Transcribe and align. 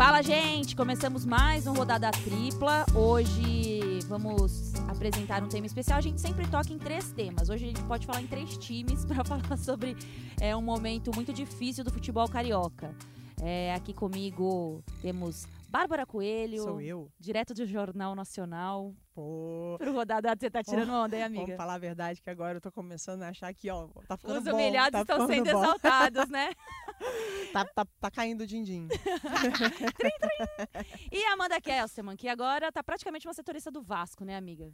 Fala, 0.00 0.22
gente! 0.22 0.74
Começamos 0.74 1.26
mais 1.26 1.66
um 1.66 1.74
Rodada 1.74 2.10
Tripla. 2.10 2.86
Hoje 2.94 3.98
vamos 4.08 4.72
apresentar 4.88 5.42
um 5.42 5.46
tema 5.46 5.66
especial. 5.66 5.98
A 5.98 6.00
gente 6.00 6.18
sempre 6.18 6.48
toca 6.48 6.72
em 6.72 6.78
três 6.78 7.12
temas. 7.12 7.50
Hoje 7.50 7.66
a 7.66 7.68
gente 7.68 7.82
pode 7.82 8.06
falar 8.06 8.22
em 8.22 8.26
três 8.26 8.56
times 8.56 9.04
para 9.04 9.22
falar 9.22 9.58
sobre 9.58 9.94
é, 10.40 10.56
um 10.56 10.62
momento 10.62 11.14
muito 11.14 11.34
difícil 11.34 11.84
do 11.84 11.90
futebol 11.90 12.26
carioca. 12.26 12.94
É, 13.42 13.74
aqui 13.74 13.92
comigo 13.92 14.82
temos 15.02 15.46
Bárbara 15.68 16.06
Coelho. 16.06 16.62
Sou 16.62 16.80
eu. 16.80 17.12
Direto 17.20 17.52
do 17.52 17.66
Jornal 17.66 18.14
Nacional. 18.14 18.94
Pô. 19.20 19.76
Pro 19.78 19.92
Rodada, 19.92 20.34
você 20.34 20.50
tá 20.50 20.62
tirando 20.62 20.90
onda, 20.92 21.14
hein, 21.14 21.22
amiga? 21.22 21.42
Vamos 21.42 21.56
falar 21.58 21.74
a 21.74 21.78
verdade 21.78 22.22
que 22.22 22.30
agora 22.30 22.56
eu 22.56 22.60
tô 22.60 22.72
começando 22.72 23.22
a 23.22 23.28
achar 23.28 23.52
que, 23.52 23.68
ó, 23.68 23.86
tá 24.08 24.16
ficando 24.16 24.38
Os 24.38 24.44
bom. 24.44 24.54
humilhados 24.54 24.92
tá 24.92 25.00
estão 25.02 25.26
sendo 25.26 25.44
bom. 25.44 25.62
exaltados, 25.62 26.28
né? 26.30 26.54
Tá, 27.52 27.66
tá, 27.66 27.84
tá 27.84 28.10
caindo 28.10 28.42
o 28.42 28.46
din-din. 28.46 28.88
E 31.12 31.24
a 31.24 31.32
Amanda 31.34 31.60
Kesselman, 31.60 32.16
que 32.16 32.28
agora 32.28 32.72
tá 32.72 32.82
praticamente 32.82 33.26
uma 33.26 33.34
setorista 33.34 33.70
do 33.70 33.82
Vasco, 33.82 34.24
né, 34.24 34.36
amiga? 34.36 34.72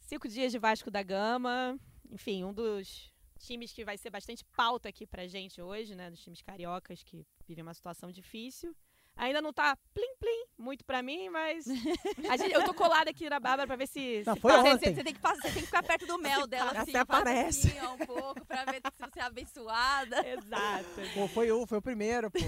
Cinco 0.00 0.26
dias 0.26 0.50
de 0.50 0.58
Vasco 0.58 0.90
da 0.90 1.02
Gama. 1.02 1.78
Enfim, 2.10 2.42
um 2.42 2.52
dos 2.52 3.12
times 3.38 3.72
que 3.72 3.84
vai 3.84 3.96
ser 3.96 4.10
bastante 4.10 4.44
pauta 4.56 4.88
aqui 4.88 5.06
pra 5.06 5.28
gente 5.28 5.62
hoje, 5.62 5.94
né? 5.94 6.10
Dos 6.10 6.20
times 6.20 6.42
cariocas 6.42 7.04
que 7.04 7.24
vivem 7.46 7.62
uma 7.62 7.74
situação 7.74 8.10
difícil. 8.10 8.74
Ainda 9.16 9.40
não 9.40 9.52
tá 9.52 9.76
plim 9.94 10.14
plim 10.20 10.44
muito 10.58 10.84
pra 10.84 11.02
mim, 11.02 11.28
mas 11.30 11.64
a 12.30 12.36
gente- 12.36 12.52
eu 12.52 12.64
tô 12.64 12.74
colada 12.74 13.10
aqui 13.10 13.28
na 13.30 13.40
Bárbara 13.40 13.66
pra 13.66 13.76
ver 13.76 13.86
se, 13.88 14.22
Não, 14.26 14.34
se 14.34 14.40
foi 14.40 14.52
tá- 14.52 14.60
Você, 14.62 14.68
ontem. 14.74 14.94
você 14.94 15.04
tem 15.04 15.14
que, 15.14 15.20
passar- 15.20 15.36
você 15.42 15.48
tem 15.50 15.60
que 15.60 15.66
ficar 15.66 15.82
perto 15.82 16.06
do 16.06 16.18
mel 16.18 16.46
dela, 16.46 16.70
Até 16.70 16.78
assim, 16.80 16.92
faz 16.92 17.02
aparece. 17.02 17.68
assim, 17.68 17.86
um 17.86 17.98
pouco, 18.06 18.44
pra 18.46 18.64
ver 18.66 18.76
se 18.76 18.92
você 19.10 19.18
é 19.20 19.22
abençoada. 19.22 20.16
Exato. 20.28 20.86
Pô, 21.14 21.28
foi 21.28 21.50
o, 21.50 21.66
foi 21.66 21.78
o 21.78 21.82
primeiro, 21.82 22.30
pô. 22.30 22.38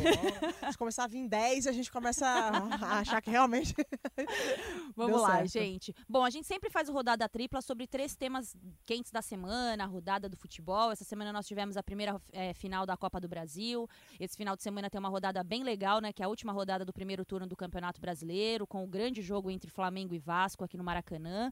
Se 0.70 0.76
começar 0.78 1.04
a 1.04 1.06
vir 1.08 1.26
10, 1.28 1.66
a 1.66 1.72
gente 1.72 1.90
começa 1.90 2.26
a 2.26 2.98
achar 3.00 3.20
que 3.22 3.30
realmente. 3.30 3.74
Vamos 4.96 5.20
lá, 5.22 5.36
certo. 5.38 5.48
gente. 5.52 5.94
Bom, 6.08 6.24
a 6.24 6.30
gente 6.30 6.46
sempre 6.46 6.70
faz 6.70 6.88
o 6.88 6.92
Rodada 6.92 7.28
Tripla 7.28 7.60
sobre 7.62 7.86
três 7.86 8.14
temas 8.16 8.54
quentes 8.84 9.10
da 9.10 9.22
semana, 9.22 9.84
a 9.84 9.86
rodada 9.86 10.28
do 10.28 10.36
futebol. 10.36 10.90
Essa 10.92 11.04
semana 11.04 11.32
nós 11.32 11.46
tivemos 11.46 11.76
a 11.76 11.82
primeira 11.82 12.20
eh, 12.32 12.52
final 12.54 12.84
da 12.84 12.96
Copa 12.96 13.20
do 13.20 13.28
Brasil. 13.28 13.88
Esse 14.18 14.36
final 14.36 14.56
de 14.56 14.62
semana 14.62 14.90
tem 14.90 14.98
uma 14.98 15.08
rodada 15.08 15.42
bem 15.44 15.62
legal, 15.62 16.00
né? 16.00 16.12
Que 16.12 16.22
é 16.22 16.26
a 16.26 16.28
última 16.28 16.52
rodada 16.58 16.84
do 16.84 16.92
primeiro 16.92 17.24
turno 17.24 17.46
do 17.46 17.56
Campeonato 17.56 18.00
Brasileiro, 18.00 18.66
com 18.66 18.84
o 18.84 18.86
grande 18.86 19.22
jogo 19.22 19.50
entre 19.50 19.70
Flamengo 19.70 20.14
e 20.14 20.18
Vasco 20.18 20.64
aqui 20.64 20.76
no 20.76 20.84
Maracanã. 20.84 21.50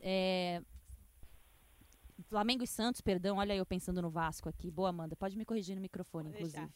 É, 0.00 0.62
Flamengo 2.28 2.62
e 2.62 2.66
Santos, 2.66 3.00
perdão, 3.00 3.38
olha 3.38 3.54
eu 3.56 3.64
pensando 3.64 4.00
no 4.02 4.10
Vasco 4.10 4.46
aqui. 4.48 4.70
Boa, 4.70 4.90
Amanda, 4.90 5.16
pode 5.16 5.36
me 5.38 5.44
corrigir 5.44 5.74
no 5.74 5.80
microfone, 5.80 6.28
inclusive. 6.28 6.68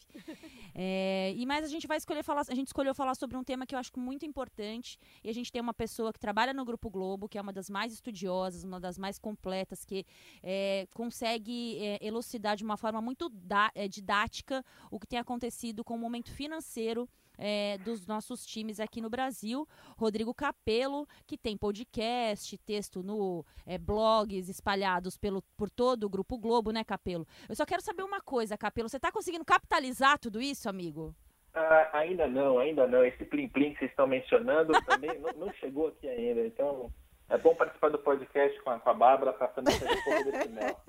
É, 0.73 1.33
e 1.35 1.45
mais 1.45 1.63
a 1.63 1.67
gente 1.67 1.85
vai 1.87 1.97
escolher 1.97 2.23
falar, 2.23 2.41
a 2.49 2.55
gente 2.55 2.67
escolheu 2.67 2.95
falar 2.95 3.15
sobre 3.15 3.37
um 3.37 3.43
tema 3.43 3.65
que 3.65 3.75
eu 3.75 3.79
acho 3.79 3.91
muito 3.95 4.25
importante. 4.25 4.97
E 5.23 5.29
a 5.29 5.33
gente 5.33 5.51
tem 5.51 5.61
uma 5.61 5.73
pessoa 5.73 6.11
que 6.11 6.19
trabalha 6.19 6.51
no 6.51 6.65
Grupo 6.65 6.89
Globo, 6.89 7.29
que 7.29 7.37
é 7.37 7.41
uma 7.41 7.53
das 7.53 7.69
mais 7.69 7.93
estudiosas, 7.93 8.63
uma 8.63 8.79
das 8.79 8.97
mais 8.97 9.19
completas, 9.19 9.85
que 9.85 10.03
é, 10.41 10.87
consegue 10.93 11.77
é, 11.79 11.99
elucidar 12.05 12.55
de 12.57 12.63
uma 12.63 12.75
forma 12.75 12.99
muito 12.99 13.29
da- 13.29 13.71
é, 13.75 13.87
didática 13.87 14.65
o 14.89 14.99
que 14.99 15.07
tem 15.07 15.19
acontecido 15.19 15.83
com 15.83 15.93
o 15.95 15.99
momento 15.99 16.31
financeiro 16.31 17.07
é, 17.37 17.77
dos 17.79 18.05
nossos 18.07 18.45
times 18.45 18.79
aqui 18.79 19.01
no 19.01 19.09
Brasil. 19.09 19.67
Rodrigo 19.97 20.33
Capelo, 20.33 21.07
que 21.25 21.37
tem 21.37 21.57
podcast, 21.57 22.57
texto 22.59 23.03
no 23.03 23.45
é, 23.65 23.77
blogs 23.77 24.49
espalhados 24.49 25.17
pelo, 25.17 25.41
por 25.57 25.69
todo 25.69 26.05
o 26.05 26.09
Grupo 26.09 26.37
Globo, 26.37 26.71
né, 26.71 26.83
Capelo? 26.83 27.27
Eu 27.47 27.55
só 27.55 27.65
quero 27.65 27.81
saber 27.81 28.03
uma 28.03 28.21
coisa, 28.21 28.57
Capelo. 28.57 28.89
Você 28.89 28.97
está 28.97 29.11
conseguindo 29.11 29.45
capitalizar 29.45 30.19
tudo 30.19 30.41
isso, 30.41 30.69
amigo? 30.69 31.15
Ah, 31.53 31.89
ainda 31.93 32.27
não, 32.27 32.59
ainda 32.59 32.85
não. 32.85 33.05
Esse 33.05 33.23
plim-plim 33.23 33.73
que 33.73 33.79
vocês 33.79 33.91
estão 33.91 34.05
mencionando 34.05 34.73
também 34.85 35.17
não, 35.19 35.31
não 35.45 35.53
chegou 35.53 35.87
aqui 35.87 36.07
ainda. 36.07 36.45
Então, 36.45 36.91
é 37.29 37.37
bom 37.37 37.55
participar 37.55 37.89
do 37.89 37.99
podcast 37.99 38.61
com 38.61 38.69
a, 38.69 38.79
com 38.79 38.89
a 38.89 38.93
Bárbara 38.93 39.33
para 39.33 39.47
também 39.49 39.77
fazer 39.79 39.91
um 39.93 40.03
pouco 40.03 40.23
desse 40.31 40.49
mel. 40.53 40.79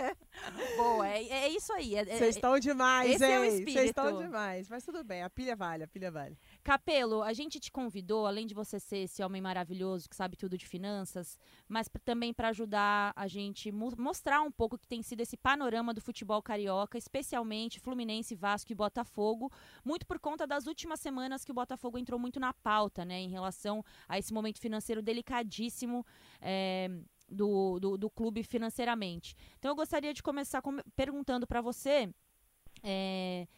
Boa, 0.77 1.09
é, 1.09 1.23
é 1.29 1.49
isso 1.49 1.73
aí. 1.73 1.95
é- 1.97 2.01
é- 2.01 2.05
Vocês 2.05 2.37
estão 2.37 2.59
demais, 2.59 3.11
esse 3.15 3.25
é 3.25 3.45
hein? 3.47 3.65
Vocês 3.65 3.85
estão 3.87 4.17
demais. 4.19 4.69
Mas 4.69 4.85
tudo 4.85 5.03
bem, 5.03 5.23
a 5.23 5.31
pilha 5.31 5.57
vale, 5.57 5.85
a 5.85 5.89
pilha 5.89 6.11
vale. 6.11 6.37
Capelo, 6.67 7.23
a 7.23 7.33
gente 7.33 7.61
te 7.61 7.71
convidou, 7.71 8.27
além 8.27 8.45
de 8.45 8.53
você 8.53 8.81
ser 8.81 8.99
esse 9.05 9.23
homem 9.23 9.41
maravilhoso 9.41 10.09
que 10.09 10.17
sabe 10.17 10.37
tudo 10.37 10.59
de 10.59 10.67
finanças, 10.67 11.39
mas 11.69 11.89
também 12.05 12.35
para 12.35 12.49
ajudar 12.49 13.13
a 13.15 13.29
gente 13.29 13.71
mo- 13.71 13.93
mostrar 13.97 14.41
um 14.43 14.51
pouco 14.51 14.77
que 14.77 14.89
tem 14.89 15.01
sido 15.01 15.21
esse 15.21 15.37
panorama 15.37 15.95
do 15.95 16.01
futebol 16.01 16.43
carioca, 16.43 16.99
especialmente 16.99 17.79
Fluminense, 17.79 18.35
Vasco 18.35 18.73
e 18.73 18.75
Botafogo, 18.75 19.49
muito 19.85 20.05
por 20.05 20.19
conta 20.19 20.45
das 20.45 20.67
últimas 20.67 20.99
semanas 20.99 21.45
que 21.45 21.53
o 21.53 21.55
Botafogo 21.55 21.99
entrou 21.99 22.19
muito 22.19 22.41
na 22.41 22.53
pauta, 22.53 23.05
né, 23.05 23.21
em 23.21 23.31
relação 23.31 23.85
a 24.09 24.19
esse 24.19 24.35
momento 24.35 24.59
financeiro 24.59 25.01
delicadíssimo. 25.01 26.05
é, 26.41 26.91
do, 27.29 27.79
do, 27.81 27.97
do 27.99 28.09
clube 28.11 28.43
financeiramente. 28.45 29.35
Então 29.59 29.71
eu 29.71 29.75
gostaria 29.77 30.13
de 30.15 30.23
começar 30.23 30.63
com- 30.63 30.79
perguntando 30.95 31.45
para 31.45 31.61
você 31.61 32.09
é, 32.85 33.49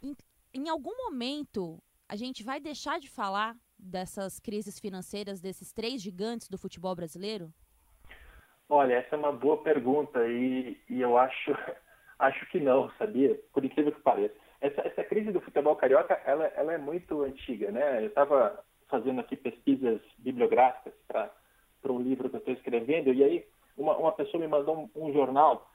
em, 0.00 0.16
em 0.54 0.68
algum 0.68 0.96
momento 0.96 1.82
a 2.10 2.16
gente 2.16 2.42
vai 2.42 2.58
deixar 2.58 2.98
de 2.98 3.08
falar 3.08 3.54
dessas 3.78 4.40
crises 4.40 4.80
financeiras 4.80 5.40
desses 5.40 5.72
três 5.72 6.02
gigantes 6.02 6.48
do 6.48 6.58
futebol 6.58 6.92
brasileiro? 6.92 7.52
Olha, 8.68 8.94
essa 8.94 9.14
é 9.14 9.18
uma 9.18 9.30
boa 9.30 9.62
pergunta 9.62 10.26
e, 10.26 10.76
e 10.88 11.00
eu 11.00 11.16
acho, 11.16 11.52
acho 12.18 12.46
que 12.50 12.58
não, 12.58 12.90
sabia? 12.98 13.40
Por 13.52 13.64
incrível 13.64 13.92
que 13.92 14.00
pareça. 14.00 14.34
Essa, 14.60 14.80
essa 14.80 15.04
crise 15.04 15.30
do 15.30 15.40
futebol 15.40 15.76
carioca, 15.76 16.20
ela, 16.24 16.46
ela 16.46 16.72
é 16.72 16.78
muito 16.78 17.22
antiga, 17.22 17.70
né? 17.70 18.02
Eu 18.02 18.08
estava 18.08 18.60
fazendo 18.88 19.20
aqui 19.20 19.36
pesquisas 19.36 20.00
bibliográficas 20.18 20.92
para 21.06 21.32
um 21.92 22.00
livro 22.00 22.28
que 22.28 22.34
eu 22.34 22.40
estou 22.40 22.54
escrevendo 22.54 23.12
e 23.14 23.22
aí 23.22 23.46
uma, 23.76 23.96
uma 23.96 24.12
pessoa 24.12 24.40
me 24.40 24.48
mandou 24.48 24.76
um, 24.76 25.06
um 25.06 25.12
jornal 25.12 25.70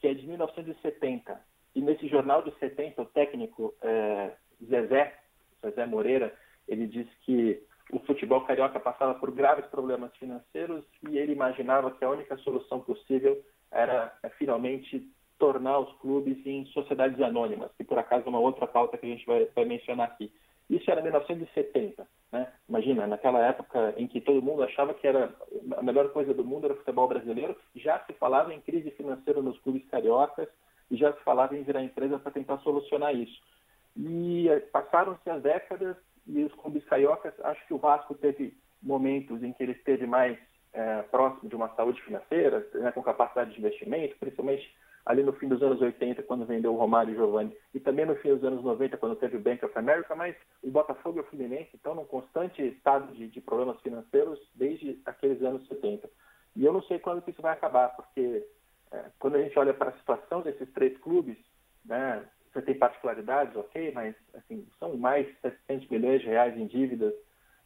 que 0.00 0.08
é 0.08 0.14
de 0.14 0.26
1970 0.26 1.38
e 1.74 1.82
nesse 1.82 2.08
jornal 2.08 2.42
de 2.42 2.58
70 2.58 3.02
o 3.02 3.04
técnico 3.04 3.74
é, 3.82 4.32
Zezé, 4.64 5.25
Zezé 5.70 5.86
Moreira, 5.86 6.34
ele 6.68 6.86
disse 6.86 7.10
que 7.24 7.62
o 7.92 8.00
futebol 8.00 8.40
carioca 8.42 8.80
passava 8.80 9.14
por 9.14 9.30
graves 9.30 9.66
problemas 9.66 10.14
financeiros 10.16 10.84
e 11.08 11.18
ele 11.18 11.32
imaginava 11.32 11.90
que 11.90 12.04
a 12.04 12.10
única 12.10 12.36
solução 12.38 12.80
possível 12.80 13.40
era 13.70 14.12
é, 14.22 14.28
finalmente 14.30 15.06
tornar 15.38 15.78
os 15.78 15.92
clubes 15.98 16.44
em 16.46 16.64
sociedades 16.66 17.20
anônimas, 17.20 17.70
que 17.76 17.84
por 17.84 17.98
acaso 17.98 18.24
é 18.26 18.28
uma 18.28 18.40
outra 18.40 18.66
pauta 18.66 18.96
que 18.96 19.06
a 19.06 19.08
gente 19.08 19.26
vai, 19.26 19.46
vai 19.54 19.64
mencionar 19.64 20.08
aqui. 20.08 20.32
Isso 20.68 20.90
era 20.90 21.02
1970, 21.02 22.08
né? 22.32 22.52
Imagina, 22.68 23.06
naquela 23.06 23.40
época 23.46 23.94
em 23.96 24.08
que 24.08 24.20
todo 24.20 24.42
mundo 24.42 24.64
achava 24.64 24.94
que 24.94 25.06
era 25.06 25.32
a 25.76 25.82
melhor 25.82 26.08
coisa 26.10 26.34
do 26.34 26.44
mundo 26.44 26.64
era 26.64 26.74
o 26.74 26.78
futebol 26.78 27.06
brasileiro, 27.06 27.56
já 27.76 28.00
se 28.00 28.12
falava 28.14 28.52
em 28.52 28.60
crise 28.60 28.90
financeira 28.92 29.40
nos 29.40 29.58
clubes 29.60 29.86
cariocas 29.88 30.48
e 30.90 30.96
já 30.96 31.12
se 31.12 31.22
falava 31.22 31.56
em 31.56 31.62
virar 31.62 31.84
empresa 31.84 32.18
para 32.18 32.32
tentar 32.32 32.58
solucionar 32.58 33.14
isso. 33.14 33.40
E 33.96 34.48
eh, 34.48 34.60
passaram-se 34.60 35.28
as 35.30 35.42
décadas 35.42 35.96
e 36.26 36.44
os 36.44 36.52
clubes 36.54 36.84
cariocas, 36.84 37.32
acho 37.42 37.66
que 37.66 37.74
o 37.74 37.78
Vasco 37.78 38.14
teve 38.14 38.56
momentos 38.82 39.42
em 39.42 39.52
que 39.52 39.62
ele 39.62 39.72
esteve 39.72 40.06
mais 40.06 40.38
eh, 40.72 41.02
próximo 41.10 41.48
de 41.48 41.56
uma 41.56 41.68
saúde 41.74 42.02
financeira, 42.02 42.66
né, 42.74 42.92
com 42.92 43.02
capacidade 43.02 43.52
de 43.52 43.58
investimento, 43.58 44.16
principalmente 44.18 44.70
ali 45.06 45.22
no 45.22 45.32
fim 45.34 45.46
dos 45.46 45.62
anos 45.62 45.80
80, 45.80 46.22
quando 46.24 46.44
vendeu 46.44 46.74
o 46.74 46.76
Romário 46.76 47.12
e 47.12 47.16
Giovanni, 47.16 47.56
e 47.72 47.78
também 47.78 48.04
no 48.04 48.16
fim 48.16 48.30
dos 48.34 48.44
anos 48.44 48.62
90, 48.62 48.96
quando 48.96 49.14
teve 49.16 49.36
o 49.36 49.40
Bank 49.40 49.64
of 49.64 49.78
America, 49.78 50.14
mas 50.16 50.34
o 50.62 50.70
Botafogo 50.70 51.18
e 51.18 51.20
o 51.20 51.24
Fluminense 51.24 51.70
estão 51.74 51.94
num 51.94 52.04
constante 52.04 52.60
estado 52.60 53.14
de, 53.14 53.28
de 53.28 53.40
problemas 53.40 53.80
financeiros 53.80 54.40
desde 54.54 55.00
aqueles 55.06 55.40
anos 55.42 55.66
70. 55.68 56.10
E 56.56 56.64
eu 56.64 56.72
não 56.72 56.82
sei 56.82 56.98
quando 56.98 57.22
isso 57.28 57.40
vai 57.40 57.52
acabar, 57.52 57.90
porque 57.94 58.44
eh, 58.90 59.04
quando 59.20 59.36
a 59.36 59.42
gente 59.42 59.56
olha 59.56 59.72
para 59.72 59.90
a 59.90 59.98
situação 59.98 60.42
desses 60.42 60.68
três 60.72 60.98
clubes, 60.98 61.38
né, 61.84 62.24
você 62.56 62.62
tem 62.62 62.74
particularidades, 62.74 63.54
ok, 63.54 63.92
mas 63.92 64.14
assim, 64.34 64.66
são 64.78 64.96
mais 64.96 65.26
de 65.26 65.36
700 65.40 65.88
milhões 65.88 66.20
de 66.22 66.26
reais 66.26 66.56
em 66.56 66.66
dívidas, 66.66 67.12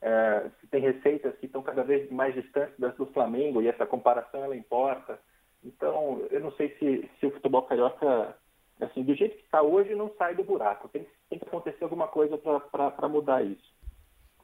é, 0.02 0.50
tem 0.70 0.80
receitas 0.80 1.36
que 1.38 1.46
estão 1.46 1.62
cada 1.62 1.84
vez 1.84 2.10
mais 2.10 2.34
distantes 2.34 2.74
das 2.78 2.94
do 2.96 3.06
Flamengo 3.06 3.62
e 3.62 3.68
essa 3.68 3.86
comparação 3.86 4.42
ela 4.42 4.56
importa. 4.56 5.20
Então, 5.62 6.26
eu 6.30 6.40
não 6.40 6.50
sei 6.52 6.74
se, 6.78 7.08
se 7.20 7.26
o 7.26 7.30
futebol 7.32 7.62
carioca, 7.62 8.36
assim, 8.80 9.04
do 9.04 9.14
jeito 9.14 9.36
que 9.36 9.44
está 9.44 9.62
hoje, 9.62 9.94
não 9.94 10.12
sai 10.16 10.34
do 10.34 10.42
buraco. 10.42 10.88
Tem, 10.88 11.06
tem 11.28 11.38
que 11.38 11.44
acontecer 11.44 11.84
alguma 11.84 12.08
coisa 12.08 12.38
para 12.38 13.08
mudar 13.08 13.44
isso. 13.44 13.74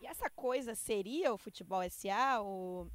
E 0.01 0.07
essa 0.07 0.29
coisa 0.31 0.75
seria 0.75 1.33
o 1.33 1.39
futebol 1.39 1.83
SA, 1.89 2.43
o 2.43 2.87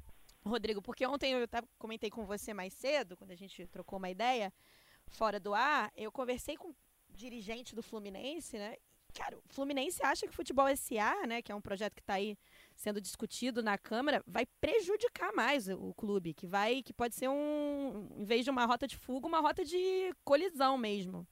Rodrigo? 0.46 0.80
Porque 0.80 1.04
ontem 1.04 1.32
eu 1.32 1.48
comentei 1.78 2.08
com 2.08 2.24
você 2.24 2.54
mais 2.54 2.72
cedo, 2.72 3.16
quando 3.16 3.32
a 3.32 3.36
gente 3.36 3.66
trocou 3.66 3.98
uma 3.98 4.08
ideia 4.08 4.52
fora 5.10 5.40
do 5.40 5.52
ar, 5.52 5.90
eu 5.96 6.12
conversei 6.12 6.56
com 6.56 6.72
dirigente 7.14 7.74
do 7.74 7.82
Fluminense, 7.82 8.58
né? 8.58 8.76
Cara, 9.14 9.36
o 9.36 9.54
Fluminense 9.54 10.02
acha 10.02 10.26
que 10.26 10.32
o 10.32 10.36
futebol 10.36 10.66
SA, 10.74 11.26
né, 11.26 11.42
que 11.42 11.52
é 11.52 11.54
um 11.54 11.60
projeto 11.60 11.94
que 11.94 12.00
está 12.00 12.14
aí 12.14 12.36
sendo 12.74 13.00
discutido 13.00 13.62
na 13.62 13.76
Câmara, 13.76 14.22
vai 14.26 14.46
prejudicar 14.60 15.32
mais 15.34 15.68
o 15.68 15.92
clube, 15.94 16.32
que 16.32 16.46
vai, 16.46 16.82
que 16.82 16.94
pode 16.94 17.14
ser 17.14 17.28
um, 17.28 18.08
em 18.16 18.24
vez 18.24 18.44
de 18.44 18.50
uma 18.50 18.64
rota 18.64 18.86
de 18.86 18.96
fuga, 18.96 19.26
uma 19.26 19.40
rota 19.40 19.64
de 19.64 20.14
colisão 20.24 20.78
mesmo. 20.78 21.26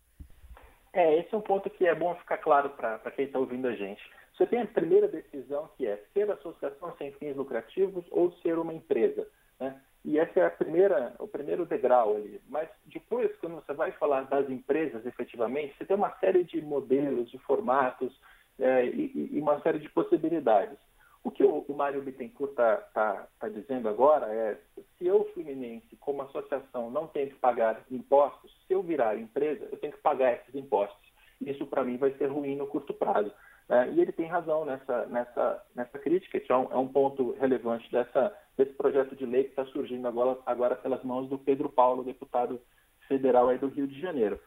É, 0.92 1.20
esse 1.20 1.34
é 1.34 1.38
um 1.38 1.42
ponto 1.42 1.70
que 1.70 1.86
é 1.86 1.94
bom 1.94 2.14
ficar 2.16 2.38
claro 2.38 2.70
para 2.70 3.10
quem 3.12 3.26
está 3.26 3.38
ouvindo 3.38 3.66
a 3.66 3.74
gente. 3.74 4.02
Você 4.36 4.46
tem 4.46 4.60
a 4.60 4.66
primeira 4.66 5.08
decisão 5.08 5.70
que 5.76 5.86
é 5.86 6.02
ser 6.12 6.30
associação 6.30 6.94
sem 6.98 7.12
fins 7.12 7.36
lucrativos 7.36 8.04
ou 8.10 8.32
ser 8.42 8.58
uma 8.58 8.74
empresa. 8.74 9.26
Né? 9.58 9.80
E 10.05 10.19
essa 10.19 10.41
é 10.41 10.47
a 10.47 10.50
primeira, 10.50 11.14
o 11.19 11.29
primeiro 11.29 11.67
degrau 11.67 12.17
ali. 12.17 12.41
Mas 12.49 12.69
depois, 12.87 13.31
quando 13.37 13.56
você 13.56 13.73
vai 13.75 13.93
falar 13.93 14.23
das 14.23 14.49
empresas 14.49 15.05
efetivamente, 15.05 15.76
você 15.76 15.85
tem 15.85 15.97
uma 15.97 16.17
série 16.19 16.43
de 16.44 16.61
modelos, 16.62 17.31
de 17.31 17.38
formatos 17.38 18.19
é, 18.58 18.87
e, 18.87 19.31
e, 19.32 19.41
uma 19.41 19.61
série 19.61 19.79
de 19.79 19.88
possibilidades. 19.91 20.79
O 21.23 21.31
que 21.31 21.44
o, 21.44 21.67
o 21.69 21.75
Mário 21.75 22.00
Bittencourt 22.00 22.52
está 22.52 22.76
tá, 22.94 23.29
tá 23.38 23.49
dizendo 23.49 23.88
agora 23.88 24.26
é 24.26 24.58
se 24.97 25.06
eu, 25.06 25.25
Fluminense, 25.35 25.97
como 25.97 26.23
associação, 26.23 26.91
não 26.91 27.06
tenho 27.06 27.29
que 27.29 27.37
pagar 27.37 27.85
impostos, 27.91 28.50
se 28.67 28.73
eu 28.73 28.82
virar 28.82 29.19
empresa, 29.19 29.69
eu 29.70 29.79
tenho 29.79 29.93
que 29.93 30.00
pagar 30.00 30.32
esses 30.32 30.55
impostos. 30.55 31.11
Isso, 31.41 31.67
para 31.67 31.85
mim, 31.85 31.99
vai 31.99 32.12
ser 32.12 32.26
ruim 32.26 32.56
no 32.56 32.67
curto 32.67 32.94
prazo. 32.94 33.32
É, 33.69 33.88
e 33.91 34.00
ele 34.00 34.12
tem 34.12 34.26
razão 34.26 34.64
nessa, 34.64 35.06
nessa, 35.06 35.62
nessa 35.76 35.99
crítica, 35.99 36.41
que 36.41 36.50
é 36.50 36.56
um, 36.56 36.73
é 36.73 36.76
um 36.76 36.88
ponto 36.88 37.32
relevante 37.38 37.91
dessa, 37.93 38.37
desse 38.64 38.76
projeto 38.76 39.16
de 39.16 39.24
lei 39.24 39.44
que 39.44 39.50
está 39.50 39.64
surgindo 39.66 40.06
agora, 40.06 40.38
agora 40.44 40.76
pelas 40.76 41.02
mãos 41.02 41.28
do 41.28 41.38
Pedro 41.38 41.70
Paulo, 41.70 42.04
deputado 42.04 42.60
federal 43.08 43.48
aí 43.48 43.58
do 43.58 43.68
Rio 43.68 43.86
de 43.86 43.98
Janeiro. 43.98 44.38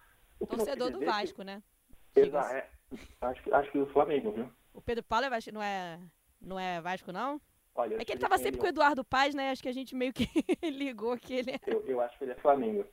Torcedor 0.47 0.91
do 0.91 0.99
Vasco, 0.99 1.39
que... 1.39 1.43
né? 1.43 1.63
Exato, 2.15 2.53
é, 2.53 2.69
acho, 3.21 3.55
acho 3.55 3.71
que 3.71 3.79
do 3.79 3.87
Flamengo, 3.87 4.31
viu? 4.31 4.47
O 4.73 4.81
Pedro 4.81 5.03
Paulo 5.03 5.25
é 5.25 5.29
Vasco, 5.29 5.51
não 5.51 5.63
é, 5.63 5.99
não 6.39 6.59
é 6.59 6.79
Vasco, 6.79 7.11
não? 7.11 7.41
Olha, 7.73 7.95
é 7.95 8.05
que 8.05 8.11
ele 8.11 8.17
estava 8.17 8.37
sempre 8.37 8.59
com 8.59 8.67
o 8.67 8.69
Eduardo 8.69 9.03
Paz, 9.03 9.33
né? 9.33 9.49
Acho 9.49 9.63
que 9.63 9.69
a 9.69 9.73
gente 9.73 9.95
meio 9.95 10.13
que 10.13 10.27
ligou 10.69 11.17
que 11.17 11.33
ele 11.33 11.51
é... 11.51 11.59
eu, 11.65 11.83
eu 11.87 12.01
acho 12.01 12.15
que 12.17 12.23
ele 12.23 12.33
é 12.33 12.35
Flamengo. 12.35 12.85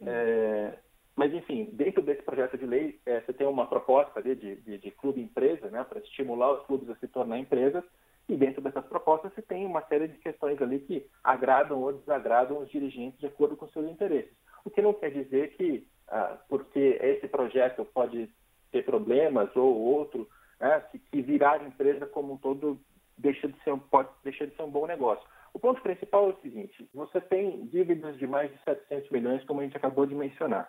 É, 0.00 0.78
mas, 1.14 1.32
enfim, 1.34 1.68
dentro 1.74 2.02
desse 2.02 2.22
projeto 2.22 2.56
de 2.56 2.64
lei, 2.64 3.00
é, 3.04 3.20
você 3.20 3.34
tem 3.34 3.46
uma 3.46 3.66
proposta 3.66 4.22
de, 4.22 4.34
de, 4.34 4.78
de 4.78 4.90
clube-empresa, 4.92 5.68
né, 5.68 5.84
para 5.84 6.00
estimular 6.00 6.52
os 6.52 6.66
clubes 6.66 6.88
a 6.88 6.96
se 6.96 7.06
tornar 7.06 7.38
empresas, 7.38 7.84
e 8.28 8.36
dentro 8.36 8.62
dessas 8.62 8.84
propostas 8.86 9.32
você 9.34 9.42
tem 9.42 9.66
uma 9.66 9.82
série 9.82 10.08
de 10.08 10.18
questões 10.18 10.60
ali 10.60 10.80
que 10.80 11.06
agradam 11.22 11.82
ou 11.82 11.92
desagradam 11.92 12.58
os 12.58 12.70
dirigentes 12.70 13.18
de 13.20 13.26
acordo 13.26 13.56
com 13.56 13.68
seus 13.68 13.88
interesses. 13.90 14.32
O 14.64 14.70
que 14.70 14.80
não 14.80 14.94
quer 14.94 15.10
dizer 15.10 15.56
que, 15.56 15.86
ah, 16.08 16.38
porque 16.48 16.98
esse 17.00 17.28
projeto 17.28 17.84
pode 17.84 18.30
ter 18.72 18.84
problemas 18.84 19.54
ou 19.54 19.76
outro, 19.76 20.28
né, 20.58 20.82
que, 20.90 20.98
que 20.98 21.22
virar 21.22 21.62
empresa 21.62 22.06
como 22.06 22.34
um 22.34 22.38
todo 22.38 22.80
deixa 23.16 23.46
de 23.46 23.58
ser, 23.62 23.76
pode 23.90 24.08
deixar 24.22 24.46
de 24.46 24.56
ser 24.56 24.62
um 24.62 24.70
bom 24.70 24.86
negócio. 24.86 25.24
O 25.52 25.58
ponto 25.58 25.80
principal 25.82 26.30
é 26.30 26.32
o 26.32 26.40
seguinte: 26.40 26.88
você 26.92 27.20
tem 27.20 27.66
dívidas 27.66 28.18
de 28.18 28.26
mais 28.26 28.50
de 28.50 28.58
700 28.64 29.10
milhões, 29.10 29.44
como 29.44 29.60
a 29.60 29.64
gente 29.64 29.76
acabou 29.76 30.06
de 30.06 30.14
mencionar. 30.14 30.68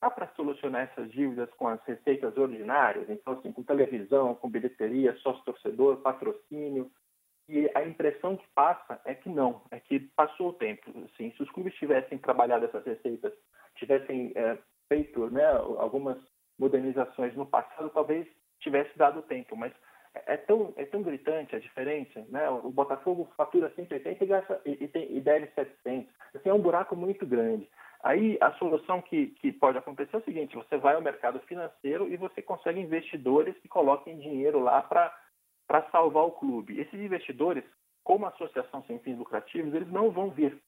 Dá 0.00 0.08
para 0.10 0.28
solucionar 0.28 0.82
essas 0.82 1.10
dívidas 1.10 1.50
com 1.54 1.68
as 1.68 1.82
receitas 1.84 2.36
ordinárias, 2.36 3.08
então, 3.10 3.34
assim, 3.34 3.52
com 3.52 3.62
televisão, 3.62 4.34
com 4.34 4.48
bilheteria, 4.48 5.14
sócio-torcedor, 5.16 5.98
patrocínio. 5.98 6.90
E 7.48 7.70
a 7.74 7.84
impressão 7.84 8.36
que 8.36 8.46
passa 8.54 9.00
é 9.04 9.14
que 9.14 9.28
não, 9.28 9.62
é 9.70 9.78
que 9.78 10.00
passou 10.00 10.50
o 10.50 10.52
tempo. 10.54 10.90
Assim, 11.04 11.32
se 11.32 11.42
os 11.42 11.50
clubes 11.50 11.74
tivessem 11.74 12.16
trabalhado 12.16 12.64
essas 12.64 12.84
receitas, 12.84 13.32
tivessem 13.74 14.32
é, 14.34 14.56
feito 14.88 15.28
né, 15.30 15.46
algumas 15.78 16.16
modernizações 16.58 17.34
no 17.34 17.44
passado, 17.44 17.90
talvez 17.90 18.26
tivesse 18.60 18.96
dado 18.96 19.22
tempo, 19.22 19.56
mas 19.56 19.72
é 20.14 20.36
tão, 20.36 20.72
é 20.76 20.84
tão 20.84 21.02
gritante 21.02 21.54
a 21.54 21.58
diferença, 21.58 22.24
né? 22.28 22.48
O 22.50 22.70
Botafogo 22.70 23.30
fatura 23.36 23.72
180 23.74 24.22
e, 24.22 24.26
gasta, 24.26 24.60
e, 24.66 24.84
e, 24.84 24.88
tem, 24.88 25.16
e 25.16 25.20
deve 25.20 25.46
700. 25.54 26.12
Assim, 26.34 26.48
é 26.48 26.54
um 26.54 26.60
buraco 26.60 26.96
muito 26.96 27.26
grande. 27.26 27.68
Aí 28.02 28.38
a 28.40 28.52
solução 28.52 29.02
que, 29.02 29.28
que 29.40 29.52
pode 29.52 29.76
acontecer 29.76 30.16
é 30.16 30.18
o 30.18 30.24
seguinte: 30.24 30.56
você 30.56 30.78
vai 30.78 30.94
ao 30.94 31.02
mercado 31.02 31.38
financeiro 31.40 32.08
e 32.08 32.16
você 32.16 32.40
consegue 32.40 32.80
investidores 32.80 33.56
que 33.58 33.68
coloquem 33.68 34.18
dinheiro 34.18 34.58
lá 34.58 34.82
para 34.82 35.90
salvar 35.90 36.24
o 36.24 36.32
clube. 36.32 36.80
Esses 36.80 36.98
investidores, 36.98 37.64
como 38.02 38.26
associação 38.26 38.82
sem 38.84 38.98
fins 39.00 39.18
lucrativos, 39.18 39.74
eles 39.74 39.90
não 39.90 40.10
vão 40.10 40.30
vir. 40.30 40.58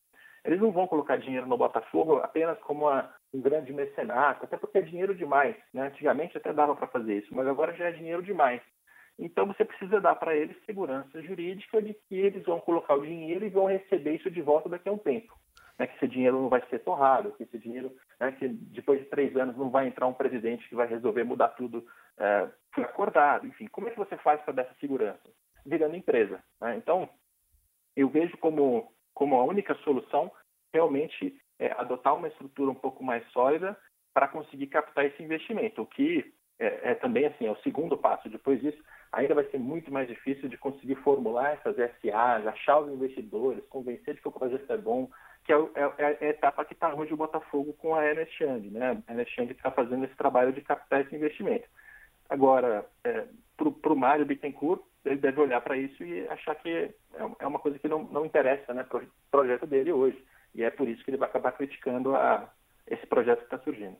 Eles 0.44 0.60
não 0.60 0.72
vão 0.72 0.86
colocar 0.88 1.16
dinheiro 1.16 1.46
no 1.46 1.56
Botafogo 1.56 2.16
apenas 2.16 2.58
como 2.60 2.86
uma, 2.86 3.14
um 3.32 3.40
grande 3.40 3.72
mecenato, 3.72 4.44
até 4.44 4.56
porque 4.56 4.78
é 4.78 4.82
dinheiro 4.82 5.14
demais. 5.14 5.56
Né? 5.72 5.86
Antigamente 5.86 6.36
até 6.36 6.52
dava 6.52 6.74
para 6.74 6.88
fazer 6.88 7.18
isso, 7.18 7.34
mas 7.34 7.46
agora 7.46 7.72
já 7.74 7.86
é 7.86 7.92
dinheiro 7.92 8.22
demais. 8.22 8.60
Então 9.18 9.46
você 9.46 9.64
precisa 9.64 10.00
dar 10.00 10.16
para 10.16 10.34
eles 10.34 10.56
segurança 10.66 11.22
jurídica 11.22 11.80
de 11.80 11.94
que 11.94 12.16
eles 12.16 12.44
vão 12.44 12.58
colocar 12.60 12.96
o 12.96 13.06
dinheiro 13.06 13.44
e 13.44 13.50
vão 13.50 13.66
receber 13.66 14.16
isso 14.16 14.30
de 14.30 14.42
volta 14.42 14.68
daqui 14.68 14.88
a 14.88 14.92
um 14.92 14.98
tempo 14.98 15.32
né, 15.82 15.88
que 15.88 15.96
esse 15.96 16.06
dinheiro 16.06 16.40
não 16.40 16.48
vai 16.48 16.62
ser 16.70 16.78
torrado, 16.78 17.32
que 17.32 17.42
esse 17.42 17.58
dinheiro, 17.58 17.92
né, 18.20 18.30
que 18.30 18.46
depois 18.46 19.00
de 19.00 19.06
três 19.06 19.36
anos 19.36 19.56
não 19.56 19.68
vai 19.68 19.88
entrar 19.88 20.06
um 20.06 20.14
presidente 20.14 20.68
que 20.68 20.76
vai 20.76 20.86
resolver 20.86 21.24
mudar 21.24 21.48
tudo 21.48 21.84
é, 22.18 22.48
acordado. 22.76 23.48
Enfim, 23.48 23.66
como 23.66 23.88
é 23.88 23.90
que 23.90 23.98
você 23.98 24.16
faz 24.18 24.40
para 24.42 24.52
dar 24.54 24.62
essa 24.62 24.74
segurança? 24.78 25.28
Virando 25.66 25.96
empresa. 25.96 26.40
Né? 26.60 26.76
Então, 26.76 27.08
eu 27.96 28.08
vejo 28.08 28.36
como, 28.38 28.92
como 29.12 29.34
a 29.34 29.44
única 29.44 29.74
solução 29.82 30.30
realmente 30.72 31.36
é 31.58 31.72
adotar 31.72 32.14
uma 32.14 32.28
estrutura 32.28 32.70
um 32.70 32.76
pouco 32.76 33.02
mais 33.02 33.26
sólida 33.32 33.76
para 34.14 34.28
conseguir 34.28 34.68
captar 34.68 35.06
esse 35.06 35.20
investimento, 35.20 35.82
o 35.82 35.86
que 35.86 36.32
é, 36.60 36.92
é, 36.92 36.94
também 36.94 37.26
assim, 37.26 37.46
é 37.46 37.50
o 37.50 37.60
segundo 37.62 37.98
passo. 37.98 38.28
Depois 38.28 38.60
disso, 38.60 38.80
ainda 39.10 39.34
vai 39.34 39.44
ser 39.50 39.58
muito 39.58 39.92
mais 39.92 40.06
difícil 40.06 40.48
de 40.48 40.56
conseguir 40.56 40.94
formular 40.96 41.54
essas 41.54 41.74
SAs, 41.74 42.46
achar 42.46 42.78
os 42.78 42.92
investidores, 42.92 43.66
convencer 43.66 44.14
de 44.14 44.20
que 44.20 44.28
o 44.28 44.32
projeto 44.32 44.72
é 44.72 44.76
bom, 44.76 45.10
que 45.44 45.52
é, 45.52 45.56
é, 45.56 46.18
é 46.20 46.26
a 46.26 46.30
etapa 46.30 46.64
que 46.64 46.72
está 46.74 46.94
hoje 46.94 47.12
o 47.12 47.16
Botafogo 47.16 47.72
com 47.74 47.94
a 47.94 48.04
Ernest 48.04 48.42
Young. 48.42 48.70
Né? 48.70 49.02
A 49.06 49.12
Ernest 49.12 49.40
Young 49.40 49.50
está 49.50 49.70
fazendo 49.70 50.04
esse 50.04 50.14
trabalho 50.14 50.52
de 50.52 50.60
captar 50.60 51.00
esse 51.00 51.14
investimento. 51.14 51.68
Agora, 52.28 52.86
é, 53.04 53.26
para 53.56 53.92
o 53.92 53.96
Mário 53.96 54.24
Bittencourt, 54.24 54.82
ele 55.04 55.16
deve 55.16 55.40
olhar 55.40 55.60
para 55.60 55.76
isso 55.76 56.02
e 56.04 56.26
achar 56.28 56.54
que 56.54 56.68
é, 56.68 56.94
é 57.40 57.46
uma 57.46 57.58
coisa 57.58 57.78
que 57.78 57.88
não, 57.88 58.04
não 58.04 58.24
interessa 58.24 58.72
né, 58.72 58.84
para 58.84 59.02
o 59.02 59.08
projeto 59.30 59.66
dele 59.66 59.92
hoje. 59.92 60.22
E 60.54 60.62
é 60.62 60.70
por 60.70 60.88
isso 60.88 61.02
que 61.04 61.10
ele 61.10 61.18
vai 61.18 61.28
acabar 61.28 61.52
criticando 61.52 62.14
a, 62.14 62.48
esse 62.86 63.06
projeto 63.06 63.40
que 63.40 63.44
está 63.44 63.58
surgindo. 63.58 63.96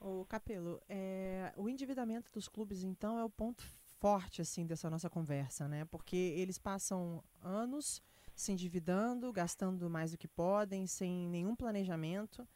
O 0.00 0.24
Capelo, 0.26 0.80
é, 0.88 1.52
o 1.56 1.68
endividamento 1.68 2.30
dos 2.32 2.46
clubes, 2.46 2.84
então, 2.84 3.18
é 3.18 3.24
o 3.24 3.30
ponto 3.30 3.64
forte 4.00 4.42
assim 4.42 4.66
dessa 4.66 4.90
nossa 4.90 5.08
conversa, 5.08 5.66
né? 5.66 5.86
Porque 5.90 6.34
eles 6.36 6.58
passam 6.58 7.22
anos 7.42 8.02
se 8.34 8.52
endividando, 8.52 9.32
gastando 9.32 9.88
mais 9.88 10.10
do 10.10 10.18
que 10.18 10.28
podem, 10.28 10.86
sem 10.86 11.28
nenhum 11.28 11.54
planejamento, 11.54 12.46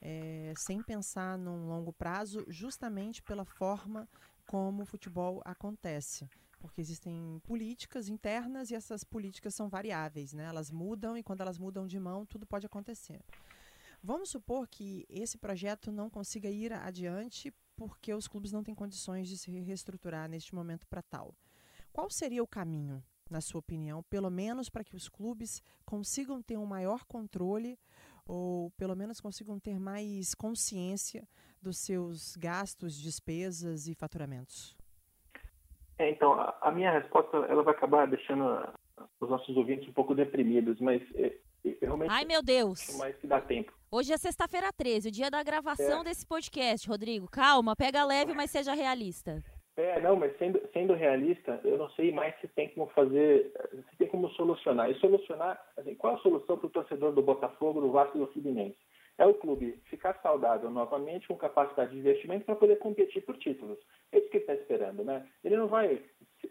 é, 0.00 0.52
sem 0.56 0.82
pensar 0.82 1.38
num 1.38 1.66
longo 1.66 1.92
prazo, 1.92 2.44
justamente 2.48 3.22
pela 3.22 3.44
forma 3.44 4.08
como 4.46 4.82
o 4.82 4.86
futebol 4.86 5.40
acontece. 5.44 6.28
Porque 6.58 6.80
existem 6.80 7.40
políticas 7.44 8.08
internas 8.08 8.70
e 8.70 8.74
essas 8.74 9.04
políticas 9.04 9.54
são 9.54 9.68
variáveis, 9.68 10.32
né? 10.32 10.44
Elas 10.44 10.70
mudam 10.70 11.16
e 11.16 11.22
quando 11.22 11.40
elas 11.40 11.58
mudam 11.58 11.86
de 11.86 11.98
mão, 11.98 12.24
tudo 12.24 12.46
pode 12.46 12.64
acontecer. 12.64 13.20
Vamos 14.02 14.30
supor 14.30 14.68
que 14.68 15.06
esse 15.08 15.38
projeto 15.38 15.90
não 15.90 16.10
consiga 16.10 16.48
ir 16.50 16.72
adiante 16.72 17.52
porque 17.76 18.14
os 18.14 18.28
clubes 18.28 18.52
não 18.52 18.62
têm 18.62 18.74
condições 18.74 19.28
de 19.28 19.36
se 19.36 19.50
reestruturar 19.50 20.28
neste 20.28 20.54
momento 20.54 20.86
para 20.86 21.02
tal. 21.02 21.34
Qual 21.92 22.10
seria 22.10 22.42
o 22.42 22.46
caminho 22.46 23.02
na 23.34 23.40
sua 23.40 23.58
opinião, 23.58 24.00
pelo 24.04 24.30
menos 24.30 24.70
para 24.70 24.84
que 24.84 24.94
os 24.94 25.08
clubes 25.08 25.60
consigam 25.84 26.40
ter 26.40 26.56
um 26.56 26.64
maior 26.64 27.04
controle 27.04 27.76
ou 28.24 28.70
pelo 28.78 28.94
menos 28.94 29.20
consigam 29.20 29.58
ter 29.58 29.78
mais 29.78 30.34
consciência 30.34 31.28
dos 31.60 31.78
seus 31.78 32.36
gastos, 32.36 32.94
despesas 32.96 33.88
e 33.88 33.94
faturamentos? 33.94 34.76
É, 35.98 36.10
então, 36.10 36.32
a, 36.32 36.56
a, 36.62 36.70
minha 36.70 36.92
resposta 36.92 37.36
ela 37.48 37.62
vai 37.62 37.74
acabar 37.74 38.06
deixando 38.06 38.44
os 39.20 39.28
nossos 39.28 39.56
ouvintes 39.56 39.88
um 39.88 39.92
pouco 39.92 40.14
deprimidos, 40.14 40.80
mas 40.80 41.02
é, 41.16 41.36
realmente 41.82 42.10
Ai, 42.10 42.24
meu 42.24 42.42
Deus. 42.42 42.96
mais 42.98 43.16
que 43.16 43.26
dá 43.26 43.40
tempo. 43.40 43.72
Hoje 43.90 44.12
é 44.12 44.16
sexta-feira 44.16 44.72
13, 44.72 45.08
o 45.08 45.12
dia 45.12 45.30
da 45.30 45.42
gravação 45.42 46.00
é. 46.00 46.04
desse 46.04 46.24
podcast, 46.26 46.88
Rodrigo. 46.88 47.28
Calma, 47.28 47.74
pega 47.76 48.04
leve, 48.04 48.32
mas 48.32 48.50
seja 48.50 48.74
realista. 48.74 49.42
É, 49.76 50.00
não, 50.00 50.14
mas 50.14 50.36
sendo, 50.38 50.60
sendo 50.72 50.94
realista, 50.94 51.60
eu 51.64 51.76
não 51.76 51.90
sei 51.90 52.12
mais 52.12 52.38
se 52.40 52.46
tem 52.48 52.68
como 52.68 52.86
fazer, 52.88 53.52
se 53.90 53.96
tem 53.96 54.06
como 54.06 54.28
solucionar. 54.30 54.88
E 54.88 54.94
solucionar, 55.00 55.60
assim, 55.76 55.96
qual 55.96 56.14
a 56.14 56.18
solução 56.18 56.56
para 56.56 56.66
o 56.66 56.70
torcedor 56.70 57.12
do 57.12 57.22
Botafogo, 57.22 57.80
do 57.80 57.90
Vasco 57.90 58.16
e 58.16 58.20
do 58.20 58.28
Fluminense? 58.28 58.78
É 59.18 59.26
o 59.26 59.34
clube 59.34 59.80
ficar 59.84 60.20
saudável 60.22 60.70
novamente, 60.70 61.26
com 61.26 61.36
capacidade 61.36 61.92
de 61.92 61.98
investimento 61.98 62.44
para 62.44 62.56
poder 62.56 62.76
competir 62.78 63.24
por 63.24 63.36
títulos. 63.36 63.78
É 64.12 64.18
isso 64.18 64.28
que 64.28 64.36
ele 64.38 64.44
está 64.44 64.54
esperando, 64.54 65.04
né? 65.04 65.26
Ele 65.42 65.56
não 65.56 65.66
vai 65.66 66.00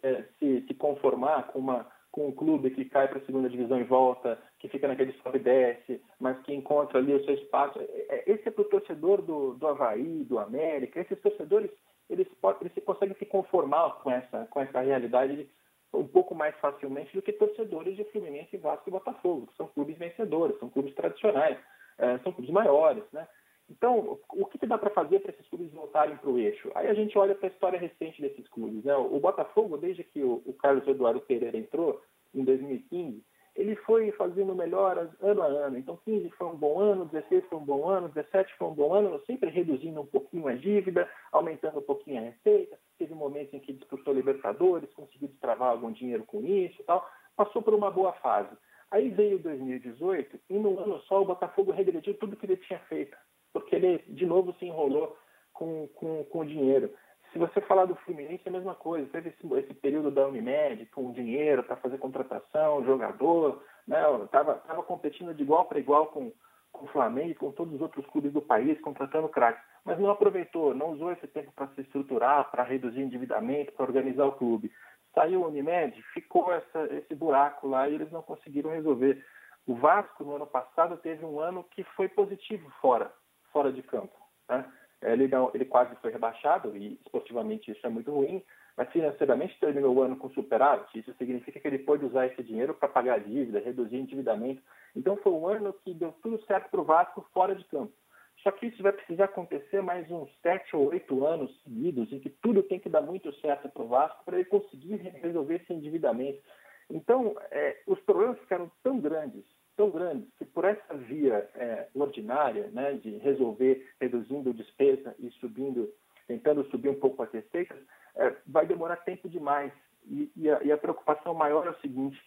é, 0.01 0.23
se, 0.39 0.65
se 0.67 0.73
conformar 0.73 1.47
com 1.47 1.59
uma 1.59 1.91
com 2.13 2.27
um 2.27 2.31
clube 2.31 2.69
que 2.69 2.85
cai 2.85 3.07
para 3.07 3.17
a 3.17 3.25
segunda 3.25 3.49
divisão 3.49 3.81
e 3.81 3.83
volta, 3.83 4.39
que 4.59 4.69
fica 4.69 4.87
naquele 4.87 5.13
sobe 5.13 5.39
e 5.39 5.41
desce, 5.41 5.99
mas 6.19 6.39
que 6.43 6.53
encontra 6.53 6.99
ali 6.99 7.11
o 7.11 7.25
seu 7.25 7.33
espaço. 7.33 7.79
É, 7.79 7.83
é, 8.07 8.23
esse 8.27 8.47
é 8.47 8.51
para 8.51 8.61
o 8.61 8.69
torcedor 8.69 9.19
do, 9.23 9.55
do 9.55 9.67
Havaí, 9.67 10.23
do 10.23 10.37
América. 10.37 11.01
Esses 11.01 11.19
torcedores 11.19 11.71
eles, 12.09 12.27
eles 12.61 12.85
conseguem 12.85 13.15
se 13.17 13.25
conformar 13.25 14.01
com 14.01 14.11
essa, 14.11 14.45
com 14.45 14.59
essa 14.61 14.81
realidade 14.81 15.49
um 15.93 16.07
pouco 16.07 16.33
mais 16.33 16.55
facilmente 16.55 17.13
do 17.15 17.21
que 17.21 17.31
torcedores 17.33 17.95
de 17.95 18.03
Fluminense, 18.05 18.57
Vasco 18.57 18.89
e 18.89 18.91
Botafogo, 18.91 19.47
que 19.47 19.55
são 19.55 19.67
clubes 19.67 19.97
vencedores, 19.97 20.57
são 20.59 20.69
clubes 20.69 20.93
tradicionais, 20.95 21.57
é, 21.97 22.17
são 22.19 22.31
clubes 22.31 22.51
maiores, 22.51 23.03
né? 23.11 23.27
Então, 23.69 24.19
o 24.33 24.45
que, 24.45 24.57
que 24.57 24.67
dá 24.67 24.77
para 24.77 24.89
fazer 24.89 25.19
para 25.19 25.31
esses 25.31 25.47
clubes 25.47 25.71
voltarem 25.71 26.17
para 26.17 26.29
o 26.29 26.37
eixo? 26.37 26.69
Aí 26.75 26.87
a 26.87 26.93
gente 26.93 27.17
olha 27.17 27.33
para 27.33 27.47
a 27.47 27.51
história 27.51 27.79
recente 27.79 28.21
desses 28.21 28.47
clubes. 28.49 28.83
Né? 28.83 28.93
O 28.95 29.19
Botafogo, 29.19 29.77
desde 29.77 30.03
que 30.03 30.21
o, 30.21 30.43
o 30.45 30.53
Carlos 30.53 30.85
Eduardo 30.85 31.21
Pereira 31.21 31.57
entrou, 31.57 32.01
em 32.35 32.43
2015, 32.43 33.23
ele 33.55 33.75
foi 33.77 34.11
fazendo 34.13 34.55
melhoras 34.55 35.09
ano 35.21 35.41
a 35.43 35.45
ano. 35.45 35.77
Então, 35.77 35.97
15 36.03 36.29
foi 36.31 36.47
um 36.47 36.55
bom 36.55 36.79
ano, 36.79 37.05
16 37.05 37.45
foi 37.45 37.57
um 37.59 37.65
bom 37.65 37.87
ano, 37.87 38.09
17 38.09 38.53
foi 38.57 38.67
um 38.67 38.73
bom 38.73 38.93
ano, 38.93 39.21
sempre 39.25 39.49
reduzindo 39.49 40.01
um 40.01 40.05
pouquinho 40.05 40.47
a 40.47 40.53
dívida, 40.53 41.09
aumentando 41.31 41.79
um 41.79 41.83
pouquinho 41.83 42.19
a 42.19 42.25
receita. 42.25 42.79
Teve 42.97 43.13
momentos 43.13 43.53
em 43.53 43.59
que 43.59 43.73
disputou 43.73 44.13
Libertadores, 44.13 44.91
conseguiu 44.93 45.27
destravar 45.27 45.69
algum 45.69 45.91
dinheiro 45.91 46.23
com 46.25 46.43
isso 46.43 46.81
e 46.81 46.83
tal. 46.83 47.07
Passou 47.35 47.61
por 47.61 47.73
uma 47.73 47.91
boa 47.91 48.13
fase. 48.13 48.55
Aí 48.89 49.09
veio 49.09 49.39
2018 49.39 50.39
e 50.49 50.53
no 50.53 50.79
ano 50.79 50.99
só 51.01 51.21
o 51.21 51.25
Botafogo 51.25 51.71
regrediu 51.71 52.13
tudo 52.15 52.35
que 52.35 52.45
ele 52.45 52.57
tinha 52.57 52.79
feito, 52.81 53.17
porque 53.51 53.75
ele 53.75 54.03
de 54.07 54.25
novo 54.25 54.53
se 54.59 54.65
enrolou 54.65 55.17
com, 55.51 55.87
com, 55.95 56.23
com 56.25 56.45
dinheiro. 56.45 56.93
Se 57.33 57.39
você 57.39 57.59
falar 57.61 57.85
do 57.85 57.95
Fluminense, 57.95 58.43
é 58.45 58.49
a 58.49 58.53
mesma 58.53 58.75
coisa. 58.75 59.09
Teve 59.09 59.29
esse, 59.29 59.53
esse 59.55 59.73
período 59.73 60.11
da 60.11 60.27
Unimed 60.27 60.85
com 60.87 61.11
dinheiro 61.11 61.63
para 61.63 61.75
fazer 61.77 61.97
contratação, 61.97 62.85
jogador, 62.85 63.63
né? 63.87 63.97
Tava, 64.31 64.53
tava 64.67 64.83
competindo 64.83 65.33
de 65.33 65.41
igual 65.41 65.65
para 65.65 65.79
igual 65.79 66.07
com, 66.07 66.31
com 66.71 66.85
o 66.85 66.89
Flamengo 66.89 67.33
com 67.35 67.51
todos 67.51 67.73
os 67.73 67.81
outros 67.81 68.05
clubes 68.05 68.31
do 68.31 68.41
país, 68.41 68.79
contratando 68.81 69.27
craques. 69.27 69.63
Mas 69.83 69.99
não 69.99 70.11
aproveitou, 70.11 70.75
não 70.75 70.91
usou 70.91 71.11
esse 71.11 71.27
tempo 71.27 71.51
para 71.53 71.67
se 71.69 71.81
estruturar, 71.81 72.51
para 72.51 72.61
reduzir 72.61 73.01
endividamento, 73.01 73.73
para 73.73 73.85
organizar 73.85 74.25
o 74.25 74.33
clube. 74.33 74.71
Saiu 75.15 75.41
o 75.41 75.47
Unimed, 75.47 75.99
ficou 76.13 76.53
essa, 76.53 76.85
esse 76.93 77.15
buraco 77.15 77.67
lá 77.67 77.89
e 77.89 77.95
eles 77.95 78.11
não 78.11 78.21
conseguiram 78.21 78.69
resolver. 78.69 79.25
O 79.65 79.73
Vasco, 79.73 80.23
no 80.23 80.35
ano 80.35 80.45
passado, 80.45 80.97
teve 80.97 81.25
um 81.25 81.39
ano 81.39 81.63
que 81.63 81.83
foi 81.95 82.07
positivo 82.07 82.69
fora, 82.79 83.11
fora 83.51 83.71
de 83.71 83.81
campo. 83.81 84.15
Né? 84.47 84.63
Ele, 85.03 85.27
não, 85.27 85.51
ele 85.53 85.65
quase 85.65 85.95
foi 85.97 86.11
rebaixado, 86.11 86.75
e 86.75 86.93
esportivamente 87.03 87.71
isso 87.71 87.85
é 87.85 87.89
muito 87.89 88.11
ruim, 88.11 88.43
mas 88.75 88.89
financeiramente 88.91 89.59
terminou 89.59 89.95
o 89.95 90.01
ano 90.01 90.15
com 90.15 90.29
superávit. 90.29 90.97
Isso 90.97 91.13
significa 91.15 91.59
que 91.59 91.67
ele 91.67 91.79
pôde 91.79 92.05
usar 92.05 92.27
esse 92.27 92.41
dinheiro 92.43 92.73
para 92.73 92.89
pagar 92.89 93.19
dívida, 93.19 93.59
reduzir 93.59 93.97
endividamento. 93.97 94.61
Então 94.95 95.17
foi 95.17 95.31
um 95.31 95.47
ano 95.47 95.73
que 95.83 95.93
deu 95.93 96.11
tudo 96.23 96.43
certo 96.45 96.69
para 96.69 96.81
o 96.81 96.85
Vasco 96.85 97.25
fora 97.33 97.55
de 97.55 97.63
campo. 97.65 97.93
Só 98.41 98.51
que 98.51 98.67
isso 98.67 98.83
vai 98.83 98.91
precisar 98.91 99.25
acontecer 99.25 99.81
mais 99.81 100.09
uns 100.11 100.29
sete 100.41 100.75
ou 100.75 100.89
oito 100.89 101.25
anos 101.25 101.51
seguidos, 101.63 102.11
em 102.11 102.19
que 102.19 102.29
tudo 102.29 102.63
tem 102.63 102.79
que 102.79 102.89
dar 102.89 103.01
muito 103.01 103.33
certo 103.39 103.69
para 103.69 103.83
o 103.83 103.87
Vasco 103.87 104.23
para 104.25 104.35
ele 104.35 104.45
conseguir 104.45 104.95
resolver 104.95 105.55
esse 105.55 105.71
endividamento. 105.71 106.41
Então, 106.89 107.35
é, 107.51 107.81
os 107.87 107.99
problemas 108.01 108.37
ficaram 108.39 108.69
tão 108.83 108.99
grandes 108.99 109.45
tão 109.75 109.89
grandes 109.89 110.29
que 110.37 110.45
por 110.45 110.65
essa 110.65 110.93
via 110.95 111.49
é, 111.55 111.87
ordinária, 111.93 112.67
né, 112.71 112.93
de 112.93 113.17
resolver 113.17 113.87
reduzindo 113.99 114.53
despesa 114.53 115.15
e 115.19 115.29
subindo, 115.31 115.91
tentando 116.27 116.63
subir 116.69 116.89
um 116.89 116.99
pouco 116.99 117.23
as 117.23 117.31
receitas, 117.31 117.77
é, 118.15 118.35
vai 118.45 118.65
demorar 118.65 118.97
tempo 118.97 119.29
demais. 119.29 119.71
E, 120.05 120.31
e, 120.35 120.49
a, 120.49 120.63
e, 120.63 120.71
a, 120.71 120.77
preocupação 120.77 121.33
maior 121.33 121.65
é 121.65 121.71
o 121.71 121.79
seguinte: 121.79 122.21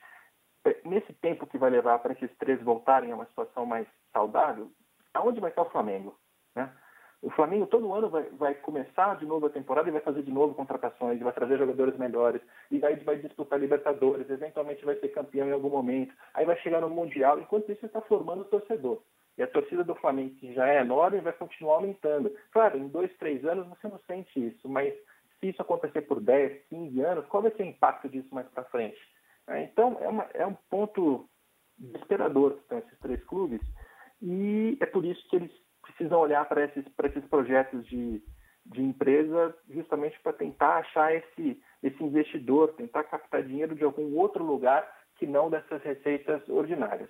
é, 0.65 0.77
nesse 0.85 1.13
tempo 1.15 1.47
que 1.47 1.59
vai 1.59 1.71
levar 1.71 1.99
para 1.99 2.13
esses 2.13 2.31
três 2.39 2.61
voltarem 2.63 3.13
a 3.13 3.15
uma 3.15 3.27
situação 3.27 3.67
mais 3.67 3.87
saudável, 4.13 4.71
aonde 5.13 5.41
vai 5.41 5.51
estar 5.51 5.63
o 5.63 5.71
Flamengo? 5.71 6.19
Né? 6.55 6.73
O 7.27 7.31
Flamengo 7.31 7.67
todo 7.67 7.93
ano 7.93 8.09
vai, 8.09 8.23
vai 8.39 8.55
começar 8.55 9.17
de 9.17 9.27
novo 9.27 9.47
a 9.47 9.51
temporada 9.51 9.89
e 9.89 9.93
vai 9.93 10.01
fazer 10.01 10.23
de 10.23 10.31
novo 10.31 10.55
contratações, 10.55 11.19
vai 11.19 11.33
trazer 11.33 11.59
jogadores 11.59 11.99
melhores, 11.99 12.41
e 12.71 12.77
aí 12.87 12.95
vai 13.01 13.17
disputar 13.17 13.59
Libertadores, 13.59 14.31
eventualmente 14.31 14.85
vai 14.85 14.95
ser 14.95 15.09
campeão 15.09 15.49
em 15.49 15.53
algum 15.53 15.69
momento, 15.69 16.15
aí 16.33 16.47
vai 16.47 16.57
chegar 16.59 16.81
no 16.81 16.89
Mundial, 16.89 17.41
enquanto 17.41 17.73
isso 17.73 17.85
está 17.85 18.01
formando 18.03 18.43
o 18.43 18.45
torcedor. 18.45 19.03
E 19.37 19.43
a 19.43 19.49
torcida 19.49 19.83
do 19.83 19.97
Flamengo, 19.97 20.37
que 20.37 20.55
já 20.55 20.69
é 20.69 20.81
enorme, 20.83 21.21
vai 21.21 21.33
continuar 21.33 21.75
aumentando. 21.75 22.33
Claro, 22.53 22.79
em 22.79 22.87
dois, 22.87 23.13
três 23.17 23.45
anos 23.45 23.67
você 23.67 23.89
não 23.89 23.99
sente 24.07 24.47
isso, 24.47 24.69
mas 24.69 24.95
se 25.41 25.49
isso 25.49 25.61
acontecer 25.61 26.03
por 26.03 26.21
10, 26.21 26.69
15 26.69 27.01
anos, 27.01 27.27
qual 27.27 27.43
vai 27.43 27.51
ser 27.57 27.65
o 27.65 27.67
impacto 27.67 28.09
disso 28.09 28.33
mais 28.33 28.47
para 28.51 28.63
frente? 28.67 29.01
É, 29.49 29.65
então, 29.65 29.99
é, 30.01 30.09
uma, 30.09 30.29
é 30.33 30.47
um 30.47 30.57
ponto 30.71 31.29
desesperador 31.77 32.53
que 32.53 32.61
estão 32.61 32.79
esses 32.79 32.99
três 33.01 33.25
clubes, 33.25 33.61
e 34.23 34.79
é 34.81 34.87
por 34.87 35.05
isso 35.05 35.29
que 35.29 35.35
eles 35.35 35.66
precisam 35.87 36.21
olhar 36.21 36.45
para 36.47 36.65
esses, 36.65 36.85
esses 37.05 37.25
projetos 37.27 37.87
de, 37.87 38.23
de 38.67 38.83
empresa 38.83 39.55
justamente 39.71 40.19
para 40.21 40.33
tentar 40.33 40.79
achar 40.79 41.15
esse, 41.15 41.61
esse 41.83 42.03
investidor, 42.03 42.75
tentar 42.75 43.05
captar 43.05 43.43
dinheiro 43.43 43.75
de 43.75 43.85
algum 43.85 44.17
outro 44.17 44.45
lugar 44.45 44.87
que 45.17 45.27
não 45.27 45.49
dessas 45.49 45.83
receitas 45.83 46.47
ordinárias. 46.49 47.09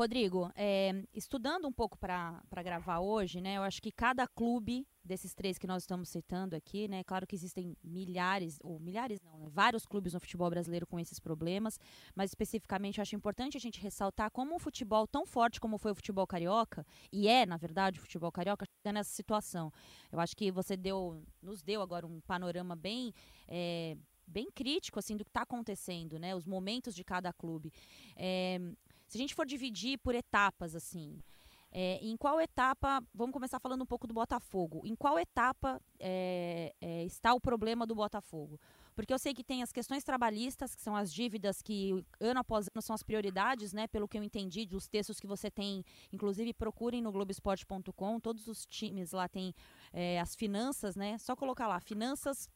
Rodrigo, 0.00 0.50
é, 0.56 1.04
estudando 1.12 1.68
um 1.68 1.72
pouco 1.72 1.98
para 1.98 2.42
gravar 2.64 3.00
hoje, 3.00 3.38
né, 3.38 3.58
eu 3.58 3.62
acho 3.62 3.82
que 3.82 3.92
cada 3.92 4.26
clube 4.26 4.88
desses 5.04 5.34
três 5.34 5.58
que 5.58 5.66
nós 5.66 5.82
estamos 5.82 6.08
citando 6.08 6.56
aqui, 6.56 6.88
né, 6.88 7.04
claro 7.04 7.26
que 7.26 7.36
existem 7.36 7.76
milhares, 7.84 8.58
ou 8.62 8.80
milhares 8.80 9.20
não, 9.20 9.36
né, 9.36 9.46
vários 9.50 9.84
clubes 9.84 10.14
no 10.14 10.20
futebol 10.20 10.48
brasileiro 10.48 10.86
com 10.86 10.98
esses 10.98 11.20
problemas, 11.20 11.78
mas 12.14 12.30
especificamente 12.30 12.96
eu 12.96 13.02
acho 13.02 13.14
importante 13.14 13.58
a 13.58 13.60
gente 13.60 13.78
ressaltar 13.78 14.30
como 14.30 14.54
um 14.54 14.58
futebol 14.58 15.06
tão 15.06 15.26
forte 15.26 15.60
como 15.60 15.76
foi 15.76 15.92
o 15.92 15.94
futebol 15.94 16.26
carioca, 16.26 16.86
e 17.12 17.28
é, 17.28 17.44
na 17.44 17.58
verdade, 17.58 17.98
o 17.98 18.02
futebol 18.02 18.32
carioca, 18.32 18.64
chega 18.64 18.94
nessa 18.94 19.10
situação. 19.10 19.70
Eu 20.10 20.18
acho 20.18 20.34
que 20.34 20.50
você 20.50 20.78
deu, 20.78 21.22
nos 21.42 21.60
deu 21.62 21.82
agora 21.82 22.06
um 22.06 22.22
panorama 22.22 22.74
bem. 22.74 23.12
É, 23.46 23.98
bem 24.26 24.48
crítico 24.48 24.96
assim 24.96 25.16
do 25.16 25.24
que 25.24 25.30
está 25.30 25.42
acontecendo, 25.42 26.16
né? 26.16 26.36
Os 26.36 26.46
momentos 26.46 26.94
de 26.94 27.02
cada 27.02 27.32
clube. 27.32 27.72
É, 28.14 28.60
se 29.10 29.18
a 29.18 29.20
gente 29.20 29.34
for 29.34 29.44
dividir 29.44 29.98
por 29.98 30.14
etapas, 30.14 30.76
assim, 30.76 31.20
é, 31.72 31.98
em 32.00 32.16
qual 32.16 32.40
etapa, 32.40 33.02
vamos 33.12 33.32
começar 33.32 33.58
falando 33.58 33.82
um 33.82 33.86
pouco 33.86 34.06
do 34.06 34.14
Botafogo, 34.14 34.82
em 34.84 34.94
qual 34.94 35.18
etapa 35.18 35.80
é, 35.98 36.72
é, 36.80 37.04
está 37.04 37.34
o 37.34 37.40
problema 37.40 37.84
do 37.84 37.94
Botafogo? 37.94 38.60
Porque 38.94 39.12
eu 39.12 39.18
sei 39.18 39.34
que 39.34 39.42
tem 39.42 39.64
as 39.64 39.72
questões 39.72 40.04
trabalhistas, 40.04 40.76
que 40.76 40.80
são 40.80 40.94
as 40.94 41.12
dívidas 41.12 41.60
que 41.60 42.04
ano 42.20 42.38
após 42.38 42.68
ano 42.72 42.82
são 42.82 42.94
as 42.94 43.02
prioridades, 43.02 43.72
né? 43.72 43.88
Pelo 43.88 44.06
que 44.06 44.16
eu 44.16 44.22
entendi 44.22 44.64
dos 44.64 44.86
textos 44.86 45.18
que 45.18 45.26
você 45.26 45.50
tem, 45.50 45.84
inclusive 46.12 46.54
procurem 46.54 47.02
no 47.02 47.10
Globoesporte.com, 47.10 48.20
todos 48.20 48.46
os 48.46 48.64
times 48.66 49.10
lá 49.10 49.28
tem 49.28 49.52
é, 49.92 50.20
as 50.20 50.36
finanças, 50.36 50.94
né? 50.94 51.18
Só 51.18 51.34
colocar 51.34 51.66
lá, 51.66 51.80
finanças 51.80 52.48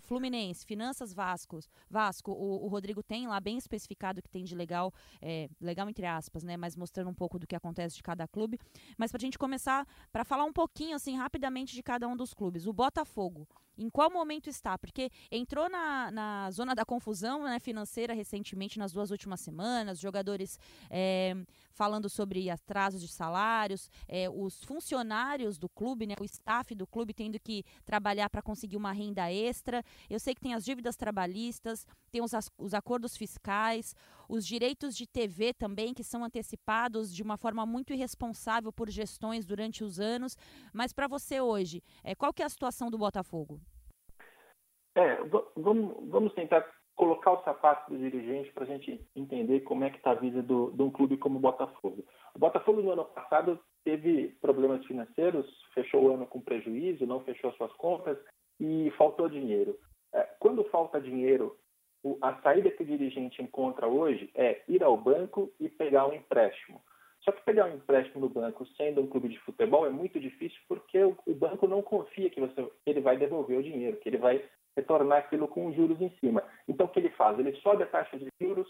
Fluminense, 0.00 0.66
Finanças 0.66 1.12
Vascos, 1.12 1.68
Vasco, 1.88 2.32
o, 2.32 2.64
o, 2.64 2.68
Rodrigo 2.68 3.02
tem 3.02 3.26
lá 3.26 3.40
bem 3.40 3.56
especificado 3.56 4.22
que 4.22 4.28
tem 4.28 4.44
de 4.44 4.54
legal, 4.54 4.92
é, 5.20 5.48
legal 5.60 5.88
entre 5.88 6.06
aspas, 6.06 6.42
né? 6.42 6.56
Mas 6.56 6.76
mostrando 6.76 7.10
um 7.10 7.14
pouco 7.14 7.38
do 7.38 7.46
que 7.46 7.56
acontece 7.56 7.96
de 7.96 8.02
cada 8.02 8.26
clube. 8.26 8.58
Mas 8.96 9.10
para 9.10 9.18
a 9.18 9.20
gente 9.20 9.38
começar, 9.38 9.86
para 10.12 10.24
falar 10.24 10.44
um 10.44 10.52
pouquinho, 10.52 10.96
assim, 10.96 11.16
rapidamente 11.16 11.74
de 11.74 11.82
cada 11.82 12.06
um 12.06 12.16
dos 12.16 12.34
clubes. 12.34 12.66
O 12.66 12.72
Botafogo, 12.72 13.46
em 13.78 13.88
qual 13.88 14.10
momento 14.10 14.50
está? 14.50 14.76
Porque 14.76 15.10
entrou 15.30 15.70
na, 15.70 16.10
na 16.10 16.50
zona 16.50 16.74
da 16.74 16.84
confusão 16.84 17.44
né, 17.44 17.60
financeira 17.60 18.12
recentemente, 18.12 18.78
nas 18.78 18.92
duas 18.92 19.10
últimas 19.10 19.40
semanas, 19.40 20.00
jogadores 20.00 20.58
é, 20.90 21.36
falando 21.72 22.08
sobre 22.08 22.50
atrasos 22.50 23.00
de 23.00 23.08
salários, 23.08 23.88
é, 24.08 24.28
os 24.28 24.64
funcionários 24.64 25.56
do 25.58 25.68
clube, 25.68 26.06
né, 26.06 26.14
o 26.20 26.24
staff 26.24 26.74
do 26.74 26.86
clube 26.86 27.14
tendo 27.14 27.38
que 27.38 27.64
trabalhar 27.84 28.28
para 28.28 28.42
conseguir 28.42 28.76
uma 28.76 28.90
renda 28.90 29.32
extra. 29.32 29.84
Eu 30.10 30.18
sei 30.18 30.34
que 30.34 30.40
tem 30.40 30.54
as 30.54 30.64
dívidas 30.64 30.96
trabalhistas, 30.96 31.86
tem 32.10 32.20
os, 32.20 32.32
os 32.58 32.74
acordos 32.74 33.16
fiscais, 33.16 33.94
os 34.28 34.46
direitos 34.46 34.94
de 34.94 35.06
TV 35.06 35.54
também, 35.54 35.94
que 35.94 36.04
são 36.04 36.22
antecipados 36.22 37.14
de 37.14 37.22
uma 37.22 37.36
forma 37.36 37.64
muito 37.64 37.92
irresponsável 37.92 38.72
por 38.72 38.88
gestões 38.90 39.46
durante 39.46 39.82
os 39.82 39.98
anos. 39.98 40.36
Mas 40.72 40.92
para 40.92 41.08
você 41.08 41.40
hoje, 41.40 41.82
é, 42.04 42.14
qual 42.14 42.32
que 42.32 42.42
é 42.42 42.46
a 42.46 42.50
situação 42.50 42.90
do 42.90 42.98
Botafogo? 42.98 43.60
É, 44.94 45.16
vamos, 45.56 46.10
vamos 46.10 46.34
tentar 46.34 46.68
colocar 46.98 47.30
o 47.30 47.44
sapato 47.44 47.92
do 47.92 47.98
dirigente 47.98 48.52
para 48.52 48.64
a 48.64 48.66
gente 48.66 49.00
entender 49.14 49.60
como 49.60 49.84
é 49.84 49.90
que 49.90 49.98
está 49.98 50.10
a 50.10 50.14
vida 50.14 50.42
do, 50.42 50.72
de 50.72 50.82
um 50.82 50.90
clube 50.90 51.16
como 51.16 51.38
o 51.38 51.40
Botafogo. 51.40 52.04
O 52.34 52.38
Botafogo 52.38 52.82
no 52.82 52.90
ano 52.90 53.04
passado 53.04 53.58
teve 53.84 54.36
problemas 54.40 54.84
financeiros, 54.84 55.46
fechou 55.72 56.02
o 56.02 56.14
ano 56.14 56.26
com 56.26 56.40
prejuízo, 56.40 57.06
não 57.06 57.20
fechou 57.20 57.52
suas 57.52 57.72
contas 57.74 58.18
e 58.58 58.92
faltou 58.98 59.28
dinheiro. 59.28 59.78
É, 60.12 60.22
quando 60.40 60.64
falta 60.64 61.00
dinheiro, 61.00 61.56
a 62.22 62.34
saída 62.42 62.70
que 62.70 62.82
o 62.82 62.86
dirigente 62.86 63.42
encontra 63.42 63.86
hoje 63.86 64.30
é 64.34 64.62
ir 64.68 64.82
ao 64.82 64.96
banco 64.96 65.52
e 65.58 65.68
pegar 65.68 66.06
um 66.06 66.14
empréstimo. 66.14 66.80
Só 67.20 67.32
que 67.32 67.42
pegar 67.42 67.66
um 67.66 67.74
empréstimo 67.74 68.20
no 68.20 68.28
banco 68.28 68.64
sendo 68.76 69.00
um 69.00 69.06
clube 69.06 69.28
de 69.28 69.38
futebol 69.40 69.86
é 69.86 69.90
muito 69.90 70.20
difícil 70.20 70.58
porque 70.68 71.02
o, 71.02 71.34
banco 71.34 71.66
não 71.66 71.82
confia 71.82 72.30
que 72.30 72.40
você, 72.40 72.70
ele 72.86 73.00
vai 73.00 73.16
devolver 73.16 73.58
o 73.58 73.62
dinheiro, 73.62 73.96
que 73.98 74.08
ele 74.08 74.18
vai 74.18 74.42
retornar 74.76 75.18
aquilo 75.18 75.48
com 75.48 75.72
juros 75.72 76.00
em 76.00 76.10
cima. 76.20 76.42
Então, 76.68 76.86
o 76.86 76.88
que 76.88 77.00
ele 77.00 77.10
faz? 77.10 77.38
Ele 77.38 77.52
sobe 77.56 77.82
a 77.82 77.86
taxa 77.86 78.16
de 78.16 78.28
juros 78.40 78.68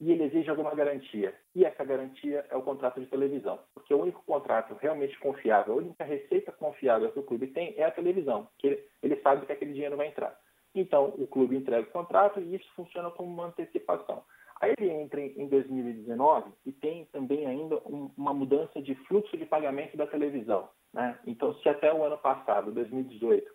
e 0.00 0.12
ele 0.12 0.24
exige 0.24 0.48
alguma 0.48 0.74
garantia. 0.74 1.34
E 1.54 1.64
essa 1.64 1.84
garantia 1.84 2.46
é 2.48 2.56
o 2.56 2.62
contrato 2.62 3.00
de 3.00 3.06
televisão. 3.06 3.58
Porque 3.74 3.92
o 3.92 4.00
único 4.00 4.22
contrato 4.24 4.74
realmente 4.74 5.18
confiável, 5.18 5.74
a 5.74 5.78
única 5.78 6.04
receita 6.04 6.52
confiável 6.52 7.10
que 7.10 7.18
o 7.18 7.24
clube 7.24 7.48
tem 7.48 7.74
é 7.76 7.84
a 7.84 7.90
televisão, 7.90 8.48
que 8.58 8.86
ele 9.02 9.16
sabe 9.22 9.46
que 9.46 9.52
aquele 9.52 9.72
dinheiro 9.72 9.96
vai 9.96 10.08
entrar. 10.08 10.38
Então, 10.74 11.14
o 11.16 11.26
clube 11.26 11.56
entrega 11.56 11.88
o 11.88 11.92
contrato 11.92 12.40
e 12.40 12.56
isso 12.56 12.68
funciona 12.74 13.10
como 13.10 13.32
uma 13.32 13.46
antecipação. 13.46 14.24
Aí 14.60 14.74
ele 14.78 14.90
entra 14.90 15.20
em 15.20 15.46
2019 15.48 16.50
e 16.64 16.72
tem 16.72 17.04
também 17.06 17.46
ainda 17.46 17.76
um, 17.86 18.10
uma 18.16 18.32
mudança 18.32 18.80
de 18.80 18.94
fluxo 19.06 19.36
de 19.36 19.44
pagamento 19.44 19.96
da 19.96 20.06
televisão. 20.06 20.68
Né? 20.92 21.18
Então, 21.26 21.54
se 21.56 21.68
até 21.68 21.92
o 21.92 22.02
ano 22.02 22.18
passado, 22.18 22.72
2018, 22.72 23.46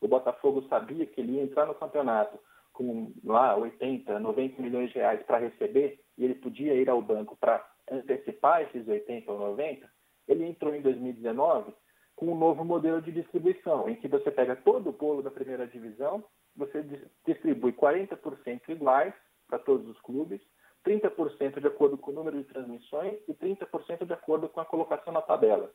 o 0.00 0.08
Botafogo 0.08 0.62
sabia 0.68 1.06
que 1.06 1.20
ele 1.20 1.32
ia 1.32 1.42
entrar 1.42 1.66
no 1.66 1.74
campeonato 1.74 2.38
com 2.72 3.12
lá 3.24 3.56
80, 3.56 4.18
90 4.18 4.60
milhões 4.60 4.90
de 4.90 4.98
reais 4.98 5.22
para 5.22 5.38
receber 5.38 5.98
e 6.18 6.24
ele 6.24 6.34
podia 6.34 6.74
ir 6.74 6.90
ao 6.90 7.00
banco 7.00 7.36
para 7.36 7.64
antecipar 7.90 8.62
esses 8.62 8.86
80 8.86 9.30
ou 9.30 9.38
90, 9.38 9.88
ele 10.28 10.44
entrou 10.44 10.74
em 10.74 10.82
2019 10.82 11.72
com 12.16 12.32
um 12.32 12.38
novo 12.38 12.64
modelo 12.64 13.02
de 13.02 13.12
distribuição, 13.12 13.88
em 13.88 13.94
que 13.94 14.08
você 14.08 14.30
pega 14.30 14.56
todo 14.56 14.88
o 14.88 14.92
bolo 14.92 15.22
da 15.22 15.30
primeira 15.30 15.66
divisão, 15.66 16.24
você 16.56 16.82
distribui 17.26 17.72
40% 17.72 18.68
iguais 18.70 19.12
para 19.46 19.58
todos 19.58 19.86
os 19.86 20.00
clubes, 20.00 20.40
30% 20.84 21.60
de 21.60 21.66
acordo 21.66 21.98
com 21.98 22.10
o 22.10 22.14
número 22.14 22.38
de 22.38 22.44
transmissões 22.44 23.18
e 23.28 23.34
30% 23.34 24.06
de 24.06 24.12
acordo 24.12 24.48
com 24.48 24.60
a 24.60 24.64
colocação 24.64 25.12
na 25.12 25.20
tabela. 25.20 25.70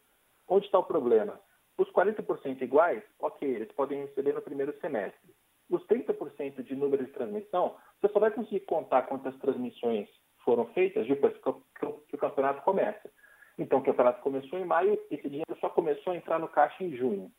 Onde 0.47 0.65
está 0.65 0.79
o 0.79 0.83
problema? 0.83 1.39
Os 1.77 1.89
40% 1.91 2.61
iguais, 2.61 3.03
ok, 3.19 3.47
eles 3.47 3.71
podem 3.73 4.01
receber 4.05 4.33
no 4.33 4.41
primeiro 4.41 4.73
semestre. 4.81 5.33
Os 5.69 5.85
30% 5.85 6.63
de 6.63 6.75
número 6.75 7.05
de 7.05 7.11
transmissão, 7.11 7.75
você 7.99 8.11
só 8.11 8.19
vai 8.19 8.31
conseguir 8.31 8.61
contar 8.61 9.03
quantas 9.03 9.37
transmissões 9.37 10.09
foram 10.43 10.65
feitas 10.73 11.07
depois 11.07 11.33
que 11.37 12.15
o 12.15 12.17
campeonato 12.17 12.61
começa. 12.63 13.09
Então, 13.57 13.79
o 13.79 13.83
campeonato 13.83 14.21
começou 14.21 14.57
em 14.59 14.65
maio, 14.65 14.99
esse 15.09 15.29
dinheiro 15.29 15.57
só 15.59 15.69
começou 15.69 16.13
a 16.13 16.15
entrar 16.15 16.39
no 16.39 16.47
caixa 16.47 16.83
em 16.83 16.95
junho. 16.95 17.31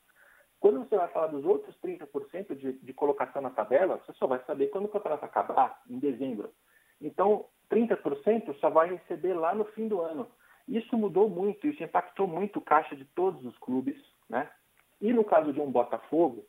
Quando 0.61 0.79
você 0.79 0.97
vai 0.97 1.09
falar 1.09 1.27
dos 1.27 1.45
outros 1.45 1.77
30% 1.85 2.55
de, 2.55 2.75
de 2.75 2.93
colocação 2.93 3.43
na 3.43 3.51
tabela, 3.51 3.99
você 3.99 4.13
só 4.13 4.27
vai 4.27 4.41
saber 4.45 4.69
quando 4.69 4.85
o 4.85 4.89
campeonato 4.89 5.25
acabar, 5.25 5.83
em 5.91 5.99
dezembro. 5.99 6.53
Então, 7.01 7.47
30% 7.71 8.55
só 8.61 8.71
vai 8.71 8.91
receber 8.91 9.35
lá 9.35 9.55
no 9.55 9.65
fim 9.65 9.89
do 9.89 10.01
ano. 10.01 10.29
Isso 10.69 10.97
mudou 10.97 11.29
muito, 11.29 11.67
isso 11.67 11.83
impactou 11.83 12.29
muito 12.29 12.61
o 12.61 12.63
caixa 12.63 12.95
de 12.95 13.05
todos 13.05 13.45
os 13.45 13.59
clubes. 13.59 13.97
Né? 14.29 14.49
E 15.01 15.13
no 15.13 15.25
caso 15.25 15.53
de 15.53 15.61
um 15.61 15.71
Botafogo, 15.71 16.47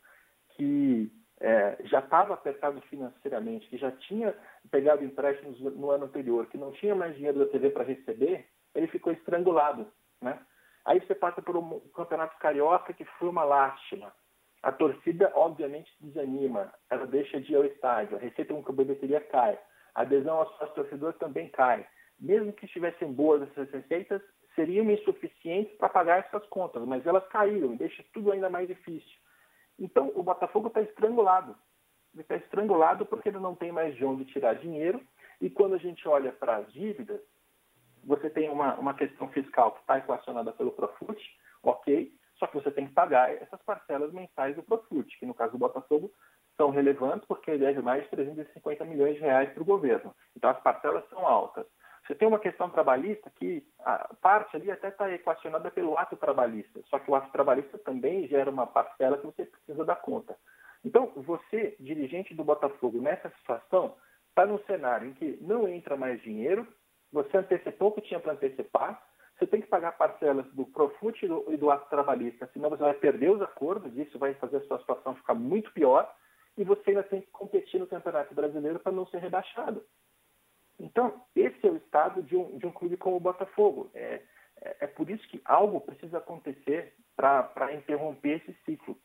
que 0.50 1.10
é, 1.40 1.76
já 1.84 1.98
estava 1.98 2.34
apertado 2.34 2.80
financeiramente, 2.82 3.68
que 3.68 3.76
já 3.76 3.90
tinha 3.90 4.34
pegado 4.70 5.04
empréstimos 5.04 5.60
no 5.60 5.90
ano 5.90 6.04
anterior, 6.04 6.46
que 6.46 6.56
não 6.56 6.70
tinha 6.72 6.94
mais 6.94 7.16
dinheiro 7.16 7.40
da 7.40 7.46
TV 7.46 7.70
para 7.70 7.82
receber, 7.82 8.46
ele 8.74 8.86
ficou 8.88 9.12
estrangulado. 9.12 9.86
Né? 10.20 10.38
Aí 10.84 11.00
você 11.00 11.14
passa 11.14 11.40
por 11.40 11.56
um 11.56 11.80
campeonato 11.94 12.38
carioca 12.38 12.92
que 12.92 13.04
foi 13.04 13.28
uma 13.28 13.44
lástima. 13.44 14.12
A 14.62 14.72
torcida, 14.72 15.30
obviamente, 15.34 15.92
desanima, 16.00 16.72
ela 16.88 17.06
deixa 17.06 17.40
de 17.40 17.52
ir 17.52 17.56
ao 17.56 17.64
estádio, 17.64 18.16
a 18.16 18.20
receita 18.20 18.54
com 18.54 18.72
a 18.72 18.74
bilheteria 18.74 19.20
cai, 19.20 19.58
a 19.94 20.02
adesão 20.02 20.38
aos 20.38 20.48
sócios 20.56 20.74
torcedores 20.74 21.18
também 21.18 21.48
cai. 21.50 21.86
Mesmo 22.18 22.52
que 22.52 22.64
estivessem 22.64 23.12
boas 23.12 23.42
essas 23.42 23.70
receitas, 23.70 24.22
seriam 24.54 24.90
insuficientes 24.90 25.76
para 25.76 25.88
pagar 25.88 26.20
essas 26.20 26.46
contas, 26.46 26.82
mas 26.84 27.06
elas 27.06 27.26
caíram 27.28 27.74
e 27.74 27.76
deixa 27.76 28.04
tudo 28.12 28.32
ainda 28.32 28.48
mais 28.48 28.68
difícil. 28.68 29.18
Então, 29.78 30.12
o 30.14 30.22
Botafogo 30.22 30.68
está 30.68 30.80
estrangulado. 30.80 31.56
Ele 32.12 32.22
está 32.22 32.36
estrangulado 32.36 33.04
porque 33.04 33.28
ele 33.28 33.40
não 33.40 33.54
tem 33.54 33.72
mais 33.72 33.94
de 33.96 34.04
onde 34.04 34.24
tirar 34.26 34.54
dinheiro. 34.54 35.00
E 35.40 35.50
quando 35.50 35.74
a 35.74 35.78
gente 35.78 36.06
olha 36.08 36.32
para 36.32 36.56
as 36.56 36.72
dívidas, 36.72 37.20
você 38.06 38.30
tem 38.30 38.48
uma, 38.50 38.74
uma 38.74 38.94
questão 38.94 39.28
fiscal 39.28 39.72
que 39.72 39.80
está 39.80 39.98
equacionada 39.98 40.52
pelo 40.52 40.72
Profut, 40.72 41.20
ok, 41.62 42.12
só 42.36 42.46
que 42.46 42.54
você 42.54 42.70
tem 42.70 42.86
que 42.86 42.94
pagar 42.94 43.30
essas 43.30 43.60
parcelas 43.62 44.12
mensais 44.12 44.56
do 44.56 44.62
Profut, 44.62 45.18
que 45.18 45.26
no 45.26 45.34
caso 45.34 45.52
do 45.52 45.58
Botafogo 45.58 46.12
são 46.56 46.70
relevantes 46.70 47.26
porque 47.26 47.50
ele 47.50 47.64
deve 47.64 47.80
mais 47.80 48.04
de 48.04 48.10
350 48.10 48.84
milhões 48.84 49.14
de 49.14 49.20
reais 49.20 49.52
para 49.52 49.62
o 49.62 49.66
governo. 49.66 50.14
Então 50.36 50.50
as 50.50 50.60
parcelas 50.60 51.08
são 51.08 51.26
altas. 51.26 51.66
Você 52.06 52.14
tem 52.14 52.28
uma 52.28 52.38
questão 52.38 52.68
trabalhista 52.68 53.30
que 53.30 53.66
a 53.80 54.14
parte 54.20 54.54
ali 54.56 54.70
até 54.70 54.88
está 54.88 55.10
equacionada 55.10 55.70
pelo 55.70 55.96
ato 55.98 56.16
trabalhista, 56.16 56.80
só 56.90 56.98
que 56.98 57.10
o 57.10 57.14
ato 57.14 57.32
trabalhista 57.32 57.78
também 57.78 58.28
gera 58.28 58.50
uma 58.50 58.66
parcela 58.66 59.16
que 59.16 59.24
você 59.24 59.46
precisa 59.46 59.84
dar 59.84 59.96
conta. 59.96 60.36
Então, 60.84 61.10
você, 61.16 61.74
dirigente 61.80 62.34
do 62.34 62.44
Botafogo, 62.44 63.00
nessa 63.00 63.30
situação, 63.38 63.96
está 64.28 64.44
num 64.44 64.58
cenário 64.64 65.08
em 65.08 65.14
que 65.14 65.38
não 65.40 65.66
entra 65.66 65.96
mais 65.96 66.20
dinheiro, 66.20 66.68
você 67.14 67.36
antecipou 67.38 67.88
o 67.88 67.92
que 67.92 68.00
tinha 68.00 68.18
para 68.18 68.32
antecipar, 68.32 69.00
você 69.38 69.46
tem 69.46 69.60
que 69.60 69.68
pagar 69.68 69.96
parcelas 69.96 70.46
do 70.52 70.66
Profut 70.66 71.24
e 71.24 71.28
do, 71.28 71.44
e 71.48 71.56
do 71.56 71.70
ato 71.70 71.88
trabalhista, 71.88 72.50
senão 72.52 72.68
você 72.68 72.82
vai 72.82 72.94
perder 72.94 73.30
os 73.30 73.40
acordos, 73.40 73.96
isso 73.96 74.18
vai 74.18 74.34
fazer 74.34 74.56
a 74.56 74.60
sua 74.62 74.80
situação 74.80 75.14
ficar 75.14 75.34
muito 75.34 75.72
pior, 75.72 76.12
e 76.58 76.64
você 76.64 76.90
ainda 76.90 77.04
tem 77.04 77.20
que 77.20 77.30
competir 77.30 77.78
no 77.78 77.86
Campeonato 77.86 78.34
Brasileiro 78.34 78.80
para 78.80 78.92
não 78.92 79.06
ser 79.06 79.18
rebaixado. 79.18 79.84
Então, 80.78 81.24
esse 81.36 81.64
é 81.64 81.70
o 81.70 81.76
estado 81.76 82.20
de 82.22 82.36
um, 82.36 82.58
de 82.58 82.66
um 82.66 82.72
clube 82.72 82.96
como 82.96 83.16
o 83.16 83.20
Botafogo. 83.20 83.90
É, 83.94 84.20
é, 84.60 84.76
é 84.80 84.86
por 84.88 85.08
isso 85.08 85.26
que 85.28 85.40
algo 85.44 85.80
precisa 85.80 86.18
acontecer 86.18 86.94
para 87.16 87.72
interromper 87.74 88.40
esse 88.40 88.52
ciclo. 88.64 88.98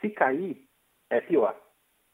Se 0.00 0.08
cair, 0.08 0.66
é 1.10 1.20
pior. 1.20 1.54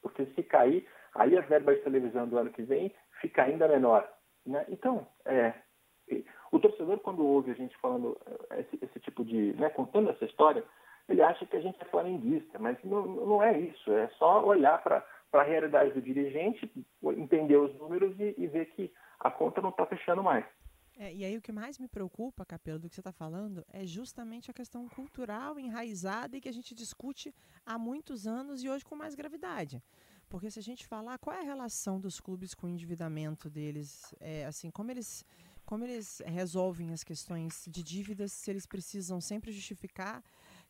Porque 0.01 0.27
se 0.27 0.43
cair, 0.43 0.89
aí 1.15 1.37
a 1.39 1.43
verba 1.43 1.75
de 1.75 1.83
televisão 1.83 2.29
do 2.29 2.39
ano 2.39 2.51
que 2.51 2.63
vem 2.63 2.93
fica 3.21 3.45
ainda 3.45 3.69
menor. 3.69 4.09
Né? 4.46 4.64
Então, 4.68 5.07
é, 5.24 5.55
o 6.50 6.59
torcedor, 6.59 6.98
quando 6.98 7.24
ouve 7.24 7.50
a 7.50 7.55
gente 7.55 7.76
falando 7.78 8.18
é, 8.50 8.61
esse, 8.61 8.78
esse 8.83 9.00
tipo 9.00 9.24
de. 9.24 9.52
Né, 9.55 9.70
contando 9.70 10.11
essa 10.11 10.24
história, 10.24 10.64
ele 11.09 11.22
acha 11.22 11.46
que 11.46 11.57
a 11.57 11.61
gente 11.61 11.81
é 11.81 11.85
flamenguista, 11.87 12.59
mas 12.59 12.76
não, 12.85 13.07
não 13.07 13.42
é 13.42 13.59
isso. 13.59 13.92
É 13.92 14.09
só 14.18 14.44
olhar 14.44 14.83
para 14.83 15.05
a 15.33 15.42
realidade 15.42 15.92
do 15.92 16.02
dirigente, 16.02 16.70
entender 17.02 17.57
os 17.57 17.74
números 17.78 18.18
e, 18.18 18.35
e 18.37 18.46
ver 18.46 18.66
que 18.66 18.92
a 19.20 19.31
conta 19.31 19.61
não 19.61 19.70
está 19.70 19.87
fechando 19.87 20.22
mais. 20.22 20.44
É, 20.98 21.12
e 21.12 21.24
aí 21.24 21.37
o 21.37 21.42
que 21.42 21.52
mais 21.52 21.78
me 21.78 21.88
preocupa, 21.88 22.44
Capelo, 22.44 22.78
do 22.78 22.88
que 22.88 22.94
você 22.94 23.00
está 23.00 23.12
falando, 23.12 23.64
é 23.72 23.87
justamente 23.87 24.50
a 24.50 24.55
questão 24.55 24.87
cultural 24.88 25.59
enraizada 25.59 26.37
e 26.37 26.40
que 26.40 26.48
a 26.48 26.52
gente 26.52 26.74
discute 26.74 27.35
há 27.64 27.78
muitos 27.78 28.26
anos 28.26 28.62
e 28.62 28.68
hoje 28.68 28.85
com 28.85 28.94
mais 28.94 29.14
gravidade. 29.14 29.83
Porque 30.33 30.51
se 30.51 30.59
a 30.59 30.62
gente 30.62 30.87
falar 30.87 31.18
qual 31.18 31.37
é 31.37 31.40
a 31.40 31.45
relação 31.45 32.01
dos 32.01 32.18
clubes 32.18 32.55
com 32.55 32.66
o 32.66 32.71
endividamento 32.71 33.51
deles, 33.51 34.14
é, 34.18 34.47
assim, 34.47 34.71
como 34.71 34.90
eles, 34.90 35.27
como 35.62 35.85
eles 35.85 36.23
resolvem 36.25 36.90
as 36.90 37.05
questões 37.05 37.68
de 37.68 37.83
dívidas, 37.83 38.33
se 38.33 38.51
eles 38.51 38.64
precisam 38.64 39.21
sempre 39.21 39.53
justificar 39.53 40.25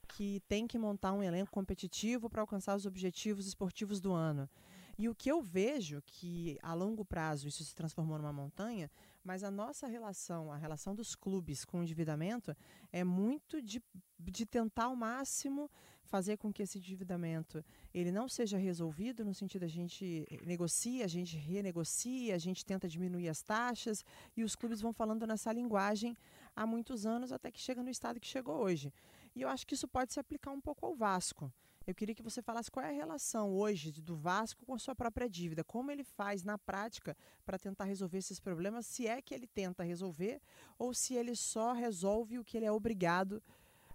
que 0.09 0.42
tem 0.48 0.66
que 0.66 0.77
montar 0.77 1.12
um 1.12 1.22
elenco 1.22 1.53
competitivo 1.53 2.29
para 2.29 2.40
alcançar 2.40 2.75
os 2.75 2.87
objetivos 2.87 3.46
esportivos 3.46 4.01
do 4.01 4.12
ano. 4.12 4.51
E 4.98 5.09
o 5.09 5.14
que 5.14 5.31
eu 5.31 5.40
vejo 5.40 6.03
que 6.05 6.59
a 6.61 6.75
longo 6.75 7.05
prazo 7.05 7.46
isso 7.46 7.64
se 7.64 7.72
transformou 7.72 8.18
numa 8.18 8.33
montanha, 8.33 8.90
mas 9.22 9.44
a 9.44 9.51
nossa 9.51 9.87
relação, 9.87 10.51
a 10.51 10.57
relação 10.57 10.92
dos 10.92 11.14
clubes 11.14 11.64
com 11.64 11.79
o 11.79 11.83
endividamento 11.85 12.53
é 12.90 13.05
muito 13.05 13.62
de, 13.62 13.81
de 14.18 14.44
tentar 14.44 14.87
ao 14.87 14.96
máximo 14.96 15.70
fazer 16.05 16.37
com 16.37 16.53
que 16.53 16.62
esse 16.62 16.79
endividamento 16.79 17.65
ele 17.93 18.11
não 18.11 18.29
seja 18.29 18.59
resolvido 18.59 19.25
no 19.25 19.35
sentido 19.35 19.65
a 19.65 19.69
gente 19.69 20.27
negocia, 20.45 21.05
a 21.05 21.09
gente 21.09 21.37
renegocia, 21.37 22.35
a 22.35 22.38
gente 22.38 22.65
tenta 22.65 22.88
diminuir 22.88 23.29
as 23.29 23.43
taxas 23.43 24.05
e 24.37 24.43
os 24.45 24.55
clubes 24.55 24.81
vão 24.81 24.93
falando 24.93 25.27
nessa 25.27 25.53
linguagem 25.53 26.17
há 26.55 26.67
muitos 26.67 27.07
anos 27.07 27.33
até 27.33 27.51
que 27.51 27.61
chega 27.61 27.83
no 27.83 27.91
estado 27.91 28.21
que 28.21 28.27
chegou 28.27 28.57
hoje. 28.57 28.93
E 29.35 29.43
eu 29.43 29.49
acho 29.49 29.67
que 29.67 29.75
isso 29.75 29.88
pode 29.88 30.12
se 30.12 30.21
aplicar 30.21 30.51
um 30.51 30.61
pouco 30.61 30.85
ao 30.85 30.95
Vasco. 30.95 31.53
Eu 31.87 31.95
queria 31.95 32.15
que 32.15 32.23
você 32.23 32.41
falasse 32.41 32.71
qual 32.71 32.85
é 32.85 32.91
a 32.91 32.93
relação 32.93 33.51
hoje 33.53 33.91
do 33.91 34.15
Vasco 34.15 34.65
com 34.65 34.75
a 34.75 34.79
sua 34.79 34.95
própria 34.95 35.29
dívida, 35.29 35.65
como 35.65 35.91
ele 35.91 36.05
faz 36.05 36.45
na 36.45 36.57
prática 36.57 37.17
para 37.45 37.59
tentar 37.59 37.85
resolver 37.85 38.19
esses 38.19 38.38
problemas, 38.38 38.87
se 38.87 39.07
é 39.07 39.21
que 39.21 39.35
ele 39.35 39.49
tenta 39.49 39.83
resolver 39.83 40.41
ou 40.79 40.95
se 40.95 41.15
ele 41.15 41.35
só 41.35 41.73
resolve 41.73 42.38
o 42.38 42.45
que 42.45 42.57
ele 42.57 42.67
é 42.67 42.73
obrigado 42.73 43.43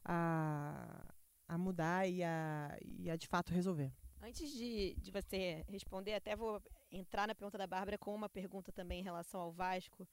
a, 0.04 1.06
a 1.48 1.58
mudar 1.58 2.08
e 2.08 2.24
a, 2.24 2.78
e 2.82 3.10
a 3.10 3.16
de 3.16 3.28
fato 3.28 3.54
resolver. 3.54 3.92
Antes 4.22 4.52
de, 4.52 4.96
de 4.96 5.12
você 5.12 5.64
responder, 5.70 6.14
até 6.14 6.36
vou 6.36 6.62
entrar 6.92 7.28
na 7.28 7.36
pergunta 7.36 7.58
da 7.58 7.68
Bárbara 7.68 7.98
com 7.98 8.14
uma 8.14 8.28
pergunta 8.28 8.72
também 8.72 9.00
em 9.00 9.04
relação 9.04 9.40
ao 9.40 9.52
Vasco, 9.52 10.08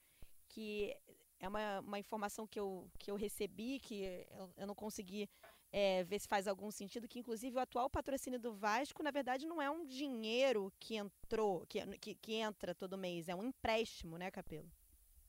que 0.47 0.95
é 1.39 1.47
uma, 1.47 1.79
uma 1.81 1.99
informação 1.99 2.47
que 2.47 2.59
eu, 2.59 2.89
que 2.99 3.11
eu 3.11 3.15
recebi, 3.15 3.79
que 3.79 4.25
eu, 4.37 4.49
eu 4.57 4.67
não 4.67 4.75
consegui 4.75 5.27
é, 5.71 6.03
ver 6.03 6.19
se 6.19 6.27
faz 6.27 6.47
algum 6.47 6.71
sentido, 6.71 7.07
que 7.07 7.19
inclusive 7.19 7.57
o 7.57 7.59
atual 7.59 7.89
patrocínio 7.89 8.39
do 8.39 8.53
Vasco, 8.53 9.03
na 9.03 9.11
verdade, 9.11 9.45
não 9.45 9.61
é 9.61 9.69
um 9.69 9.85
dinheiro 9.85 10.71
que 10.79 10.95
entrou, 10.95 11.65
que, 11.67 11.85
que, 11.97 12.15
que 12.15 12.33
entra 12.35 12.73
todo 12.73 12.97
mês, 12.97 13.27
é 13.27 13.35
um 13.35 13.43
empréstimo, 13.43 14.17
né, 14.17 14.31
Capelo? 14.31 14.71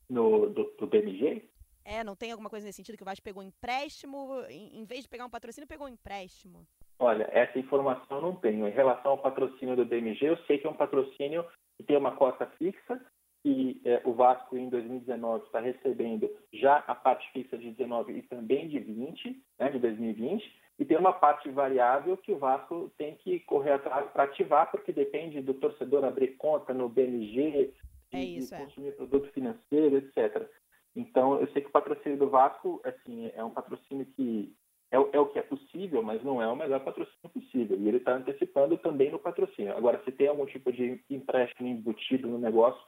No, 0.09 0.49
do, 0.49 0.65
do 0.79 0.87
BMG? 0.87 1.43
É, 1.87 2.03
não 2.03 2.17
tem 2.17 2.33
alguma 2.33 2.51
coisa 2.51 2.67
nesse 2.67 2.79
sentido 2.79 2.97
que 2.97 3.05
o 3.05 3.07
Vasco 3.07 3.23
pegou 3.23 3.41
um 3.41 3.47
empréstimo, 3.47 4.43
em, 4.49 4.81
em 4.81 4.85
vez 4.85 5.05
de 5.05 5.09
pegar 5.09 5.25
um 5.25 5.31
patrocínio, 5.31 5.69
pegou 5.69 5.87
um 5.87 5.91
empréstimo? 5.91 6.67
Olha, 6.99 7.29
essa 7.33 7.59
informação 7.59 8.17
eu 8.17 8.23
não 8.23 8.35
tenho. 8.35 8.67
Em 8.67 8.73
relação 8.73 9.13
ao 9.13 9.19
patrocínio 9.19 9.77
do 9.77 9.85
BMG, 9.85 10.27
eu 10.27 10.37
sei 10.47 10.59
que 10.59 10.67
é 10.67 10.71
um 10.71 10.75
patrocínio 10.75 11.47
que 11.77 11.85
tem 11.85 11.97
uma 11.97 12.17
cota 12.17 12.45
fixa 12.59 13.01
que 13.47 13.81
é, 13.85 14.03
o 14.05 14.13
Vasco 14.13 14.57
em 14.57 14.69
2019 14.69 15.45
está 15.45 15.61
recebendo 15.61 16.29
já 16.53 16.79
a 16.79 16.97
parte 16.97 17.31
fixa 17.31 17.57
de 17.57 17.71
19 17.71 18.15
e 18.15 18.23
também 18.23 18.67
de 18.67 18.81
20, 18.81 19.41
né, 19.61 19.71
de 19.71 19.79
2020, 19.79 20.43
e 20.81 20.85
tem 20.85 20.97
uma 20.97 21.13
parte 21.13 21.49
variável 21.51 22.17
que 22.17 22.33
o 22.33 22.39
Vasco 22.39 22.91
tem 22.99 23.15
que 23.15 23.39
correr 23.41 23.75
atrás 23.75 24.11
para 24.11 24.25
ativar, 24.25 24.69
porque 24.73 24.93
depende 24.93 25.41
do 25.41 25.55
torcedor 25.55 26.05
abrir 26.05 26.37
conta 26.37 26.75
no 26.75 26.89
BMG, 26.89 27.73
é 28.13 28.19
isso, 28.19 28.53
e 28.53 28.59
consumir 28.59 28.89
é. 28.89 28.93
produto 28.93 29.31
financeiro, 29.31 29.97
etc. 29.97 30.51
Então, 30.97 31.39
eu 31.39 31.47
sei 31.49 31.61
que 31.61 31.69
o 31.69 31.73
patrocínio 31.73 32.17
do 32.17 32.31
Vasco, 32.31 32.81
assim, 32.83 33.31
é 33.35 33.45
um 33.45 33.51
patrocínio 33.51 34.07
que 34.17 34.57
é, 34.91 34.97
é 34.97 35.21
o 35.21 35.27
possível, 35.45 36.03
mas 36.03 36.25
não 36.25 36.41
é 36.41 36.49
o 36.49 36.57
melhor 36.57 36.81
patrocínio 36.81 37.29
possível. 37.33 37.79
E 37.79 37.87
ele 37.87 37.99
está 37.99 38.15
antecipando 38.15 38.79
também 38.79 39.11
no 39.11 39.19
patrocínio. 39.19 39.77
Agora, 39.77 40.03
se 40.05 40.13
tem 40.13 40.29
algum 40.29 40.47
tipo 40.47 40.73
de 40.73 41.05
empréstimo 41.11 41.69
embutido 41.69 42.27
no 42.27 42.39
negócio, 42.39 42.83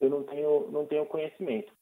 eu 0.00 0.10
não 0.10 0.22
tenho, 0.24 0.70
não 0.70 0.86
tenho 0.86 1.06
conhecimento. 1.06 1.72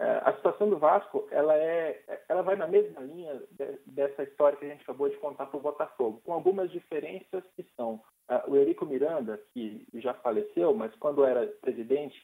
É, 0.00 0.22
a 0.24 0.32
situação 0.34 0.68
do 0.70 0.78
Vasco, 0.78 1.26
ela, 1.30 1.56
é, 1.56 2.02
ela 2.28 2.42
vai 2.42 2.56
na 2.56 2.66
mesma 2.66 3.00
linha 3.00 3.42
dessa 3.86 4.22
história 4.22 4.56
que 4.56 4.64
a 4.64 4.68
gente 4.68 4.82
acabou 4.82 5.08
de 5.08 5.16
contar 5.16 5.46
para 5.46 5.58
o 5.58 5.62
Botafogo, 5.62 6.20
com 6.24 6.32
algumas 6.32 6.70
diferenças 6.70 7.44
que 7.56 7.64
são 7.76 8.00
o 8.46 8.56
Eurico 8.56 8.84
Miranda, 8.84 9.40
que 9.52 9.86
já 9.94 10.14
faleceu, 10.14 10.74
mas 10.74 10.94
quando 10.96 11.24
era 11.24 11.46
presidente 11.60 12.16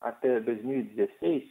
até 0.00 0.40
2016, 0.40 1.50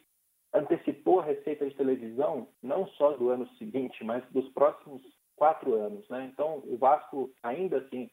antecipou 0.53 1.19
a 1.19 1.25
receita 1.25 1.67
de 1.67 1.75
televisão 1.75 2.47
não 2.61 2.87
só 2.87 3.11
do 3.11 3.29
ano 3.29 3.47
seguinte, 3.57 4.03
mas 4.03 4.23
dos 4.31 4.47
próximos 4.49 5.01
quatro 5.35 5.73
anos. 5.75 6.07
Né? 6.09 6.29
Então, 6.31 6.61
o 6.65 6.77
Vasco, 6.77 7.31
ainda 7.41 7.77
assim, 7.77 8.09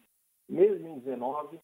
mesmo 0.49 0.89
em 0.89 0.99
19, 1.01 1.61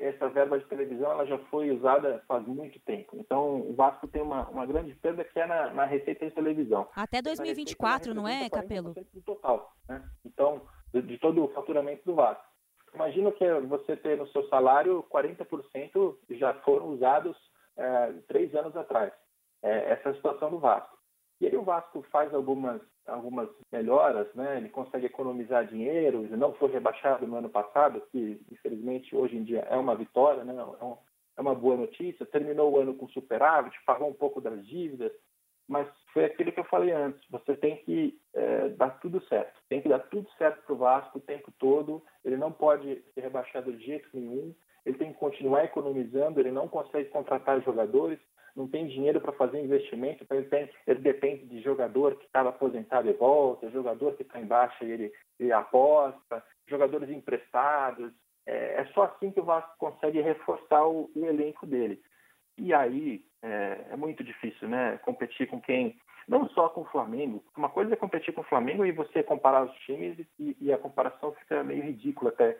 essa 0.00 0.28
verba 0.30 0.58
de 0.58 0.64
televisão 0.66 1.10
ela 1.10 1.26
já 1.26 1.38
foi 1.50 1.70
usada 1.70 2.24
faz 2.26 2.46
muito 2.46 2.80
tempo. 2.80 3.16
Então, 3.18 3.60
o 3.60 3.74
Vasco 3.74 4.08
tem 4.08 4.22
uma, 4.22 4.48
uma 4.48 4.64
grande 4.64 4.94
perda 4.94 5.22
que 5.22 5.38
é 5.38 5.46
na, 5.46 5.72
na 5.74 5.84
receita 5.84 6.26
de 6.26 6.34
televisão. 6.34 6.88
Até 6.96 7.20
2024, 7.20 8.14
não 8.14 8.26
é, 8.26 8.48
Capelo? 8.48 8.94
Do 8.94 9.22
total, 9.22 9.72
né? 9.86 10.02
Então, 10.24 10.62
de, 10.94 11.02
de, 11.02 11.18
todo 11.18 11.44
o 11.44 11.48
faturamento 11.48 12.02
do 12.06 12.14
Vasco. 12.14 12.42
Imagina 12.94 13.30
que 13.32 13.44
você 13.68 13.96
ter 13.96 14.16
no 14.16 14.26
seu 14.28 14.48
salário 14.48 15.04
40% 15.12 16.16
já 16.30 16.54
foram 16.62 16.86
usados 16.88 17.36
é, 17.76 18.12
três 18.26 18.54
anos 18.54 18.74
atrás. 18.74 19.12
É, 19.62 19.92
essa 19.92 20.14
situação 20.14 20.50
do 20.50 20.58
Vasco. 20.58 20.98
E 21.40 21.46
aí 21.46 21.56
o 21.56 21.62
Vasco 21.62 22.02
faz 22.10 22.32
algumas, 22.34 22.80
algumas 23.06 23.48
melhoras, 23.72 24.32
né? 24.34 24.58
ele 24.58 24.68
consegue 24.68 25.06
economizar 25.06 25.66
dinheiro, 25.66 26.24
ele 26.24 26.36
não 26.36 26.52
foi 26.54 26.70
rebaixado 26.70 27.26
no 27.26 27.36
ano 27.36 27.48
passado, 27.48 28.02
que 28.12 28.40
infelizmente 28.52 29.16
hoje 29.16 29.36
em 29.36 29.44
dia 29.44 29.60
é 29.70 29.76
uma 29.76 29.94
vitória, 29.94 30.44
né? 30.44 30.54
é, 30.54 30.84
um, 30.84 30.96
é 31.36 31.40
uma 31.40 31.54
boa 31.54 31.76
notícia, 31.76 32.26
terminou 32.26 32.72
o 32.72 32.78
ano 32.78 32.94
com 32.94 33.08
superávit, 33.08 33.74
pagou 33.86 34.08
um 34.08 34.14
pouco 34.14 34.40
das 34.40 34.66
dívidas, 34.66 35.12
mas 35.66 35.88
foi 36.12 36.24
aquilo 36.24 36.52
que 36.52 36.60
eu 36.60 36.64
falei 36.64 36.90
antes, 36.90 37.22
você 37.30 37.56
tem 37.56 37.76
que 37.84 38.20
é, 38.34 38.68
dar 38.70 38.98
tudo 39.00 39.22
certo, 39.26 39.58
tem 39.68 39.80
que 39.80 39.88
dar 39.88 40.00
tudo 40.00 40.28
certo 40.36 40.62
para 40.64 40.74
o 40.74 40.78
Vasco 40.78 41.18
o 41.18 41.22
tempo 41.22 41.50
todo, 41.58 42.02
ele 42.22 42.36
não 42.36 42.52
pode 42.52 43.02
ser 43.14 43.20
rebaixado 43.20 43.72
de 43.72 43.86
jeito 43.86 44.08
nenhum, 44.12 44.54
ele 44.84 44.98
tem 44.98 45.12
que 45.12 45.18
continuar 45.18 45.64
economizando, 45.64 46.38
ele 46.38 46.50
não 46.50 46.68
consegue 46.68 47.08
contratar 47.10 47.62
jogadores, 47.62 48.18
não 48.56 48.68
tem 48.68 48.86
dinheiro 48.86 49.20
para 49.20 49.32
fazer 49.32 49.60
investimento, 49.60 50.24
então 50.24 50.36
ele, 50.36 50.48
tem, 50.48 50.68
ele 50.86 51.00
depende 51.00 51.46
de 51.46 51.60
jogador 51.60 52.16
que 52.16 52.26
estava 52.26 52.50
aposentado 52.50 53.08
e 53.08 53.12
volta, 53.12 53.70
jogador 53.70 54.16
que 54.16 54.22
está 54.22 54.40
em 54.40 54.46
baixa 54.46 54.84
e 54.84 54.90
ele, 54.90 55.12
ele 55.38 55.52
aposta, 55.52 56.42
jogadores 56.66 57.10
emprestados. 57.10 58.12
É, 58.46 58.80
é, 58.80 58.84
só 58.94 59.04
assim 59.04 59.30
que 59.30 59.40
o 59.40 59.44
Vasco 59.44 59.72
consegue 59.78 60.20
reforçar 60.20 60.86
o, 60.86 61.10
o 61.14 61.24
elenco 61.24 61.66
dele. 61.66 62.00
E 62.56 62.74
aí 62.74 63.24
é, 63.42 63.86
é, 63.90 63.96
muito 63.96 64.22
difícil, 64.24 64.68
né? 64.68 64.98
Competir 64.98 65.46
com 65.48 65.60
quem. 65.60 65.96
Não 66.28 66.48
só 66.50 66.68
com 66.68 66.82
o 66.82 66.86
Flamengo. 66.86 67.42
Uma 67.56 67.68
coisa 67.68 67.92
é 67.92 67.96
competir 67.96 68.32
com 68.34 68.42
o 68.42 68.44
Flamengo 68.44 68.84
e 68.84 68.92
você 68.92 69.22
comparar 69.22 69.64
os 69.64 69.74
times 69.80 70.18
e, 70.38 70.56
e 70.60 70.72
a 70.72 70.78
comparação 70.78 71.32
fica 71.32 71.62
meio 71.64 71.82
ridícula 71.82 72.30
até. 72.30 72.56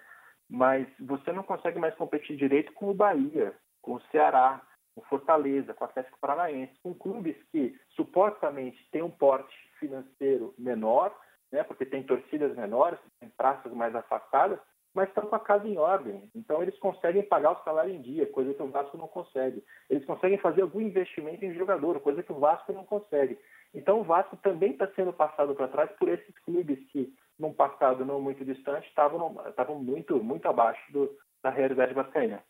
Mas 0.48 0.86
você 0.98 1.32
não 1.32 1.42
consegue 1.42 1.78
mais 1.78 1.94
competir 1.94 2.36
direito 2.36 2.72
com 2.72 2.90
o 2.90 2.94
Bahia, 2.94 3.54
com 3.80 3.94
o 3.94 4.00
Ceará, 4.10 4.60
Fortaleza, 5.02 5.74
com 5.74 5.84
Atlético 5.84 6.18
Paranaense, 6.20 6.72
com 6.82 6.94
clubes 6.94 7.36
que 7.52 7.78
supostamente 7.90 8.78
têm 8.90 9.02
um 9.02 9.10
porte 9.10 9.54
financeiro 9.78 10.54
menor, 10.58 11.14
né, 11.50 11.62
porque 11.64 11.84
tem 11.84 12.02
torcidas 12.02 12.56
menores, 12.56 12.98
tem 13.18 13.28
praças 13.30 13.72
mais 13.72 13.94
afastadas, 13.94 14.58
mas 14.94 15.08
estão 15.08 15.26
com 15.26 15.36
a 15.36 15.40
casa 15.40 15.66
em 15.68 15.78
ordem. 15.78 16.28
Então 16.34 16.62
eles 16.62 16.76
conseguem 16.78 17.22
pagar 17.22 17.52
o 17.52 17.64
salário 17.64 17.94
em 17.94 18.00
dia, 18.00 18.26
coisa 18.26 18.52
que 18.54 18.62
o 18.62 18.70
Vasco 18.70 18.96
não 18.96 19.08
consegue. 19.08 19.64
Eles 19.88 20.04
conseguem 20.04 20.38
fazer 20.38 20.62
algum 20.62 20.80
investimento 20.80 21.44
em 21.44 21.54
jogador, 21.54 22.00
coisa 22.00 22.22
que 22.22 22.32
o 22.32 22.38
Vasco 22.38 22.72
não 22.72 22.84
consegue. 22.84 23.38
Então 23.72 24.00
o 24.00 24.04
Vasco 24.04 24.36
também 24.38 24.72
está 24.72 24.88
sendo 24.94 25.12
passado 25.12 25.54
para 25.54 25.68
trás 25.68 25.90
por 25.92 26.08
esses 26.08 26.36
clubes 26.40 26.78
que, 26.90 27.12
num 27.38 27.52
passado 27.52 28.04
não 28.04 28.20
muito 28.20 28.44
distante, 28.44 28.88
estavam 28.88 29.76
muito, 29.76 30.22
muito 30.22 30.46
abaixo 30.48 30.92
do, 30.92 31.16
da 31.42 31.50
realidade 31.50 31.94
vascaína. 31.94 32.42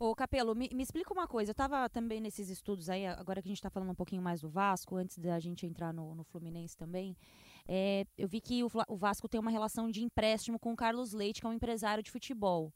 Ô, 0.00 0.14
Capelo, 0.14 0.54
me, 0.54 0.70
me, 0.72 0.82
explica 0.84 1.12
uma 1.12 1.26
coisa. 1.26 1.50
Eu 1.50 1.52
estava 1.52 1.88
também 1.88 2.20
nesses 2.20 2.48
estudos 2.48 2.88
aí, 2.88 3.04
agora 3.04 3.42
que 3.42 3.48
a 3.48 3.50
gente 3.50 3.58
está 3.58 3.68
falando 3.68 3.90
um 3.90 3.96
pouquinho 3.96 4.22
mais 4.22 4.40
do 4.40 4.48
Vasco, 4.48 4.94
antes 4.94 5.18
da 5.18 5.40
gente 5.40 5.66
entrar 5.66 5.92
no, 5.92 6.14
no 6.14 6.22
Fluminense 6.22 6.76
também. 6.76 7.16
É, 7.66 8.06
eu 8.16 8.28
vi 8.28 8.40
que 8.40 8.62
o, 8.62 8.70
o, 8.86 8.96
Vasco 8.96 9.28
tem 9.28 9.40
uma 9.40 9.50
relação 9.50 9.90
de 9.90 10.04
empréstimo 10.04 10.56
com 10.56 10.72
o 10.72 10.76
Carlos 10.76 11.12
Leite, 11.12 11.40
que 11.40 11.46
é 11.48 11.50
um 11.50 11.52
empresário 11.52 12.00
de 12.00 12.12
futebol. 12.12 12.72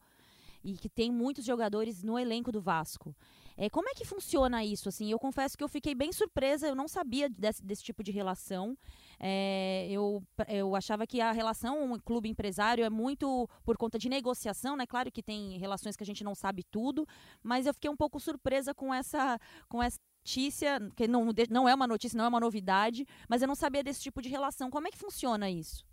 E 0.65 0.77
que 0.77 0.89
tem 0.89 1.13
muitos 1.13 1.45
jogadores 1.45 2.03
no 2.03 2.19
elenco 2.19 2.51
do 2.51 2.61
Vasco. 2.61 3.15
É, 3.57 3.69
como 3.69 3.89
é 3.89 3.95
que 3.95 4.05
funciona 4.05 4.65
isso? 4.65 4.89
Assim, 4.89 5.11
eu 5.11 5.19
confesso 5.19 5.57
que 5.57 5.65
eu 5.65 5.69
fiquei 5.69 5.95
bem 5.95 6.13
surpresa, 6.13 6.67
eu 6.67 6.75
não 6.75 6.89
sabia 6.89 7.29
desse, 7.29 7.65
desse 7.65 7.83
tipo 7.83 8.03
de 8.03 8.11
relação. 8.11 8.77
É, 9.21 9.87
eu, 9.91 10.23
eu 10.49 10.75
achava 10.75 11.07
que 11.07 11.21
a 11.21 11.33
relação 11.33 11.99
clube 12.05 12.29
empresário 12.29 12.85
é 12.85 12.91
muito 12.91 13.49
por 13.65 13.77
conta 13.77 13.99
de 13.99 14.09
negociação, 14.09 14.77
né? 14.77 14.87
Claro 14.87 15.11
que 15.11 15.23
tem 15.23 15.59
relações 15.59 15.97
que 15.97 16.03
a 16.03 16.07
gente 16.07 16.25
não 16.25 16.35
sabe 16.35 16.65
tudo, 16.71 17.07
mas 17.43 17.67
eu 17.67 17.75
fiquei 17.75 17.91
um 17.91 17.97
pouco 17.97 18.19
surpresa 18.19 18.75
com 18.75 18.93
essa, 18.93 19.39
com 19.69 19.83
essa 19.83 19.99
notícia, 20.23 20.79
que 20.97 21.07
não, 21.09 21.29
não 21.51 21.69
é 21.69 21.75
uma 21.75 21.87
notícia, 21.87 22.17
não 22.17 22.25
é 22.25 22.29
uma 22.29 22.41
novidade, 22.41 23.05
mas 23.29 23.43
eu 23.43 23.49
não 23.49 23.55
sabia 23.55 23.83
desse 23.83 24.03
tipo 24.03 24.23
de 24.23 24.29
relação. 24.29 24.71
Como 24.71 24.87
é 24.87 24.91
que 24.91 24.99
funciona 24.99 25.51
isso? 25.51 25.85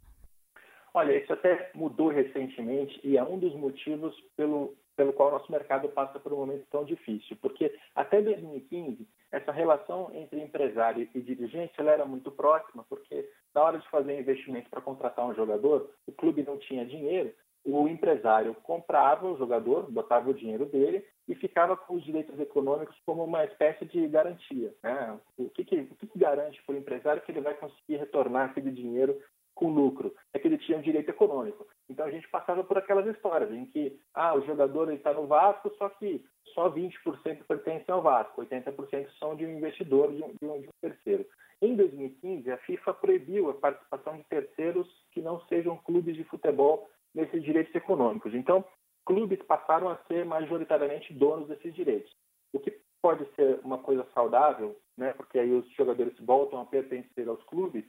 Olha, 0.94 1.22
isso 1.22 1.32
até 1.32 1.72
mudou 1.76 2.10
recentemente 2.10 3.00
e 3.04 3.18
é 3.18 3.24
um 3.24 3.38
dos 3.38 3.56
motivos 3.56 4.16
pelo, 4.36 4.76
pelo 5.00 5.14
qual 5.14 5.32
nosso 5.32 5.50
mercado 5.50 5.88
passa 5.88 6.20
por 6.20 6.34
um 6.34 6.40
momento 6.40 6.66
tão 6.70 6.84
difícil. 6.84 7.38
Porque 7.42 7.74
até 7.96 8.22
2015, 8.22 9.08
essa 9.32 9.50
relação 9.50 10.12
entre 10.14 10.42
empresário 10.42 11.08
e 11.16 11.22
dirigente 11.22 11.72
era 11.80 12.04
muito 12.04 12.30
próxima, 12.30 12.84
porque 12.90 13.30
na 13.56 13.64
hora 13.64 13.80
de 13.80 13.88
fazer 13.88 14.20
investimento 14.20 14.70
para 14.70 14.82
contratar 14.82 15.26
um 15.26 15.34
jogador, 15.34 15.90
o 16.06 16.12
clube 16.12 16.44
não 16.44 16.58
tinha 16.58 16.86
dinheiro, 16.86 17.34
o 17.64 17.88
empresário 17.88 18.54
comprava 18.56 19.26
o 19.26 19.38
jogador, 19.38 19.90
botava 19.90 20.32
o 20.32 20.34
dinheiro 20.34 20.66
dele 20.66 21.06
e 21.30 21.34
ficava 21.34 21.78
com 21.78 21.94
os 21.96 22.04
direitos 22.04 22.38
econômicos 22.38 22.98
como 23.06 23.24
uma 23.24 23.46
espécie 23.46 23.86
de 23.86 24.06
garantia. 24.10 24.74
Né? 24.84 25.18
O, 25.38 25.50
que, 25.50 25.64
que, 25.64 25.80
o 25.80 25.96
que, 25.96 26.08
que 26.08 26.20
garante 26.20 26.62
para 26.64 26.76
o 26.76 26.78
empresário 26.78 27.22
que 27.22 27.32
ele 27.32 27.40
vai 27.40 27.54
conseguir 27.54 27.96
retornar 27.96 28.50
aquele 28.50 28.72
dinheiro 28.72 29.18
com 29.60 29.70
lucro, 29.70 30.16
é 30.34 30.40
que 30.40 30.48
ele 30.48 30.58
tinha 30.58 30.82
direito 30.82 31.10
econômico. 31.10 31.68
Então 31.90 32.06
a 32.06 32.10
gente 32.10 32.28
passava 32.30 32.64
por 32.64 32.78
aquelas 32.78 33.06
histórias 33.06 33.52
em 33.52 33.66
que 33.66 34.00
ah, 34.14 34.34
o 34.34 34.46
jogador 34.46 34.90
está 34.94 35.14
no 35.14 35.28
Vasco, 35.28 35.70
só 35.78 35.90
que 35.90 36.24
só 36.54 36.72
20% 36.72 37.44
pertencem 37.46 37.94
ao 37.94 38.02
Vasco, 38.02 38.42
80% 38.42 39.10
são 39.20 39.36
de 39.36 39.46
um 39.46 39.58
investidor, 39.58 40.14
de 40.14 40.24
um, 40.24 40.32
de 40.32 40.46
um 40.46 40.72
terceiro. 40.82 41.26
Em 41.62 41.76
2015, 41.76 42.50
a 42.50 42.58
FIFA 42.60 42.94
proibiu 42.94 43.50
a 43.50 43.54
participação 43.54 44.16
de 44.16 44.24
terceiros 44.24 44.88
que 45.12 45.22
não 45.22 45.42
sejam 45.48 45.76
clubes 45.78 46.16
de 46.16 46.24
futebol 46.24 46.90
nesses 47.14 47.44
direitos 47.44 47.76
econômicos. 47.76 48.34
Então, 48.34 48.64
clubes 49.06 49.42
passaram 49.44 49.90
a 49.90 49.98
ser 50.08 50.24
majoritariamente 50.24 51.14
donos 51.14 51.50
desses 51.50 51.76
direitos. 51.76 52.10
O 52.54 52.60
que 52.60 52.80
pode 53.02 53.26
ser 53.36 53.60
uma 53.64 53.78
coisa 53.80 54.08
saudável, 54.14 54.78
né, 54.98 55.14
porque 55.14 55.38
aí 55.38 55.52
os 55.52 55.70
jogadores 55.72 56.18
voltam 56.20 56.62
a 56.62 56.66
pertencer 56.66 57.28
aos 57.28 57.44
clubes, 57.44 57.84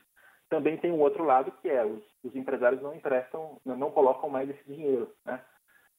também 0.51 0.77
tem 0.77 0.91
um 0.91 1.01
outro 1.01 1.25
lado 1.25 1.53
que 1.63 1.69
é 1.71 1.85
os, 1.85 2.03
os 2.23 2.35
empresários 2.35 2.83
não 2.83 2.95
emprestam, 2.95 3.59
não 3.65 3.91
colocam 3.91 4.29
mais 4.29 4.51
esse 4.51 4.65
dinheiro, 4.65 5.11
né? 5.25 5.41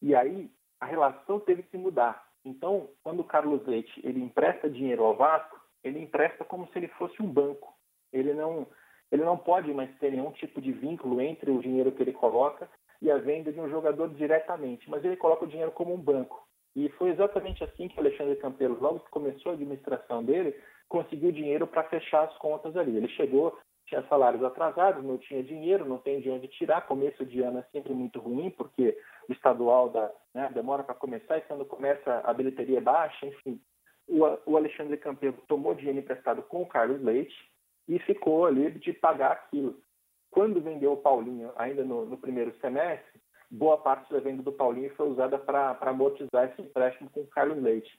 E 0.01 0.13
aí 0.13 0.51
a 0.79 0.85
relação 0.85 1.39
teve 1.39 1.63
que 1.63 1.77
mudar. 1.77 2.23
Então, 2.43 2.89
quando 3.03 3.21
o 3.21 3.23
Carlos 3.23 3.65
Leite 3.65 3.99
ele 4.03 4.21
empresta 4.21 4.69
dinheiro 4.69 5.03
ao 5.03 5.15
Vasco, 5.15 5.59
ele 5.83 5.99
empresta 5.99 6.43
como 6.43 6.67
se 6.67 6.77
ele 6.77 6.89
fosse 6.89 7.21
um 7.21 7.31
banco. 7.31 7.73
Ele 8.11 8.33
não 8.33 8.67
ele 9.11 9.23
não 9.23 9.37
pode 9.37 9.73
mais 9.73 9.93
ter 9.99 10.11
nenhum 10.11 10.31
tipo 10.31 10.61
de 10.61 10.71
vínculo 10.71 11.19
entre 11.19 11.51
o 11.51 11.59
dinheiro 11.59 11.91
que 11.91 12.01
ele 12.01 12.13
coloca 12.13 12.69
e 13.01 13.11
a 13.11 13.17
venda 13.17 13.51
de 13.51 13.59
um 13.59 13.69
jogador 13.69 14.07
diretamente, 14.09 14.89
mas 14.89 15.03
ele 15.03 15.17
coloca 15.17 15.43
o 15.43 15.47
dinheiro 15.47 15.71
como 15.71 15.93
um 15.93 15.99
banco. 15.99 16.47
E 16.75 16.87
foi 16.91 17.09
exatamente 17.09 17.61
assim 17.63 17.89
que 17.89 17.97
o 17.97 17.99
Alexandre 17.99 18.37
Campelo, 18.37 18.79
logo 18.79 19.01
que 19.01 19.09
começou 19.09 19.51
a 19.51 19.55
administração 19.55 20.23
dele, 20.23 20.55
conseguiu 20.87 21.31
dinheiro 21.31 21.67
para 21.67 21.83
fechar 21.83 22.23
as 22.23 22.37
contas 22.37 22.75
ali. 22.77 22.95
Ele 22.95 23.09
chegou 23.09 23.57
tinha 23.91 24.07
salários 24.07 24.41
atrasados, 24.41 25.03
não 25.03 25.17
tinha 25.17 25.43
dinheiro, 25.43 25.83
não 25.83 25.97
tem 25.97 26.21
de 26.21 26.29
onde 26.29 26.47
tirar. 26.47 26.87
Começo 26.87 27.25
de 27.25 27.41
ano 27.41 27.59
é 27.59 27.63
sempre 27.73 27.93
muito 27.93 28.19
ruim, 28.19 28.49
porque 28.49 28.97
o 29.27 29.33
estadual 29.33 29.91
né, 30.33 30.49
demora 30.53 30.81
para 30.81 30.95
começar 30.95 31.37
e 31.37 31.41
quando 31.41 31.65
começa 31.65 32.21
a 32.23 32.33
bilheteria 32.33 32.77
é 32.77 32.81
baixa, 32.81 33.25
enfim. 33.25 33.59
O, 34.07 34.21
o 34.45 34.57
Alexandre 34.57 34.95
Campelo 34.95 35.37
tomou 35.45 35.75
dinheiro 35.75 35.99
emprestado 35.99 36.41
com 36.43 36.61
o 36.61 36.65
Carlos 36.65 37.01
Leite 37.01 37.35
e 37.85 37.99
ficou 37.99 38.45
ali 38.45 38.71
de 38.71 38.93
pagar 38.93 39.33
aquilo. 39.33 39.77
Quando 40.29 40.61
vendeu 40.61 40.93
o 40.93 40.97
Paulinho, 40.97 41.51
ainda 41.57 41.83
no, 41.83 42.05
no 42.05 42.17
primeiro 42.17 42.55
semestre, 42.61 43.19
boa 43.49 43.77
parte 43.77 44.11
da 44.13 44.21
venda 44.21 44.41
do 44.41 44.53
Paulinho 44.53 44.95
foi 44.95 45.09
usada 45.09 45.37
para 45.37 45.77
amortizar 45.81 46.45
esse 46.45 46.61
empréstimo 46.61 47.09
com 47.09 47.19
o 47.19 47.27
Carlos 47.27 47.61
Leite. 47.61 47.91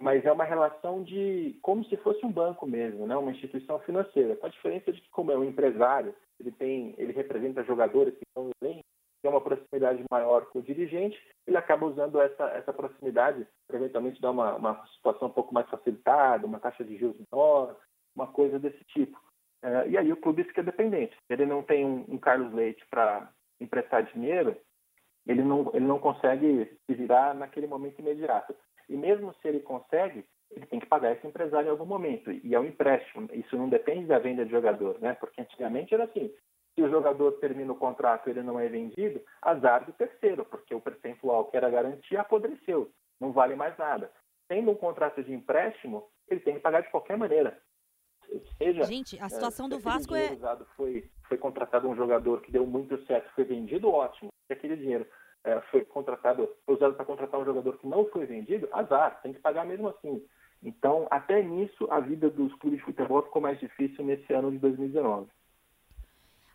Mas 0.00 0.24
é 0.24 0.32
uma 0.32 0.44
relação 0.44 1.02
de 1.02 1.58
como 1.62 1.84
se 1.84 1.96
fosse 1.98 2.24
um 2.24 2.32
banco 2.32 2.66
mesmo, 2.66 3.06
né? 3.06 3.16
uma 3.16 3.30
instituição 3.30 3.78
financeira. 3.80 4.36
Com 4.36 4.46
a 4.46 4.50
diferença 4.50 4.92
de 4.92 5.00
que, 5.00 5.10
como 5.10 5.32
é 5.32 5.36
um 5.36 5.44
empresário, 5.44 6.14
ele 6.40 6.50
tem, 6.52 6.94
ele 6.98 7.12
representa 7.12 7.64
jogadores 7.64 8.14
que 8.14 8.24
estão 8.26 8.50
bem, 8.62 8.84
tem 9.22 9.30
uma 9.30 9.40
proximidade 9.40 10.04
maior 10.10 10.46
com 10.46 10.60
o 10.60 10.62
dirigente, 10.62 11.18
ele 11.46 11.56
acaba 11.56 11.86
usando 11.86 12.20
essa, 12.20 12.44
essa 12.50 12.72
proximidade 12.72 13.46
para 13.66 13.78
eventualmente 13.78 14.20
dar 14.20 14.30
uma, 14.30 14.54
uma 14.54 14.86
situação 14.94 15.28
um 15.28 15.32
pouco 15.32 15.52
mais 15.52 15.68
facilitada, 15.68 16.46
uma 16.46 16.60
taxa 16.60 16.84
de 16.84 16.96
juros 16.96 17.16
menor, 17.32 17.76
uma 18.14 18.26
coisa 18.26 18.58
desse 18.58 18.82
tipo. 18.84 19.18
É, 19.62 19.88
e 19.88 19.98
aí 19.98 20.12
o 20.12 20.16
clube 20.16 20.44
fica 20.44 20.62
dependente. 20.62 21.16
Ele 21.28 21.46
não 21.46 21.62
tem 21.62 21.84
um, 21.84 22.04
um 22.08 22.18
Carlos 22.18 22.52
Leite 22.52 22.84
para 22.90 23.30
emprestar 23.60 24.04
dinheiro, 24.04 24.56
ele 25.26 25.42
não, 25.42 25.70
ele 25.74 25.84
não 25.84 25.98
consegue 25.98 26.78
se 26.86 26.94
virar 26.94 27.34
naquele 27.34 27.66
momento 27.66 27.98
imediato. 27.98 28.54
E 28.88 28.96
mesmo 28.96 29.34
se 29.34 29.48
ele 29.48 29.60
consegue, 29.60 30.24
ele 30.50 30.66
tem 30.66 30.80
que 30.80 30.86
pagar 30.86 31.12
esse 31.12 31.26
empresário 31.26 31.68
em 31.68 31.70
algum 31.70 31.86
momento. 31.86 32.30
E 32.30 32.54
é 32.54 32.60
um 32.60 32.64
empréstimo. 32.64 33.28
Isso 33.32 33.56
não 33.56 33.68
depende 33.68 34.06
da 34.06 34.18
venda 34.18 34.44
de 34.44 34.50
jogador, 34.50 34.98
né? 35.00 35.14
Porque 35.14 35.40
antigamente 35.40 35.94
era 35.94 36.04
assim: 36.04 36.32
se 36.74 36.82
o 36.82 36.90
jogador 36.90 37.32
termina 37.32 37.72
o 37.72 37.76
contrato 37.76 38.28
e 38.28 38.30
ele 38.30 38.42
não 38.42 38.60
é 38.60 38.68
vendido, 38.68 39.20
azar 39.42 39.84
do 39.84 39.92
terceiro, 39.92 40.44
porque 40.44 40.74
o 40.74 40.80
percentual 40.80 41.46
que 41.46 41.56
era 41.56 41.70
garantia 41.70 42.20
apodreceu, 42.20 42.90
não 43.20 43.32
vale 43.32 43.56
mais 43.56 43.76
nada. 43.78 44.10
Tendo 44.48 44.70
um 44.70 44.76
contrato 44.76 45.22
de 45.24 45.32
empréstimo, 45.32 46.08
ele 46.28 46.40
tem 46.40 46.54
que 46.54 46.60
pagar 46.60 46.82
de 46.82 46.90
qualquer 46.90 47.16
maneira. 47.16 47.58
Seja, 48.58 48.82
Gente, 48.84 49.20
a 49.20 49.28
situação 49.28 49.66
é, 49.66 49.68
do 49.70 49.78
Vasco 49.78 50.14
é. 50.14 50.36
Foi, 50.76 51.08
foi 51.28 51.38
contratado 51.38 51.88
um 51.88 51.96
jogador 51.96 52.40
que 52.40 52.52
deu 52.52 52.66
muito 52.66 53.02
certo, 53.06 53.32
foi 53.34 53.44
vendido, 53.44 53.88
ótimo. 53.88 54.30
E 54.48 54.52
aquele 54.52 54.76
dinheiro 54.76 55.06
é, 55.44 55.60
foi 55.70 55.84
contratado, 55.84 56.48
foi 56.64 56.74
usado 56.74 56.94
para 56.94 57.04
contratar 57.04 57.40
um 57.40 57.44
jogador 57.44 57.78
que 57.78 57.86
não 57.86 58.06
foi 58.06 58.26
vendido, 58.26 58.68
azar, 58.72 59.20
tem 59.22 59.32
que 59.32 59.40
pagar 59.40 59.64
mesmo 59.64 59.88
assim. 59.88 60.24
Então, 60.62 61.06
até 61.10 61.42
nisso, 61.42 61.86
a 61.90 62.00
vida 62.00 62.28
dos 62.28 62.52
clubes 62.54 62.78
de 62.80 62.84
futebol 62.84 63.22
ficou 63.22 63.40
mais 63.40 63.58
difícil 63.60 64.04
nesse 64.04 64.32
ano 64.32 64.50
de 64.50 64.58
2019. 64.58 65.28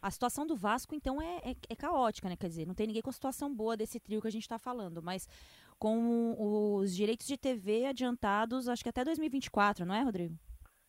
A 0.02 0.10
situação 0.10 0.48
do 0.48 0.56
Vasco, 0.56 0.96
então, 0.96 1.22
é, 1.22 1.38
é, 1.52 1.56
é, 1.70 1.76
caótica, 1.76 2.28
né? 2.28 2.36
Quer 2.36 2.48
dizer, 2.48 2.66
não 2.66 2.74
tem 2.74 2.88
ninguém 2.88 3.04
com 3.04 3.12
situação 3.12 3.54
boa 3.54 3.78
desse 3.78 4.00
trio 4.00 4.20
que 4.20 4.28
a 4.28 4.32
gente 4.32 4.42
está 4.42 4.58
falando, 4.58 5.02
mas 5.02 5.30
com 5.78 6.36
os 6.80 6.96
direitos 6.96 7.28
de 7.28 7.38
TV 7.38 7.86
adiantados, 7.86 8.68
acho 8.68 8.82
que 8.84 8.90
até 8.90 9.04
2024, 9.04 9.86
não 9.86 9.94
é, 9.94 10.02
Rodrigo? 10.02 10.36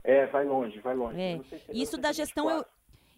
É, 0.02 0.26
vai 0.26 0.44
longe, 0.44 0.80
vai 0.80 0.96
longe. 0.96 1.20
É. 1.20 1.40
Isso 1.72 1.98
da 1.98 2.10
gestão 2.10 2.50
eu, 2.50 2.64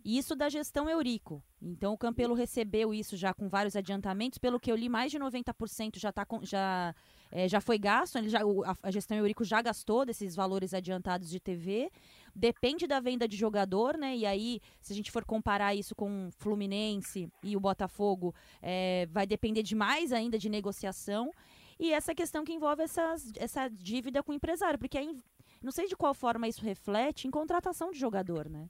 isso 0.04 0.36
da 0.36 0.50
gestão 0.50 0.88
Eurico. 0.88 1.42
Então 1.62 1.94
o 1.94 1.98
Campelo 1.98 2.34
recebeu 2.34 2.92
isso 2.92 3.16
já 3.16 3.32
com 3.32 3.48
vários 3.48 3.74
adiantamentos. 3.74 4.38
Pelo 4.38 4.60
que 4.60 4.70
eu 4.70 4.76
li, 4.76 4.88
mais 4.88 5.10
de 5.10 5.18
90% 5.18 5.98
já, 5.98 6.12
tá 6.12 6.26
com, 6.26 6.44
já, 6.44 6.94
é, 7.32 7.48
já 7.48 7.60
foi 7.60 7.78
gasto. 7.78 8.18
Ele 8.18 8.28
já, 8.28 8.40
a, 8.82 8.90
gestão 8.90 9.16
Eurico 9.16 9.44
já 9.44 9.62
gastou 9.62 10.04
desses 10.04 10.36
valores 10.36 10.74
adiantados 10.74 11.30
de 11.30 11.40
TV. 11.40 11.90
Depende 12.34 12.86
da 12.86 13.00
venda 13.00 13.26
de 13.26 13.36
jogador, 13.36 13.96
né? 13.96 14.14
E 14.14 14.26
aí, 14.26 14.60
se 14.82 14.92
a 14.92 14.96
gente 14.96 15.10
for 15.10 15.24
comparar 15.24 15.74
isso 15.74 15.94
com 15.94 16.28
o 16.28 16.30
Fluminense 16.32 17.30
e 17.42 17.56
o 17.56 17.60
Botafogo, 17.60 18.34
é, 18.60 19.06
vai 19.10 19.26
depender 19.26 19.62
demais 19.62 20.12
ainda 20.12 20.38
de 20.38 20.50
negociação. 20.50 21.32
E 21.78 21.92
essa 21.92 22.14
questão 22.14 22.44
que 22.44 22.52
envolve 22.52 22.82
essas, 22.82 23.32
essa 23.36 23.68
dívida 23.68 24.22
com 24.22 24.32
o 24.32 24.34
empresário, 24.34 24.78
porque 24.78 24.98
aí, 24.98 25.16
não 25.62 25.72
sei 25.72 25.88
de 25.88 25.96
qual 25.96 26.12
forma 26.12 26.46
isso 26.46 26.62
reflete 26.62 27.26
em 27.26 27.30
contratação 27.30 27.90
de 27.90 27.98
jogador, 27.98 28.50
né? 28.50 28.68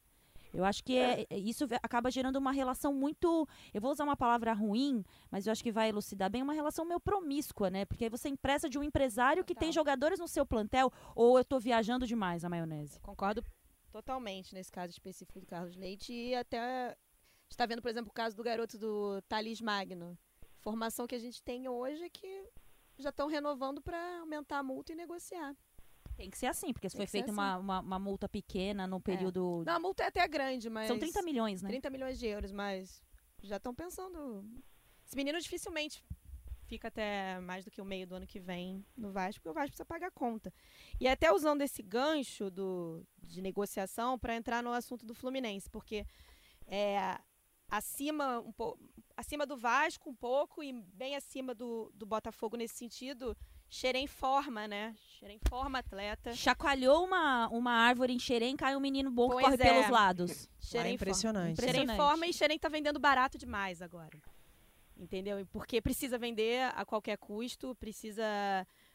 Eu 0.55 0.65
acho 0.65 0.85
que 0.85 0.97
é, 0.97 1.27
é, 1.29 1.37
isso 1.37 1.67
acaba 1.83 2.11
gerando 2.11 2.37
uma 2.37 2.53
relação 2.53 2.95
muito. 2.95 3.47
Eu 3.73 3.81
vou 3.81 3.91
usar 3.91 4.05
uma 4.05 4.17
palavra 4.17 4.53
ruim, 4.53 5.05
mas 5.31 5.47
eu 5.47 5.53
acho 5.53 5.63
que 5.63 5.73
vai 5.73 5.89
elucidar 5.89 6.31
bem 6.31 6.43
uma 6.43 6.55
relação 6.55 6.85
meio 6.85 7.01
promíscua, 7.01 7.69
né? 7.69 7.85
Porque 7.85 8.05
aí 8.05 8.11
você 8.11 8.29
empresta 8.29 8.69
de 8.69 8.79
um 8.79 8.83
empresário 8.83 9.45
que 9.45 9.55
tem 9.55 9.73
jogadores 9.73 10.21
no 10.21 10.29
seu 10.29 10.47
plantel, 10.47 10.93
ou 11.17 11.37
eu 11.37 11.43
estou 11.43 11.59
viajando 11.59 12.07
demais 12.07 12.45
a 12.45 12.49
maionese. 12.49 13.01
Concordo 13.01 13.45
totalmente 13.91 14.55
nesse 14.55 14.71
caso 14.71 14.93
específico 14.93 15.41
do 15.41 15.47
Carlos 15.47 15.77
Leite 15.77 16.13
e 16.13 16.35
até 16.35 16.97
está 17.51 17.67
vendo, 17.67 17.83
por 17.83 17.91
exemplo, 17.91 18.11
o 18.11 18.15
caso 18.15 18.37
do 18.37 18.43
garoto 18.43 18.79
do 18.79 19.21
Thales 19.23 19.61
Magno. 19.61 20.17
Formação 20.61 21.07
que 21.07 21.15
a 21.15 21.19
gente 21.19 21.43
tem 21.43 21.69
hoje 21.69 22.03
é 22.05 22.09
que 22.09 22.49
já 22.99 23.11
estão 23.11 23.29
renovando 23.29 23.83
para 23.83 24.21
aumentar 24.21 24.59
a 24.59 24.63
multa 24.63 24.93
e 24.93 24.97
negociar. 24.97 25.55
Tem 26.17 26.31
que 26.31 26.39
ser 26.39 26.47
assim, 26.47 26.73
porque 26.73 26.89
se 26.89 26.97
foi 26.97 27.07
feita 27.07 27.31
assim. 27.31 27.39
uma, 27.39 27.57
uma, 27.57 27.81
uma, 27.81 27.99
multa 27.99 28.29
pequena 28.29 28.87
no 28.87 29.01
período. 29.01 29.63
É. 29.63 29.65
Não, 29.67 29.77
a 29.77 29.81
multa 29.81 30.05
é 30.05 30.07
até 30.07 30.27
grande, 30.29 30.71
mas. 30.71 30.87
São 30.87 30.99
30 30.99 31.23
milhões, 31.23 31.63
né? 31.63 31.69
30 31.69 31.91
milhões 31.91 32.19
de 32.19 32.27
euros, 32.27 32.53
mas 32.53 33.03
já 33.43 33.57
estão 33.57 33.75
pensando. 33.75 34.45
Esse 35.05 35.17
menino 35.17 35.39
dificilmente 35.41 36.05
fica 36.67 36.89
até 36.89 37.39
mais 37.41 37.65
do 37.65 37.71
que 37.71 37.81
o 37.81 37.85
meio 37.85 38.07
do 38.07 38.15
ano 38.15 38.27
que 38.27 38.41
vem 38.41 38.85
no 38.97 39.13
Vasco, 39.13 39.41
porque 39.41 39.51
o 39.51 39.55
Vasco 39.55 39.71
precisa 39.71 39.85
pagar 39.85 40.09
a 40.09 40.11
conta. 40.11 40.53
E 41.01 41.07
até 41.07 41.33
usando 41.33 41.63
esse 41.63 41.83
gancho 41.83 42.51
do, 42.51 43.07
de 43.23 43.43
negociação 43.43 44.19
para 44.19 44.35
entrar 44.35 44.63
no 44.63 44.73
assunto 44.73 45.05
do 45.05 45.15
Fluminense, 45.15 45.69
porque 45.69 46.07
é, 46.67 47.19
acima, 47.69 48.41
um 48.41 48.53
po, 48.53 48.79
acima 49.17 49.45
do 49.45 49.57
Vasco 49.57 50.09
um 50.09 50.15
pouco 50.15 50.63
e 50.63 50.73
bem 50.73 51.17
acima 51.17 51.55
do, 51.55 51.93
do 51.95 52.07
Botafogo 52.07 52.57
nesse 52.57 52.77
sentido 52.77 53.37
Xerém 53.75 54.07
forma, 54.07 54.69
né? 54.69 54.95
Xerém 55.19 55.37
forma 55.49 55.81
atleta. 55.81 56.33
Chacoalhou 56.33 57.05
uma, 57.05 57.49
uma 57.49 57.73
árvore 57.73 58.13
em 58.13 58.21
Xerém, 58.21 58.55
cai 58.57 58.77
um 58.77 58.81
menino 58.81 59.11
bom 59.11 59.27
pois 59.27 59.39
que 59.39 59.51
corre 59.51 59.55
é. 59.61 59.73
pelos 59.73 59.91
lados. 59.91 60.49
Xerém 60.63 60.93
é 60.93 60.95
impressionante. 60.95 61.57
Forma. 61.57 61.73
Xerém 61.73 61.97
forma 61.97 62.27
e 62.29 62.33
Xerém 62.33 62.57
tá 62.57 62.69
vendendo 62.69 63.01
barato 63.01 63.37
demais 63.37 63.83
agora. 63.83 64.17
Entendeu? 64.97 65.45
Porque 65.51 65.81
precisa 65.81 66.17
vender 66.17 66.71
a 66.77 66.85
qualquer 66.85 67.19
custo, 67.19 67.75
precisa 67.75 68.25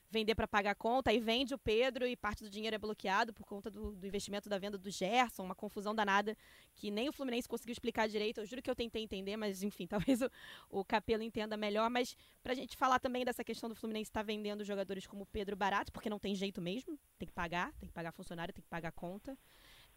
vender 0.10 0.34
para 0.36 0.48
pagar 0.48 0.72
a 0.72 0.76
conta, 0.76 1.12
aí 1.12 1.19
vende 1.19 1.54
o 1.54 1.58
Pedro 1.58 2.08
e 2.08 2.15
parte 2.15 2.43
do 2.43 2.50
dinheiro 2.50 2.76
é 2.76 2.80
bloqueado 2.80 3.34
por 3.34 3.45
conta 3.45 3.69
do, 3.69 3.95
do, 3.95 4.08
investimento 4.08 4.50
da 4.50 4.58
venda 4.58 4.78
do 4.78 4.89
Gerson, 4.89 5.43
uma 5.43 5.56
confusão 5.56 5.93
danada 5.93 6.36
que 6.76 6.89
nem 6.89 7.08
o 7.08 7.13
Fluminense 7.13 7.48
conseguiu 7.48 7.74
explicar 7.74 8.08
direito. 8.08 8.39
Eu 8.39 8.45
juro 8.45 8.62
que 8.62 8.69
eu 8.69 8.76
tentei 8.76 9.04
entender, 9.04 9.38
mas 9.38 9.62
enfim, 9.62 9.86
talvez 9.88 10.22
o, 10.22 10.30
o 10.69 10.84
Capelo 10.84 11.22
entenda 11.22 11.56
melhor. 11.56 11.89
Mas 11.89 12.15
para 12.41 12.54
a 12.54 12.56
gente 12.56 12.76
falar 12.76 13.00
também 13.00 13.24
dessa 13.24 13.43
questão 13.43 13.69
do 13.69 13.76
Fluminense 13.76 14.10
estar 14.10 14.22
tá 14.22 14.26
vendendo 14.26 14.63
jogadores 14.63 15.06
como 15.06 15.26
Pedro 15.28 15.56
barato, 15.56 15.91
porque 15.91 16.10
não 16.10 16.19
tem 16.19 16.34
jeito 16.34 16.62
mesmo, 16.62 17.00
tem 17.17 17.28
que 17.28 17.34
pagar, 17.34 17.72
tem 17.74 17.88
que 17.88 17.93
pagar 17.93 18.12
funcionário, 18.12 18.54
tem 18.54 18.63
que 18.63 18.69
pagar 18.69 18.91
conta. 18.91 19.38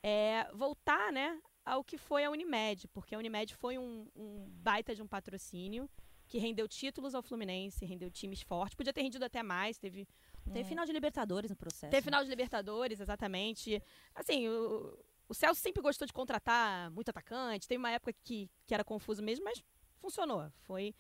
É, 0.03 0.49
voltar, 0.53 1.13
né, 1.13 1.41
ao 1.65 1.85
que 1.85 1.97
foi 1.97 2.25
a 2.25 2.31
Unimed, 2.31 2.89
porque 2.89 3.15
a 3.15 3.19
Unimed 3.19 3.55
foi 3.55 3.79
um, 3.79 4.09
um 4.17 4.47
baita 4.51 4.95
de 4.95 5.03
um 5.03 5.07
patrocínio 5.07 5.89
que 6.33 6.39
rendeu 6.39 6.67
títulos 6.67 7.15
ao 7.15 7.23
Fluminense, 7.23 7.85
rendeu 7.85 8.11
times 8.11 8.41
fortes. 8.41 8.75
Podia 8.75 8.91
ter 8.91 9.03
rendido 9.03 9.23
até 9.23 9.43
mais, 9.43 9.77
teve. 9.77 10.09
Teve 10.45 10.61
é. 10.61 10.65
final 10.65 10.87
de 10.87 10.91
Libertadores 10.91 11.51
no 11.51 11.57
processo. 11.57 11.91
Teve 11.91 11.97
né? 11.97 12.03
final 12.03 12.25
de 12.25 12.31
Libertadores, 12.31 13.01
exatamente. 13.01 13.83
Assim, 14.15 14.49
o, 14.49 14.99
o 15.29 15.35
Celso 15.35 15.61
sempre 15.61 15.83
gostou 15.83 16.07
de 16.07 16.13
contratar 16.13 16.91
muito 16.91 17.11
atacante. 17.11 17.69
Teve 17.69 17.77
uma 17.77 17.91
época 17.91 18.15
que, 18.25 18.49
que 18.67 18.73
era 18.73 18.83
confuso 18.83 19.23
mesmo, 19.23 19.45
mas 19.45 19.63
funcionou. 20.01 20.51
Foi. 20.63 20.95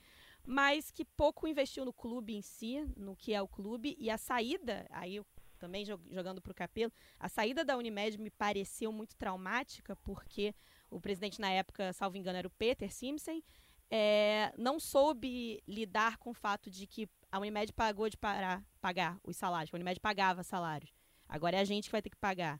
Mas 0.44 0.90
que 0.90 1.02
pouco 1.02 1.48
investiu 1.48 1.86
no 1.86 1.94
clube 1.94 2.34
em 2.34 2.42
si, 2.42 2.84
no 2.94 3.16
que 3.16 3.32
é 3.32 3.40
o 3.40 3.48
clube. 3.48 3.96
E 3.98 4.10
a 4.10 4.18
saída, 4.18 4.86
aí 4.90 5.16
eu 5.16 5.26
também 5.58 5.86
jogando 5.86 6.42
para 6.42 6.52
o 6.52 6.54
Capelo, 6.54 6.92
a 7.18 7.28
saída 7.28 7.64
da 7.64 7.78
Unimed 7.78 8.18
me 8.18 8.30
pareceu 8.30 8.92
muito 8.92 9.16
traumática, 9.16 9.96
porque 9.96 10.54
o 10.90 11.00
presidente 11.00 11.40
na 11.40 11.50
época, 11.50 11.90
salvo 11.94 12.18
engano, 12.18 12.36
era 12.36 12.46
o 12.46 12.50
Peter 12.50 12.92
Simpson 12.92 13.40
é, 13.94 14.54
não 14.56 14.80
soube 14.80 15.62
lidar 15.68 16.16
com 16.16 16.30
o 16.30 16.34
fato 16.34 16.70
de 16.70 16.86
que 16.86 17.06
a 17.30 17.38
Unimed 17.38 17.74
pagou 17.74 18.08
de 18.08 18.16
parar, 18.16 18.64
pagar 18.80 19.20
os 19.22 19.36
salários. 19.36 19.70
A 19.70 19.76
Unimed 19.76 20.00
pagava 20.00 20.42
salários. 20.42 20.90
Agora 21.28 21.58
é 21.58 21.60
a 21.60 21.64
gente 21.64 21.84
que 21.84 21.92
vai 21.92 22.00
ter 22.00 22.08
que 22.08 22.16
pagar. 22.16 22.58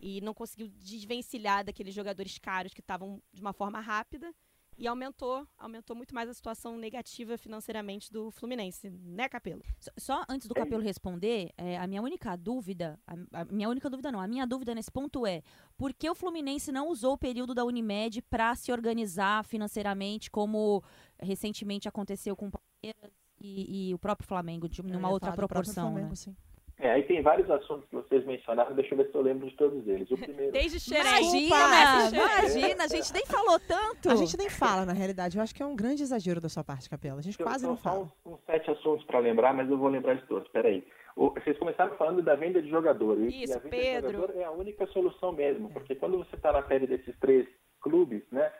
E 0.00 0.20
não 0.20 0.34
conseguiu 0.34 0.66
desvencilhar 0.66 1.64
daqueles 1.64 1.94
jogadores 1.94 2.38
caros 2.38 2.74
que 2.74 2.80
estavam 2.80 3.22
de 3.32 3.40
uma 3.40 3.52
forma 3.52 3.78
rápida 3.78 4.34
e 4.76 4.86
aumentou, 4.86 5.46
aumentou 5.58 5.94
muito 5.94 6.14
mais 6.14 6.28
a 6.28 6.34
situação 6.34 6.76
negativa 6.76 7.38
financeiramente 7.38 8.12
do 8.12 8.30
Fluminense, 8.30 8.90
né, 8.90 9.28
Capelo? 9.28 9.62
Só 9.98 10.24
antes 10.28 10.48
do 10.48 10.54
Capelo 10.54 10.82
responder, 10.82 11.50
é, 11.56 11.78
a 11.78 11.86
minha 11.86 12.02
única 12.02 12.36
dúvida, 12.36 12.98
a, 13.06 13.40
a, 13.40 13.44
minha 13.44 13.68
única 13.68 13.88
dúvida 13.88 14.10
não, 14.10 14.20
a 14.20 14.26
minha 14.26 14.46
dúvida 14.46 14.74
nesse 14.74 14.90
ponto 14.90 15.26
é, 15.26 15.42
por 15.76 15.92
que 15.92 16.08
o 16.08 16.14
Fluminense 16.14 16.72
não 16.72 16.88
usou 16.88 17.14
o 17.14 17.18
período 17.18 17.54
da 17.54 17.64
Unimed 17.64 18.22
para 18.22 18.54
se 18.54 18.72
organizar 18.72 19.44
financeiramente, 19.44 20.30
como 20.30 20.82
recentemente 21.20 21.88
aconteceu 21.88 22.34
com 22.36 22.48
o 22.48 22.50
Palmeiras 22.50 23.12
e, 23.40 23.90
e 23.90 23.94
o 23.94 23.98
próprio 23.98 24.26
Flamengo, 24.26 24.68
de, 24.68 24.82
numa 24.82 25.10
outra 25.10 25.32
proporção, 25.32 25.92
Flamengo, 25.92 26.10
né? 26.10 26.14
Sim. 26.16 26.36
É, 26.78 26.90
aí 26.90 27.02
tem 27.04 27.22
vários 27.22 27.48
assuntos 27.50 27.88
que 27.88 27.94
vocês 27.94 28.26
mencionaram, 28.26 28.74
deixa 28.74 28.94
eu 28.94 28.98
ver 28.98 29.10
se 29.10 29.14
eu 29.14 29.22
lembro 29.22 29.48
de 29.48 29.56
todos 29.56 29.86
eles. 29.86 30.10
O 30.10 30.18
primeiro... 30.18 30.50
Desde 30.52 30.80
Xerém. 30.80 31.46
Imagina, 31.46 32.10
imagina, 32.12 32.84
a 32.84 32.88
gente 32.88 33.12
nem 33.12 33.24
falou 33.26 33.60
tanto. 33.60 34.10
A 34.10 34.16
gente 34.16 34.36
nem 34.36 34.50
fala, 34.50 34.84
na 34.84 34.92
realidade. 34.92 35.36
Eu 35.36 35.42
acho 35.42 35.54
que 35.54 35.62
é 35.62 35.66
um 35.66 35.76
grande 35.76 36.02
exagero 36.02 36.40
da 36.40 36.48
sua 36.48 36.64
parte, 36.64 36.90
Capela. 36.90 37.20
A 37.20 37.22
gente 37.22 37.38
eu, 37.38 37.46
quase 37.46 37.64
não 37.64 37.76
fala. 37.76 37.98
Só 37.98 38.30
uns, 38.30 38.34
uns 38.34 38.44
sete 38.44 38.70
assuntos 38.70 39.04
para 39.06 39.20
lembrar, 39.20 39.54
mas 39.54 39.70
eu 39.70 39.78
vou 39.78 39.88
lembrar 39.88 40.14
de 40.14 40.26
todos. 40.26 40.48
Peraí. 40.48 40.84
O, 41.16 41.30
vocês 41.30 41.56
começaram 41.58 41.96
falando 41.96 42.22
da 42.22 42.34
venda 42.34 42.60
de 42.60 42.68
jogador. 42.68 43.20
Isso, 43.20 43.52
e 43.52 43.54
a 43.54 43.58
venda 43.58 43.70
Pedro. 43.70 44.10
de 44.10 44.16
jogador 44.16 44.36
é 44.40 44.44
a 44.44 44.50
única 44.50 44.86
solução 44.88 45.30
mesmo, 45.30 45.70
porque 45.70 45.94
quando 45.94 46.18
você 46.18 46.34
está 46.34 46.52
na 46.52 46.62
pele 46.62 46.88
desses 46.88 47.16
três 47.20 47.46
clubes, 47.80 48.22
né, 48.32 48.50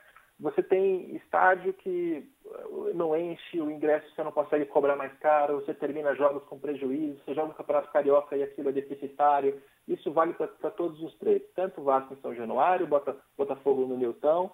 Você 0.40 0.62
tem 0.62 1.14
estádio 1.16 1.72
que 1.72 2.28
eh, 2.44 2.92
não 2.94 3.16
enche, 3.16 3.60
o 3.60 3.70
ingresso 3.70 4.12
você 4.14 4.24
não 4.24 4.32
consegue 4.32 4.66
cobrar 4.66 4.96
mais 4.96 5.12
caro, 5.18 5.60
você 5.60 5.72
termina 5.72 6.14
jogos 6.14 6.42
com 6.44 6.58
prejuízo, 6.58 7.20
você 7.24 7.34
joga 7.34 7.52
o 7.52 7.54
Campeonato 7.54 7.92
Carioca 7.92 8.36
e 8.36 8.42
aquilo 8.42 8.68
é 8.68 8.72
deficitário. 8.72 9.62
Isso 9.86 10.10
vale 10.12 10.32
para 10.32 10.70
todos 10.72 11.00
os 11.02 11.14
três, 11.18 11.42
tanto 11.54 11.80
o 11.80 11.84
Vasco 11.84 12.14
em 12.14 12.20
São 12.20 12.34
Januário, 12.34 12.86
Bota, 12.86 13.16
Botafogo 13.36 13.86
no 13.86 13.96
Newton 13.96 14.50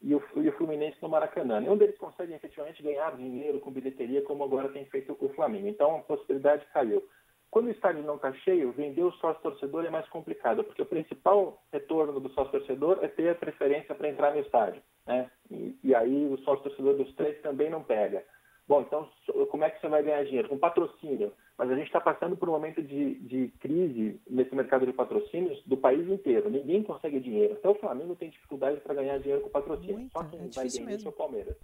e 0.00 0.14
o, 0.14 0.22
e 0.36 0.48
o 0.48 0.52
Fluminense 0.52 0.98
no 1.02 1.08
Maracanã. 1.08 1.60
Nenhum 1.60 1.76
deles 1.76 1.98
consegue 1.98 2.32
efetivamente 2.32 2.82
ganhar 2.82 3.16
dinheiro 3.16 3.58
com 3.58 3.72
bilheteria 3.72 4.22
como 4.22 4.44
agora 4.44 4.68
tem 4.68 4.84
feito 4.86 5.16
o 5.18 5.28
Flamengo. 5.30 5.66
Então 5.66 5.96
a 5.96 6.00
possibilidade 6.00 6.64
caiu. 6.72 7.02
Quando 7.50 7.66
o 7.66 7.70
estádio 7.70 8.02
não 8.02 8.16
está 8.16 8.32
cheio, 8.32 8.72
vender 8.72 9.02
o 9.02 9.12
sócio-torcedor 9.12 9.84
é 9.84 9.90
mais 9.90 10.08
complicado, 10.08 10.64
porque 10.64 10.82
o 10.82 10.86
principal 10.86 11.62
retorno 11.72 12.20
do 12.20 12.28
sócio-torcedor 12.30 12.98
é 13.02 13.08
ter 13.08 13.30
a 13.30 13.34
preferência 13.34 13.94
para 13.94 14.08
entrar 14.08 14.32
no 14.34 14.40
estádio. 14.40 14.82
Né? 15.06 15.30
E, 15.50 15.76
e 15.82 15.94
aí 15.94 16.26
o 16.26 16.38
sócio-torcedor 16.38 16.94
dos 16.96 17.14
três 17.14 17.40
também 17.42 17.70
não 17.70 17.82
pega. 17.82 18.24
Bom, 18.66 18.80
então 18.80 19.08
como 19.50 19.64
é 19.64 19.70
que 19.70 19.80
você 19.80 19.88
vai 19.88 20.02
ganhar 20.02 20.24
dinheiro? 20.24 20.48
Com 20.48 20.58
patrocínio. 20.58 21.32
Mas 21.56 21.70
a 21.70 21.76
gente 21.76 21.86
está 21.86 22.00
passando 22.00 22.36
por 22.36 22.48
um 22.48 22.52
momento 22.52 22.82
de, 22.82 23.14
de, 23.20 23.48
crise 23.60 24.20
nesse 24.28 24.54
mercado 24.54 24.86
de 24.86 24.92
patrocínios 24.92 25.62
do 25.66 25.76
país 25.76 26.08
inteiro. 26.08 26.50
Ninguém 26.50 26.82
consegue 26.82 27.20
dinheiro. 27.20 27.54
Até 27.54 27.68
o 27.68 27.76
Flamengo 27.76 28.16
tem 28.16 28.30
dificuldade 28.30 28.80
para 28.80 28.94
ganhar 28.94 29.18
dinheiro 29.18 29.42
com 29.42 29.50
patrocínio. 29.50 29.98
Muito, 29.98 30.12
Só 30.12 30.24
quem 30.24 30.40
é 30.40 30.48
vai 30.48 30.68
ganhar 30.68 30.86
mesmo. 30.86 31.08
é 31.08 31.10
o 31.10 31.12
Palmeiras, 31.12 31.56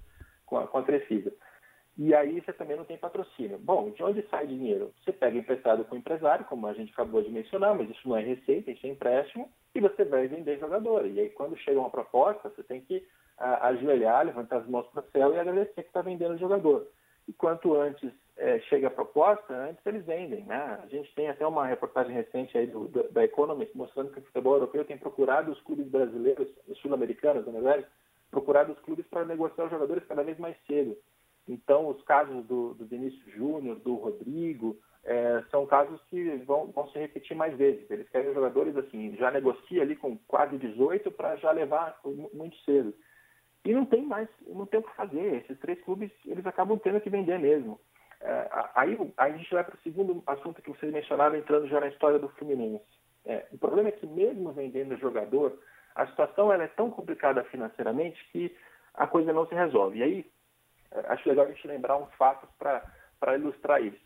com 0.46 0.58
a, 0.58 0.66
com 0.66 0.78
a 0.78 0.82
Crefisa. 0.84 1.32
E 1.98 2.14
aí 2.14 2.40
você 2.40 2.52
também 2.52 2.76
não 2.76 2.84
tem 2.84 2.96
patrocínio. 2.96 3.58
Bom, 3.58 3.90
de 3.90 4.02
onde 4.02 4.22
sai 4.28 4.46
dinheiro? 4.46 4.92
Você 5.02 5.12
pega 5.12 5.36
emprestado 5.36 5.84
com 5.84 5.96
o 5.96 5.98
empresário, 5.98 6.44
como 6.44 6.66
a 6.66 6.72
gente 6.72 6.92
acabou 6.92 7.20
de 7.20 7.30
mencionar, 7.30 7.74
mas 7.74 7.90
isso 7.90 8.08
não 8.08 8.16
é 8.16 8.22
receita, 8.22 8.70
isso 8.70 8.86
é 8.86 8.90
empréstimo, 8.90 9.50
e 9.74 9.80
você 9.80 10.04
vai 10.04 10.28
vender 10.28 10.58
jogador. 10.58 11.06
E 11.06 11.18
aí 11.18 11.30
quando 11.30 11.58
chega 11.58 11.80
uma 11.80 11.90
proposta, 11.90 12.48
você 12.48 12.62
tem 12.62 12.80
que 12.80 13.04
a, 13.40 13.68
ajoelhar, 13.68 14.26
levantar 14.26 14.58
as 14.58 14.68
mãos 14.68 14.86
para 14.88 15.02
o 15.02 15.10
céu 15.10 15.34
e 15.34 15.38
agradecer 15.38 15.82
que 15.82 15.88
está 15.88 16.02
vendendo 16.02 16.34
o 16.34 16.38
jogador. 16.38 16.86
E 17.26 17.32
quanto 17.32 17.74
antes 17.74 18.12
é, 18.36 18.60
chega 18.60 18.88
a 18.88 18.90
proposta, 18.90 19.54
antes 19.54 19.84
eles 19.84 20.04
vendem. 20.04 20.44
Né? 20.44 20.80
A 20.82 20.86
gente 20.86 21.12
tem 21.14 21.28
até 21.28 21.46
uma 21.46 21.66
reportagem 21.66 22.14
recente 22.14 22.56
aí 22.56 22.66
do, 22.66 22.86
do, 22.88 23.10
da 23.10 23.24
Economist 23.24 23.76
mostrando 23.76 24.12
que 24.12 24.18
o 24.18 24.22
futebol 24.22 24.54
europeu 24.54 24.84
tem 24.84 24.98
procurado 24.98 25.50
os 25.50 25.60
clubes 25.62 25.88
brasileiros, 25.88 26.48
os 26.68 26.78
sul-americanos, 26.78 27.46
na 27.46 27.52
verdade, 27.52 27.86
procurado 28.30 28.72
os 28.72 28.78
clubes 28.80 29.06
para 29.06 29.24
negociar 29.24 29.64
os 29.64 29.70
jogadores 29.70 30.04
cada 30.06 30.22
vez 30.22 30.38
mais 30.38 30.56
cedo. 30.66 30.96
Então, 31.48 31.88
os 31.88 32.02
casos 32.04 32.46
do, 32.46 32.74
do 32.74 32.86
Vinícius 32.86 33.34
Júnior, 33.34 33.76
do 33.76 33.94
Rodrigo, 33.94 34.78
é, 35.04 35.42
são 35.50 35.66
casos 35.66 36.00
que 36.08 36.36
vão, 36.46 36.70
vão 36.70 36.88
se 36.90 36.98
repetir 36.98 37.36
mais 37.36 37.56
vezes. 37.56 37.90
Eles 37.90 38.08
querem 38.08 38.34
jogadores 38.34 38.76
assim, 38.76 39.16
já 39.16 39.30
negocia 39.30 39.82
ali 39.82 39.96
com 39.96 40.16
quase 40.28 40.58
18 40.58 41.10
para 41.10 41.36
já 41.36 41.50
levar 41.50 41.98
muito 42.32 42.56
cedo. 42.58 42.94
E 43.64 43.72
não 43.74 43.84
tem 43.84 44.02
mais, 44.02 44.28
não 44.46 44.66
tem 44.66 44.80
o 44.80 44.82
que 44.82 44.94
fazer. 44.96 45.36
Esses 45.36 45.58
três 45.58 45.80
clubes, 45.82 46.10
eles 46.24 46.46
acabam 46.46 46.78
tendo 46.78 47.00
que 47.00 47.10
vender 47.10 47.38
mesmo. 47.38 47.78
É, 48.20 48.48
aí, 48.74 48.96
a 49.16 49.30
gente 49.30 49.52
vai 49.52 49.64
para 49.64 49.74
o 49.74 49.82
segundo 49.82 50.22
assunto 50.26 50.62
que 50.62 50.70
vocês 50.70 50.92
mencionaram, 50.92 51.36
entrando 51.36 51.68
já 51.68 51.80
na 51.80 51.88
história 51.88 52.18
do 52.18 52.28
Fluminense. 52.30 52.84
É, 53.24 53.46
o 53.52 53.58
problema 53.58 53.88
é 53.88 53.92
que 53.92 54.06
mesmo 54.06 54.52
vendendo 54.52 54.96
jogador, 54.96 55.58
a 55.94 56.06
situação 56.06 56.52
ela 56.52 56.64
é 56.64 56.68
tão 56.68 56.90
complicada 56.90 57.44
financeiramente 57.44 58.22
que 58.32 58.54
a 58.94 59.06
coisa 59.06 59.32
não 59.32 59.46
se 59.46 59.54
resolve. 59.54 59.98
E 59.98 60.02
aí, 60.02 60.30
acho 61.08 61.28
legal 61.28 61.46
a 61.46 61.48
gente 61.50 61.66
lembrar 61.66 61.96
uns 61.96 62.12
fatos 62.14 62.48
para 62.58 63.36
ilustrar 63.36 63.82
isso. 63.82 64.00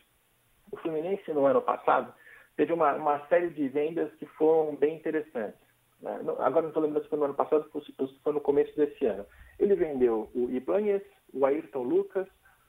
O 0.70 0.76
Fluminense, 0.76 1.32
no 1.32 1.46
ano 1.46 1.62
passado, 1.62 2.12
teve 2.56 2.72
uma, 2.72 2.94
uma 2.94 3.26
série 3.28 3.50
de 3.50 3.68
vendas 3.68 4.12
que 4.14 4.26
foram 4.26 4.74
bem 4.76 4.96
interessantes. 4.96 5.60
Né? 6.00 6.18
Agora 6.38 6.62
não 6.62 6.68
estou 6.68 6.82
lembrando 6.82 7.04
se 7.04 7.08
foi 7.08 7.18
no 7.18 7.26
ano 7.26 7.34
passado 7.34 7.68
ou 7.72 7.82
se 7.82 8.20
foi 8.22 8.32
no 8.32 8.40
começo 8.40 8.74
desse 8.76 9.04
ano. 9.06 9.26
Ele 9.58 9.74
vendeu 9.74 10.30
o 10.34 10.50
Ibanez, 10.50 11.02
o 11.32 11.44
Ayrton 11.46 11.82
Lucas, 11.82 12.26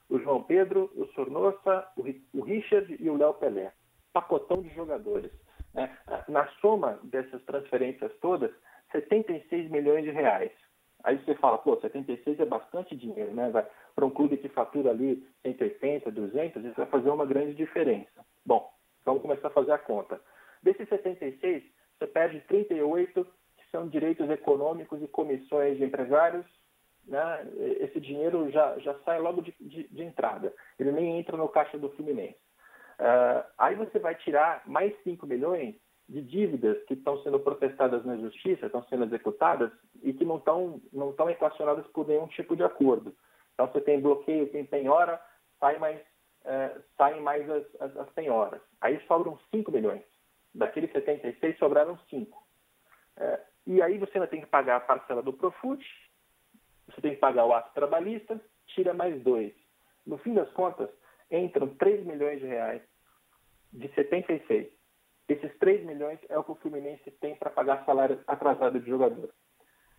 o 0.08 0.18
João 0.18 0.42
Pedro, 0.42 0.90
o 0.94 1.06
Sornosa, 1.14 1.86
o 2.32 2.42
Richard 2.42 2.96
e 2.98 3.10
o 3.10 3.16
Léo 3.16 3.34
Pelé. 3.34 3.72
Pacotão 4.12 4.62
de 4.62 4.68
jogadores. 4.74 5.30
Né? 5.74 5.96
Na 6.28 6.46
soma 6.60 6.98
dessas 7.04 7.42
transferências 7.44 8.12
todas, 8.20 8.50
76 8.92 9.70
milhões 9.70 10.04
de 10.04 10.10
reais. 10.10 10.52
Aí 11.04 11.18
você 11.18 11.34
fala, 11.36 11.58
pô, 11.58 11.78
76 11.80 12.40
é 12.40 12.44
bastante 12.44 12.96
dinheiro, 12.96 13.32
né? 13.32 13.50
Para 13.94 14.06
um 14.06 14.10
clube 14.10 14.36
que 14.38 14.48
fatura 14.48 14.90
ali 14.90 15.24
180, 15.42 16.10
200, 16.10 16.64
isso 16.64 16.74
vai 16.76 16.86
fazer 16.86 17.10
uma 17.10 17.26
grande 17.26 17.54
diferença. 17.54 18.24
Bom, 18.44 18.68
vamos 19.04 19.22
começar 19.22 19.48
a 19.48 19.52
fazer 19.52 19.72
a 19.72 19.78
conta. 19.78 20.20
Desses 20.62 20.88
76, 20.88 21.62
você 21.98 22.06
perde 22.06 22.40
38, 22.48 23.24
que 23.24 23.70
são 23.70 23.88
direitos 23.88 24.28
econômicos 24.30 25.00
e 25.02 25.06
comissões 25.08 25.76
de 25.76 25.84
empresários. 25.84 26.44
Né? 27.06 27.46
Esse 27.80 28.00
dinheiro 28.00 28.50
já, 28.50 28.78
já 28.78 28.94
sai 29.04 29.20
logo 29.20 29.40
de, 29.40 29.54
de, 29.60 29.88
de 29.88 30.02
entrada. 30.02 30.52
Ele 30.78 30.90
nem 30.92 31.18
entra 31.18 31.36
no 31.36 31.48
caixa 31.48 31.78
do 31.78 31.90
Fluminense. 31.90 32.36
Uh, 32.98 33.44
aí 33.58 33.74
você 33.74 33.98
vai 33.98 34.14
tirar 34.14 34.62
mais 34.66 34.94
5 35.02 35.26
milhões 35.26 35.74
de 36.08 36.22
dívidas 36.22 36.82
que 36.84 36.94
estão 36.94 37.22
sendo 37.22 37.38
protestadas 37.40 38.04
na 38.04 38.16
justiça, 38.16 38.66
estão 38.66 38.82
sendo 38.84 39.04
executadas 39.04 39.70
e 40.02 40.12
que 40.12 40.24
não 40.24 40.38
estão 40.38 40.80
não 40.92 41.10
estão 41.10 41.28
equacionadas 41.28 41.86
por 41.88 42.06
nenhum 42.08 42.26
tipo 42.28 42.56
de 42.56 42.62
acordo. 42.62 43.14
Então 43.52 43.66
você 43.66 43.80
tem 43.80 44.00
bloqueio, 44.00 44.50
tem 44.50 44.64
penhora, 44.64 45.20
sai 45.60 45.78
mais 45.78 46.00
é, 46.44 46.76
saem 46.96 47.20
mais 47.20 47.48
as, 47.50 47.64
as, 47.80 47.96
as 47.96 48.08
penhoras. 48.10 48.62
Aí 48.80 49.00
sobram 49.06 49.38
5 49.50 49.70
milhões. 49.72 50.02
Daqueles 50.54 50.92
76 50.92 51.58
sobraram 51.58 51.98
5. 52.08 52.46
É, 53.16 53.40
e 53.66 53.82
aí 53.82 53.98
você 53.98 54.12
ainda 54.14 54.28
tem 54.28 54.40
que 54.40 54.46
pagar 54.46 54.76
a 54.76 54.80
parcela 54.80 55.22
do 55.22 55.32
Profut, 55.32 55.84
você 56.96 57.02
tem 57.02 57.14
que 57.14 57.20
pagar 57.20 57.44
o 57.44 57.52
ato 57.52 57.72
trabalhista, 57.74 58.40
tira 58.66 58.92
mais 58.92 59.22
2. 59.22 59.52
No 60.06 60.18
fim 60.18 60.34
das 60.34 60.50
contas, 60.52 60.88
entram 61.30 61.68
3 61.76 62.04
milhões 62.04 62.40
de 62.40 62.46
reais 62.46 62.82
de 63.72 63.88
76 63.94 64.76
esses 65.28 65.56
3 65.58 65.84
milhões 65.84 66.18
é 66.28 66.38
o 66.38 66.44
que 66.44 66.52
o 66.52 66.56
Fluminense 66.56 67.10
tem 67.20 67.34
para 67.34 67.50
pagar 67.50 67.84
salário 67.84 68.20
atrasado 68.26 68.78
de 68.78 68.88
jogador. 68.88 69.30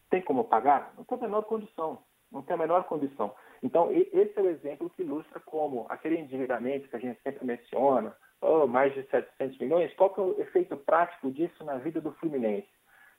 Tem 0.09 0.21
como 0.21 0.45
pagar? 0.45 0.93
Não 0.97 1.03
tem 1.03 1.17
a 1.17 1.21
menor 1.21 1.43
condição. 1.43 2.01
Não 2.31 2.41
tem 2.41 2.55
a 2.55 2.59
menor 2.59 2.85
condição. 2.85 3.35
Então, 3.61 3.91
esse 3.91 4.33
é 4.37 4.41
o 4.41 4.49
exemplo 4.49 4.89
que 4.89 5.01
ilustra 5.01 5.39
como 5.41 5.85
aquele 5.89 6.17
endividamento 6.17 6.87
que 6.87 6.95
a 6.95 6.99
gente 6.99 7.21
sempre 7.21 7.45
menciona, 7.45 8.15
oh, 8.41 8.67
mais 8.67 8.93
de 8.93 9.03
700 9.09 9.57
milhões, 9.59 9.93
qual 9.95 10.13
que 10.13 10.19
é 10.19 10.23
o 10.23 10.41
efeito 10.41 10.77
prático 10.77 11.31
disso 11.31 11.63
na 11.63 11.77
vida 11.77 11.99
do 11.99 12.13
Fluminense? 12.13 12.67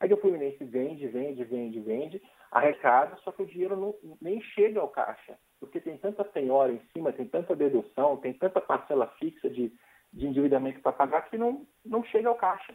Aí 0.00 0.12
o 0.12 0.16
Fluminense 0.16 0.62
vende, 0.64 1.06
vende, 1.08 1.44
vende, 1.44 1.80
vende, 1.80 2.22
arrecada, 2.50 3.16
só 3.22 3.32
que 3.32 3.42
o 3.42 3.46
dinheiro 3.46 3.76
não, 3.76 3.94
nem 4.20 4.40
chega 4.40 4.80
ao 4.80 4.88
caixa, 4.88 5.38
porque 5.60 5.80
tem 5.80 5.96
tanta 5.98 6.24
penhora 6.24 6.72
em 6.72 6.80
cima, 6.92 7.12
tem 7.12 7.26
tanta 7.26 7.54
dedução, 7.54 8.16
tem 8.16 8.32
tanta 8.32 8.60
parcela 8.60 9.06
fixa 9.18 9.50
de, 9.50 9.72
de 10.12 10.26
endividamento 10.26 10.80
para 10.80 10.92
pagar 10.92 11.28
que 11.28 11.36
não, 11.36 11.66
não 11.84 12.02
chega 12.04 12.28
ao 12.28 12.36
caixa. 12.36 12.74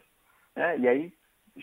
Né? 0.54 0.78
E 0.78 0.88
aí 0.88 1.12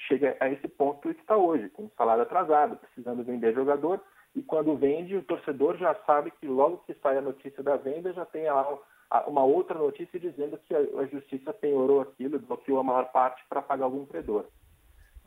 chega 0.08 0.36
a 0.39 0.50
esse 0.50 0.67
ponto 0.67 1.13
que 1.13 1.21
está 1.21 1.38
hoje, 1.38 1.69
com 1.69 1.89
salário 1.97 2.24
atrasado, 2.24 2.78
precisando 2.78 3.24
vender 3.24 3.54
jogador, 3.54 4.02
e 4.34 4.41
quando 4.41 4.78
vende, 4.78 5.15
o 5.15 5.24
torcedor 5.24 5.78
já 5.78 5.93
sabe 6.06 6.32
que 6.32 6.47
logo 6.47 6.78
que 6.80 6.93
sai 6.95 7.17
a 7.17 7.21
notícia 7.21 7.62
da 7.62 7.76
venda, 7.76 8.13
já 8.13 8.26
tem 8.26 8.45
lá 8.45 8.80
uma 9.28 9.43
outra 9.43 9.78
notícia 9.78 10.17
dizendo 10.17 10.58
que 10.60 10.74
a 10.74 11.06
justiça 11.08 11.54
penhorou 11.54 12.00
aquilo, 12.00 12.39
bloqueou 12.39 12.80
a 12.80 12.84
maior 12.84 13.12
parte 13.12 13.43
para 13.50 13.62
pagar 13.62 13.86
algum 13.86 14.06
credor. 14.06 14.47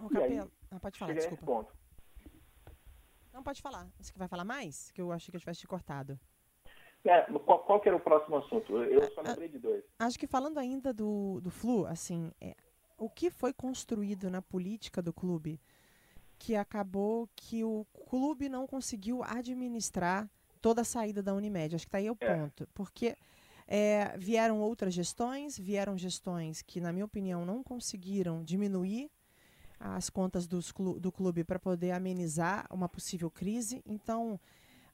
Ô, 0.00 0.08
Capelo, 0.08 0.50
ah, 0.70 0.80
pode 0.80 0.98
falar, 0.98 1.12
desculpa. 1.12 1.44
ponto. 1.44 1.83
Não, 3.34 3.42
pode 3.42 3.60
falar. 3.60 3.88
Você 3.98 4.12
que 4.12 4.18
vai 4.18 4.28
falar 4.28 4.44
mais? 4.44 4.92
Que 4.92 5.02
eu 5.02 5.10
achei 5.10 5.32
que 5.32 5.36
eu 5.36 5.40
tivesse 5.40 5.60
te 5.60 5.66
cortado. 5.66 6.18
É, 7.04 7.22
qual, 7.40 7.64
qual 7.64 7.80
que 7.80 7.88
era 7.88 7.96
o 7.96 8.00
próximo 8.00 8.36
assunto? 8.36 8.78
Eu 8.84 9.12
só 9.12 9.20
lembrei 9.20 9.48
de 9.48 9.58
dois. 9.58 9.84
Acho 9.98 10.18
que 10.18 10.26
falando 10.26 10.58
ainda 10.58 10.92
do, 10.94 11.40
do 11.40 11.50
Flu, 11.50 11.84
assim, 11.84 12.32
é, 12.40 12.54
o 12.96 13.10
que 13.10 13.30
foi 13.30 13.52
construído 13.52 14.30
na 14.30 14.40
política 14.40 15.02
do 15.02 15.12
clube 15.12 15.60
que 16.38 16.54
acabou 16.54 17.28
que 17.34 17.64
o 17.64 17.84
clube 18.08 18.48
não 18.48 18.66
conseguiu 18.66 19.22
administrar 19.22 20.30
toda 20.60 20.82
a 20.82 20.84
saída 20.84 21.22
da 21.22 21.34
Unimed. 21.34 21.74
Acho 21.74 21.84
que 21.84 21.88
está 21.88 21.98
aí 21.98 22.08
o 22.08 22.16
é. 22.20 22.36
ponto. 22.36 22.68
Porque 22.72 23.16
é, 23.66 24.16
vieram 24.16 24.60
outras 24.60 24.94
gestões, 24.94 25.58
vieram 25.58 25.98
gestões 25.98 26.62
que, 26.62 26.80
na 26.80 26.92
minha 26.92 27.04
opinião, 27.04 27.44
não 27.44 27.62
conseguiram 27.62 28.44
diminuir 28.44 29.10
as 29.78 30.08
contas 30.08 30.46
clu 30.74 30.98
do 30.98 31.12
clube 31.12 31.44
para 31.44 31.58
poder 31.58 31.92
amenizar 31.92 32.66
uma 32.70 32.88
possível 32.88 33.30
crise. 33.30 33.82
Então, 33.84 34.38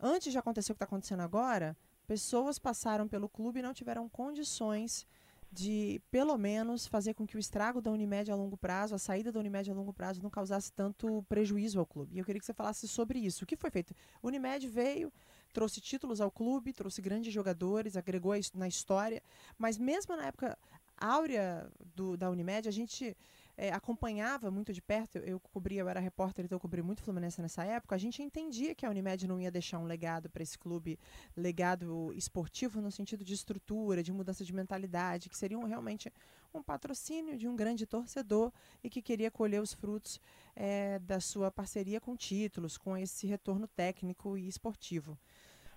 antes 0.00 0.32
de 0.32 0.38
acontecer 0.38 0.72
o 0.72 0.74
que 0.74 0.76
está 0.76 0.86
acontecendo 0.86 1.20
agora, 1.20 1.76
pessoas 2.06 2.58
passaram 2.58 3.06
pelo 3.06 3.28
clube 3.28 3.60
e 3.60 3.62
não 3.62 3.74
tiveram 3.74 4.08
condições 4.08 5.06
de, 5.52 6.00
pelo 6.10 6.38
menos, 6.38 6.86
fazer 6.86 7.14
com 7.14 7.26
que 7.26 7.36
o 7.36 7.40
estrago 7.40 7.80
da 7.80 7.90
Unimed 7.90 8.30
a 8.30 8.36
longo 8.36 8.56
prazo, 8.56 8.94
a 8.94 8.98
saída 8.98 9.32
da 9.32 9.40
Unimed 9.40 9.70
a 9.70 9.74
longo 9.74 9.92
prazo, 9.92 10.22
não 10.22 10.30
causasse 10.30 10.72
tanto 10.72 11.24
prejuízo 11.28 11.80
ao 11.80 11.86
clube. 11.86 12.14
E 12.14 12.18
eu 12.18 12.24
queria 12.24 12.38
que 12.38 12.46
você 12.46 12.54
falasse 12.54 12.86
sobre 12.86 13.18
isso. 13.18 13.42
O 13.42 13.46
que 13.46 13.56
foi 13.56 13.70
feito? 13.70 13.94
O 14.22 14.28
Unimed 14.28 14.68
veio, 14.68 15.12
trouxe 15.52 15.80
títulos 15.80 16.20
ao 16.20 16.30
clube, 16.30 16.72
trouxe 16.72 17.02
grandes 17.02 17.32
jogadores, 17.32 17.96
agregou 17.96 18.32
na 18.54 18.68
história, 18.68 19.20
mas 19.58 19.76
mesmo 19.76 20.16
na 20.16 20.26
época 20.26 20.56
áurea 20.96 21.68
do, 21.96 22.16
da 22.16 22.30
Unimed, 22.30 22.68
a 22.68 22.72
gente 22.72 23.16
é, 23.60 23.70
acompanhava 23.72 24.50
muito 24.50 24.72
de 24.72 24.80
perto, 24.80 25.18
eu, 25.18 25.24
eu 25.24 25.40
cobria, 25.40 25.80
eu 25.82 25.88
era 25.88 26.00
repórter, 26.00 26.46
então 26.46 26.56
eu 26.56 26.60
cobri 26.60 26.80
muito 26.80 27.02
Fluminense 27.02 27.42
nessa 27.42 27.62
época, 27.62 27.94
a 27.94 27.98
gente 27.98 28.22
entendia 28.22 28.74
que 28.74 28.86
a 28.86 28.88
Unimed 28.88 29.28
não 29.28 29.38
ia 29.38 29.50
deixar 29.50 29.78
um 29.78 29.84
legado 29.84 30.30
para 30.30 30.42
esse 30.42 30.58
clube, 30.58 30.98
legado 31.36 32.10
esportivo 32.14 32.80
no 32.80 32.90
sentido 32.90 33.22
de 33.22 33.34
estrutura, 33.34 34.02
de 34.02 34.14
mudança 34.14 34.46
de 34.46 34.54
mentalidade, 34.54 35.28
que 35.28 35.36
seriam 35.36 35.62
realmente 35.64 36.10
um 36.54 36.62
patrocínio 36.62 37.36
de 37.36 37.46
um 37.46 37.54
grande 37.54 37.84
torcedor 37.84 38.50
e 38.82 38.88
que 38.88 39.02
queria 39.02 39.30
colher 39.30 39.60
os 39.60 39.74
frutos 39.74 40.18
é, 40.56 40.98
da 41.00 41.20
sua 41.20 41.50
parceria 41.50 42.00
com 42.00 42.16
títulos, 42.16 42.78
com 42.78 42.96
esse 42.96 43.26
retorno 43.26 43.68
técnico 43.68 44.38
e 44.38 44.48
esportivo. 44.48 45.18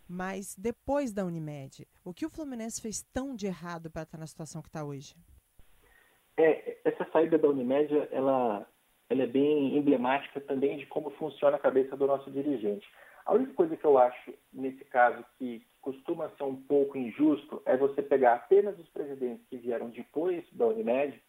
Mas 0.08 0.56
depois 0.58 1.12
da 1.12 1.26
Unimed, 1.26 1.86
o 2.02 2.14
que 2.14 2.26
o 2.26 2.30
Fluminense 2.30 2.80
fez 2.80 3.06
tão 3.12 3.36
de 3.36 3.46
errado 3.46 3.92
para 3.92 4.04
estar 4.04 4.18
na 4.18 4.28
situação 4.28 4.62
que 4.62 4.70
está 4.70 4.86
hoje? 4.86 5.18
É, 6.38 6.73
essa 6.84 7.06
saída 7.12 7.38
da 7.38 7.48
Unimed, 7.48 8.08
ela, 8.12 8.68
ela 9.10 9.24
é 9.24 9.28
bem 9.28 9.78
emblemática 9.78 10.42
também 10.42 10.78
de 10.78 10.86
como 10.86 11.10
funciona 11.12 11.58
a 11.58 11.60
cabeça 11.60 11.96
do 11.96 12.08
nosso 12.08 12.30
dirigente. 12.32 12.88
A 13.26 13.34
única 13.34 13.54
coisa 13.54 13.78
que 13.78 13.86
eu 13.86 13.98
acho, 13.98 14.34
nesse 14.52 14.84
caso, 14.86 15.24
que 15.38 15.66
costuma 15.82 16.30
ser 16.32 16.44
um 16.44 16.56
pouco 16.56 16.98
injusto 16.98 17.62
é 17.66 17.78
você 17.78 18.02
pegar 18.02 18.34
apenas 18.34 18.78
os 18.78 18.88
presidentes 18.90 19.46
que 19.48 19.58
vieram 19.58 19.90
depois 19.90 20.44
da 20.52 20.68
Unimed, 20.68 21.22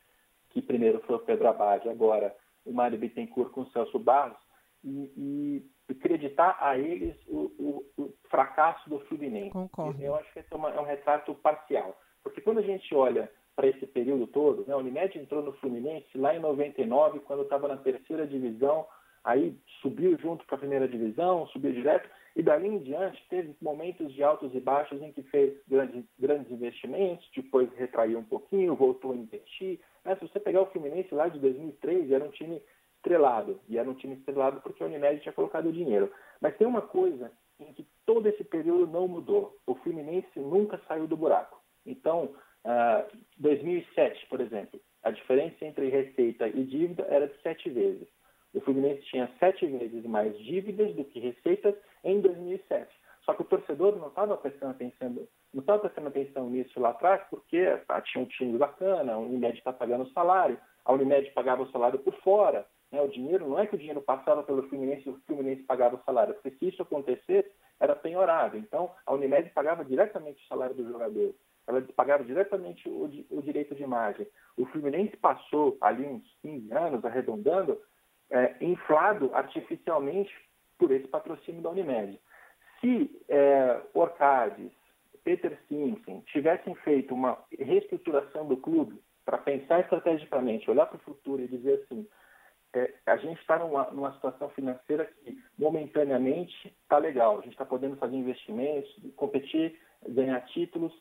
que 0.51 0.61
primeiro 0.61 1.01
foi 1.01 1.17
o 1.17 1.21
Pedro 1.21 1.49
Abad, 1.49 1.89
agora 1.89 2.35
o 2.65 2.73
Mário 2.73 2.99
Bittencourt 2.99 3.51
com 3.53 3.63
o 3.63 3.71
Celso 3.71 3.99
Barros, 3.99 4.39
e, 4.83 5.13
e, 5.17 5.71
acreditar 5.91 6.57
a 6.61 6.79
eles 6.79 7.17
o, 7.27 7.51
o, 7.59 8.03
o, 8.03 8.15
fracasso 8.29 8.89
do 8.89 9.01
Fluminense. 9.01 9.51
Concordo. 9.51 10.01
Eu 10.03 10.15
acho 10.17 10.33
que 10.33 10.39
é, 10.39 10.45
uma, 10.55 10.71
é 10.71 10.81
um 10.81 10.85
retrato 10.85 11.35
parcial. 11.37 11.99
Porque 12.23 12.41
quando 12.41 12.59
a 12.59 12.63
gente 12.63 12.95
olha 12.95 13.31
para 13.57 13.69
esse 13.69 13.87
período 13.87 14.27
todo, 14.27 14.65
né, 14.67 14.75
a 14.75 14.77
Unimed 14.77 15.19
entrou 15.19 15.43
no 15.43 15.53
Fluminense 15.55 16.17
lá 16.17 16.35
em 16.35 16.41
99, 16.41 17.21
quando 17.21 17.43
estava 17.43 17.69
na 17.69 17.77
terceira 17.77 18.27
divisão, 18.27 18.87
aí 19.23 19.57
subiu 19.81 20.19
junto 20.19 20.45
para 20.47 20.57
a 20.57 20.59
primeira 20.59 20.89
divisão, 20.89 21.47
subiu 21.49 21.73
direto, 21.73 22.09
e 22.37 22.43
dali 22.43 22.67
em 22.67 22.79
diante 22.79 23.25
teve 23.31 23.55
momentos 23.63 24.13
de 24.13 24.23
altos 24.23 24.53
e 24.55 24.61
baixos 24.61 25.01
em 25.01 25.13
que 25.13 25.23
fez 25.23 25.55
grandes, 25.69 26.05
grandes 26.19 26.51
investimentos, 26.51 27.29
depois 27.35 27.73
retraiu 27.75 28.19
um 28.19 28.25
pouquinho, 28.25 28.75
voltou 28.75 29.13
a 29.13 29.17
investir. 29.17 29.79
Né? 30.05 30.17
Se 30.17 30.29
você 30.29 30.41
pegar 30.41 30.63
o 30.63 30.67
Fluminense 30.67 31.15
lá 31.15 31.29
de 31.29 31.39
2003, 31.39 32.11
era 32.11 32.25
um 32.25 32.31
time 32.31 32.61
estrelado, 32.97 33.61
e 33.69 33.79
era 33.79 33.89
um 33.89 33.95
time 33.95 34.15
estrelado 34.15 34.61
porque 34.63 34.83
a 34.83 34.87
Unimed 34.87 35.21
tinha 35.21 35.33
colocado 35.33 35.73
dinheiro. 35.73 36.11
Mas 36.41 36.57
tem 36.57 36.67
uma 36.67 36.83
coisa 36.83 37.31
em 37.61 37.73
que 37.73 37.87
todo 38.05 38.27
esse 38.29 38.43
período 38.43 38.87
não 38.87 39.07
mudou. 39.07 39.57
O 39.67 39.77
Fluminense 39.77 40.39
nunca 40.41 40.81
saiu 40.89 41.07
do 41.07 41.17
buraco. 41.17 41.61
Então, 41.87 42.35
uh, 42.65 43.19
2007, 43.39 44.27
por 44.27 44.41
exemplo, 44.41 44.81
a 45.03 45.11
diferença 45.11 45.65
entre 45.65 45.89
receita 45.89 46.49
e 46.49 46.65
dívida 46.65 47.07
era 47.09 47.29
de 47.29 47.41
sete 47.43 47.69
vezes. 47.71 48.09
O 48.55 48.61
Fluminense 48.61 49.03
tinha 49.03 49.31
sete 49.39 49.67
vezes 49.67 50.05
mais 50.05 50.39
dívidas 50.39 50.95
do 50.95 51.05
que 51.05 51.19
receitas 51.19 51.75
em 52.05 52.21
2007. 52.21 52.89
Só 53.25 53.35
que 53.35 53.43
o 53.43 53.47
torcedor 53.47 53.97
não 53.97 54.09
estava 54.09 54.37
prestando 54.37 54.73
atenção, 54.73 55.11
não 55.53 55.61
estava 55.61 55.81
prestando 55.81 56.09
atenção 56.09 56.49
nisso 56.51 56.79
lá 56.79 56.91
atrás, 56.91 57.23
porque 57.31 57.59
ah, 57.89 58.01
tinha 58.03 58.23
um 58.23 58.27
time 58.27 58.57
bacana, 58.59 59.15
a 59.15 59.19
Unimed 59.19 59.59
está 59.59 59.73
pagando 59.73 60.05
o 60.05 60.13
salário, 60.13 60.59
a 60.85 60.93
Unimed 60.93 61.31
pagava 61.33 61.63
o 61.63 61.71
salário 61.71 61.99
por 61.99 62.15
fora. 62.21 62.67
Né? 62.93 63.01
O 63.01 63.09
dinheiro 63.09 63.49
não 63.49 63.59
é 63.59 63.67
que 63.67 63.75
o 63.75 63.79
dinheiro 63.79 64.03
passava 64.03 64.43
pelo 64.43 64.69
Fluminense 64.69 65.09
e 65.09 65.11
o 65.11 65.21
Fluminense 65.27 65.63
pagava 65.63 65.97
o 65.97 66.05
salário, 66.05 66.35
porque 66.35 66.57
se 66.59 66.69
isso 66.69 66.83
acontecesse, 66.83 67.51
era 67.81 67.97
penhorado. 67.97 68.57
Então, 68.57 68.91
a 69.05 69.15
Unimed 69.15 69.51
pagava 69.51 69.85
diretamente 69.85 70.45
o 70.45 70.47
salário 70.47 70.75
do 70.75 70.87
jogador. 70.87 71.35
Ela 71.67 71.83
pagava 71.97 72.25
diretamente 72.25 72.89
o, 72.89 73.11
o 73.31 73.43
direito 73.43 73.75
de 73.75 73.83
imagem. 73.83 74.27
O 74.57 74.67
Fluminense 74.67 75.17
passou 75.17 75.77
ali 75.81 76.05
uns 76.05 76.25
15 76.43 76.73
anos, 76.73 77.05
arredondando, 77.05 77.81
é, 78.31 78.57
inflado 78.61 79.31
artificialmente 79.35 80.33
por 80.79 80.91
esse 80.91 81.09
patrocínio 81.09 81.63
da 81.63 81.71
Unimed. 81.71 82.21
Se 82.81 83.11
é, 83.29 83.81
Orcades, 83.95 84.71
Peter 85.23 85.59
Simpson 85.69 86.23
tivessem 86.27 86.75
feito 86.77 87.15
uma 87.15 87.39
reestruturação 87.59 88.47
do 88.47 88.57
clube 88.59 89.01
para 89.25 89.39
pensar 89.39 89.81
estrategicamente, 89.81 90.71
olhar 90.71 90.87
para 90.87 90.97
o 90.97 91.01
futuro 91.01 91.43
e 91.43 91.49
dizer 91.49 91.83
assim, 91.83 92.07
é, 92.75 92.93
a 93.07 93.17
gente 93.17 93.41
está 93.41 93.59
numa, 93.59 93.91
numa, 93.91 94.13
situação 94.15 94.51
financeira 94.51 95.07
que 95.07 95.39
momentaneamente 95.57 96.75
está 96.83 96.99
legal, 96.99 97.39
a 97.39 97.43
gente 97.43 97.53
está 97.53 97.65
podendo 97.65 97.97
fazer 97.97 98.17
investimentos, 98.17 98.95
competir, 99.17 99.79
ganhar 100.09 100.41
títulos, 100.47 100.93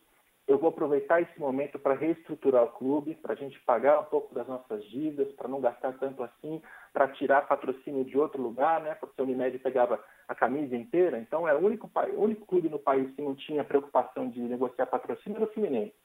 eu 0.47 0.57
vou 0.57 0.69
aproveitar 0.69 1.21
esse 1.21 1.39
momento 1.39 1.79
para 1.79 1.93
reestruturar 1.93 2.63
o 2.63 2.71
clube, 2.71 3.15
para 3.15 3.33
a 3.33 3.35
gente 3.35 3.59
pagar 3.61 4.01
um 4.01 4.05
pouco 4.05 4.35
das 4.35 4.47
nossas 4.47 4.83
dívidas, 4.85 5.31
para 5.33 5.47
não 5.47 5.61
gastar 5.61 5.93
tanto 5.93 6.21
assim, 6.21 6.61
para 6.91 7.07
tirar 7.09 7.47
patrocínio 7.47 8.03
de 8.03 8.17
outro 8.17 8.41
lugar, 8.41 8.81
né? 8.81 8.93
Porque 8.95 9.19
a 9.21 9.23
Unimed 9.23 9.57
pegava 9.59 10.03
a 10.27 10.35
camisa 10.35 10.75
inteira, 10.75 11.17
então 11.17 11.47
é 11.47 11.53
o 11.53 11.59
único, 11.59 11.89
o 12.15 12.21
único 12.21 12.45
clube 12.45 12.67
no 12.67 12.79
país 12.79 13.09
que 13.15 13.21
não 13.21 13.35
tinha 13.35 13.63
preocupação 13.63 14.29
de 14.29 14.41
negociar 14.41 14.85
patrocínio 14.87 15.37
era 15.37 15.45
o 15.45 15.53
Fluminense. 15.53 15.95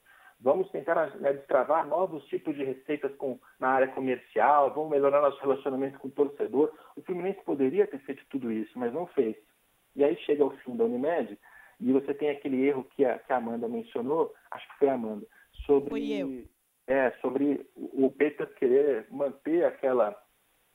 Vamos 0.41 0.71
tentar 0.71 1.17
né, 1.17 1.33
destravar 1.33 1.85
novos 1.89 2.25
tipos 2.27 2.55
de 2.55 2.63
receitas 2.63 3.13
com, 3.17 3.41
na 3.59 3.71
área 3.71 3.89
comercial, 3.89 4.73
vamos 4.73 4.91
melhorar 4.91 5.21
nosso 5.21 5.41
relacionamento 5.41 5.99
com 5.99 6.07
o 6.07 6.13
torcedor. 6.13 6.73
O 6.95 7.03
Fluminense 7.03 7.43
poderia 7.45 7.89
ter 7.89 7.99
feito 8.01 8.25
tudo 8.31 8.53
isso, 8.53 8.79
mas 8.79 8.93
não 8.93 9.07
fez. 9.09 9.37
E 9.97 10.05
aí 10.05 10.15
chega 10.19 10.45
o 10.45 10.51
fim 10.59 10.77
da 10.77 10.85
Unimed, 10.85 11.37
e 11.81 11.93
você 11.93 12.13
tem 12.13 12.31
aquele 12.31 12.67
erro 12.67 12.85
que 12.85 13.05
a, 13.05 13.19
que 13.19 13.33
a 13.33 13.37
Amanda 13.37 13.69
mencionou, 13.69 14.35
acho 14.51 14.69
que 14.69 14.79
foi 14.79 14.89
a 14.89 14.95
Amanda, 14.95 15.27
sobre. 15.65 16.49
É, 16.87 17.11
sobre 17.21 17.67
o 17.77 18.11
Peter 18.11 18.47
querer 18.55 19.07
manter 19.11 19.63
aquela, 19.63 20.19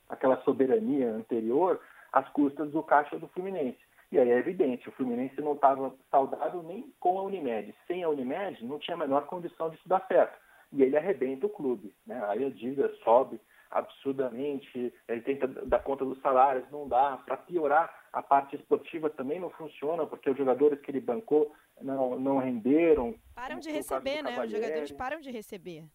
aquela 0.07 0.39
soberania 0.43 1.09
anterior 1.09 1.81
às 2.11 2.29
custas 2.29 2.69
do 2.69 2.83
caixa 2.83 3.17
do 3.17 3.27
Fluminense. 3.29 3.79
E 4.11 4.19
aí 4.19 4.29
é 4.29 4.37
evidente, 4.37 4.87
o 4.87 4.91
Fluminense 4.91 5.41
não 5.41 5.53
estava 5.53 5.91
saudável 6.11 6.61
nem 6.61 6.93
com 6.99 7.17
a 7.17 7.23
Unimed. 7.23 7.73
Sem 7.87 8.03
a 8.03 8.09
Unimed, 8.09 8.63
não 8.63 8.77
tinha 8.77 8.93
a 8.93 8.99
menor 8.99 9.25
condição 9.25 9.71
disso 9.71 9.89
dar 9.89 10.05
certo. 10.07 10.39
E 10.71 10.83
ele 10.83 10.95
arrebenta 10.95 11.47
o 11.47 11.49
clube. 11.49 11.95
Né? 12.05 12.23
Aí 12.27 12.45
a 12.45 12.49
dívida 12.49 12.93
sobe 13.03 13.41
absurdamente, 13.73 14.93
ele 15.07 15.21
tenta 15.21 15.47
dar 15.47 15.79
conta 15.79 16.05
dos 16.05 16.19
salários, 16.21 16.69
não 16.71 16.87
dá. 16.87 17.17
Para 17.25 17.37
piorar, 17.37 17.93
a 18.13 18.21
parte 18.21 18.55
esportiva 18.55 19.09
também 19.09 19.39
não 19.39 19.49
funciona, 19.49 20.05
porque 20.05 20.29
os 20.29 20.37
jogadores 20.37 20.79
que 20.81 20.91
ele 20.91 21.01
bancou 21.01 21.53
não, 21.81 22.19
não 22.19 22.37
renderam. 22.37 23.15
Param 23.35 23.59
de 23.59 23.71
receber, 23.71 24.21
né? 24.21 24.39
Os 24.43 24.51
jogadores 24.51 24.91
param 24.91 25.19
de 25.19 25.31
receber. 25.31 25.85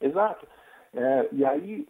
Exato. 0.00 0.46
É, 0.94 1.28
e 1.32 1.44
aí, 1.44 1.86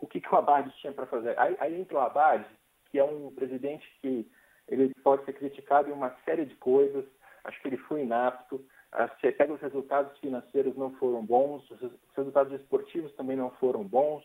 o 0.00 0.06
que, 0.06 0.20
que 0.20 0.34
o 0.34 0.36
Abad 0.36 0.70
tinha 0.80 0.92
para 0.92 1.06
fazer? 1.06 1.38
Aí, 1.38 1.56
aí 1.60 1.80
entra 1.80 1.98
o 1.98 2.00
Abad, 2.00 2.44
que 2.90 2.98
é 2.98 3.04
um 3.04 3.30
presidente 3.34 3.86
que 4.00 4.30
ele 4.66 4.92
pode 5.02 5.24
ser 5.24 5.34
criticado 5.34 5.88
em 5.88 5.92
uma 5.92 6.14
série 6.24 6.44
de 6.44 6.54
coisas, 6.56 7.04
acho 7.44 7.60
que 7.60 7.68
ele 7.68 7.78
foi 7.78 8.02
inapto, 8.02 8.64
você 8.90 9.32
pega 9.32 9.52
os 9.52 9.60
resultados 9.60 10.16
financeiros 10.18 10.76
não 10.76 10.90
foram 10.92 11.24
bons, 11.24 11.68
os 11.70 11.92
resultados 12.16 12.52
esportivos 12.58 13.12
também 13.14 13.36
não 13.36 13.50
foram 13.52 13.84
bons, 13.84 14.24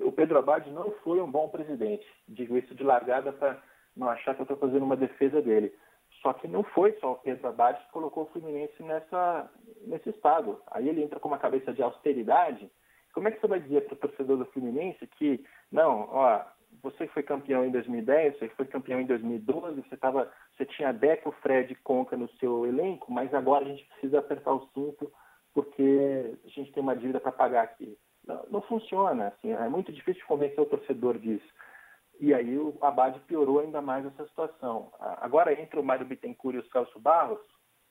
o 0.00 0.12
Pedro 0.12 0.38
Abad 0.38 0.70
não 0.70 0.90
foi 1.02 1.20
um 1.20 1.30
bom 1.30 1.48
presidente. 1.48 2.06
Digo 2.28 2.56
isso 2.56 2.74
de 2.74 2.82
largada 2.82 3.32
para 3.32 3.60
não 3.96 4.08
achar 4.08 4.34
que 4.34 4.40
eu 4.40 4.44
estou 4.44 4.56
fazendo 4.56 4.84
uma 4.84 4.96
defesa 4.96 5.40
dele. 5.40 5.72
Só 6.20 6.32
que 6.32 6.46
não 6.46 6.62
foi 6.62 6.92
só 7.00 7.12
o 7.12 7.16
Pedro 7.16 7.48
Abad 7.48 7.78
que 7.78 7.92
colocou 7.92 8.24
o 8.24 8.26
Fluminense 8.26 8.82
nessa, 8.82 9.50
nesse 9.86 10.10
estado. 10.10 10.60
Aí 10.70 10.88
ele 10.88 11.02
entra 11.02 11.18
com 11.18 11.28
uma 11.28 11.38
cabeça 11.38 11.72
de 11.72 11.82
austeridade. 11.82 12.70
Como 13.12 13.28
é 13.28 13.30
que 13.30 13.40
você 13.40 13.46
vai 13.46 13.60
dizer 13.60 13.82
para 13.86 13.94
o 13.94 13.98
torcedor 13.98 14.38
do 14.38 14.46
Fluminense 14.46 15.06
que, 15.18 15.44
não, 15.70 16.08
ó, 16.10 16.44
você 16.82 17.06
foi 17.08 17.22
campeão 17.22 17.64
em 17.64 17.70
2010, 17.70 18.38
você 18.38 18.48
foi 18.50 18.66
campeão 18.66 19.00
em 19.00 19.06
2012, 19.06 19.82
você, 19.82 19.96
tava, 19.96 20.32
você 20.56 20.64
tinha 20.64 20.92
Deco, 20.92 21.32
Fred 21.42 21.72
e 21.72 21.76
Conca 21.76 22.16
no 22.16 22.28
seu 22.38 22.66
elenco, 22.66 23.12
mas 23.12 23.34
agora 23.34 23.64
a 23.64 23.68
gente 23.68 23.84
precisa 23.86 24.20
apertar 24.20 24.52
o 24.54 24.68
cinto 24.72 25.12
porque 25.52 26.38
a 26.44 26.48
gente 26.48 26.72
tem 26.72 26.82
uma 26.82 26.96
dívida 26.96 27.20
para 27.20 27.32
pagar 27.32 27.64
aqui. 27.64 27.98
Não, 28.26 28.44
não 28.50 28.62
funciona, 28.62 29.28
assim, 29.28 29.52
é 29.52 29.68
muito 29.68 29.92
difícil 29.92 30.24
convencer 30.26 30.60
o 30.60 30.66
torcedor 30.66 31.18
disso. 31.18 31.46
E 32.20 32.32
aí 32.32 32.56
o 32.56 32.76
Abad 32.80 33.18
piorou 33.26 33.58
ainda 33.58 33.80
mais 33.80 34.06
essa 34.06 34.24
situação. 34.26 34.92
Agora 34.98 35.60
entra 35.60 35.80
o 35.80 35.84
Mário 35.84 36.06
Bittencourt 36.06 36.54
e 36.54 36.58
o 36.60 36.70
Celso 36.70 37.00
Barros, 37.00 37.40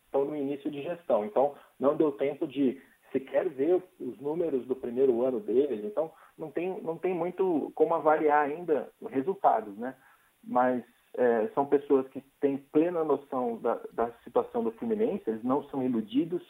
estão 0.05 0.25
no 0.25 0.35
início 0.35 0.69
de 0.69 0.81
gestão, 0.81 1.25
então 1.25 1.55
não 1.79 1.95
deu 1.95 2.11
tempo 2.11 2.45
de 2.45 2.81
sequer 3.11 3.49
ver 3.49 3.81
os 3.99 4.19
números 4.19 4.65
do 4.65 4.75
primeiro 4.75 5.21
ano 5.23 5.39
deles, 5.39 5.83
então 5.83 6.11
não 6.37 6.51
tem, 6.51 6.81
não 6.81 6.97
tem 6.97 7.13
muito 7.13 7.71
como 7.75 7.93
avaliar 7.93 8.45
ainda 8.45 8.89
os 9.01 9.11
resultados, 9.11 9.77
né? 9.77 9.95
Mas 10.43 10.83
é, 11.15 11.47
são 11.53 11.65
pessoas 11.65 12.07
que 12.09 12.21
têm 12.39 12.57
plena 12.57 13.03
noção 13.03 13.57
da, 13.57 13.79
da 13.93 14.11
situação 14.23 14.63
do 14.63 14.71
Fluminense, 14.71 15.29
eles 15.29 15.43
não 15.43 15.63
são 15.69 15.83
iludidos, 15.83 16.41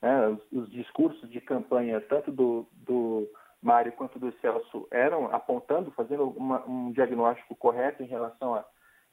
né? 0.00 0.28
Os, 0.28 0.40
os, 0.52 0.70
discursos 0.70 1.28
de 1.30 1.40
campanha, 1.40 2.00
tanto 2.00 2.30
do, 2.30 2.66
do 2.72 3.28
Mário 3.60 3.92
quanto 3.92 4.18
do 4.18 4.32
Celso, 4.40 4.86
eram 4.90 5.26
apontando, 5.34 5.90
fazendo 5.92 6.28
uma, 6.30 6.64
um 6.66 6.92
diagnóstico 6.92 7.56
correto 7.56 8.02
em 8.02 8.06
relação 8.06 8.54
a, 8.54 8.64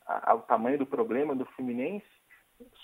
a, 0.06 0.32
ao 0.32 0.42
tamanho 0.42 0.78
do 0.78 0.86
problema 0.86 1.36
do 1.36 1.46
Fluminense. 1.46 2.06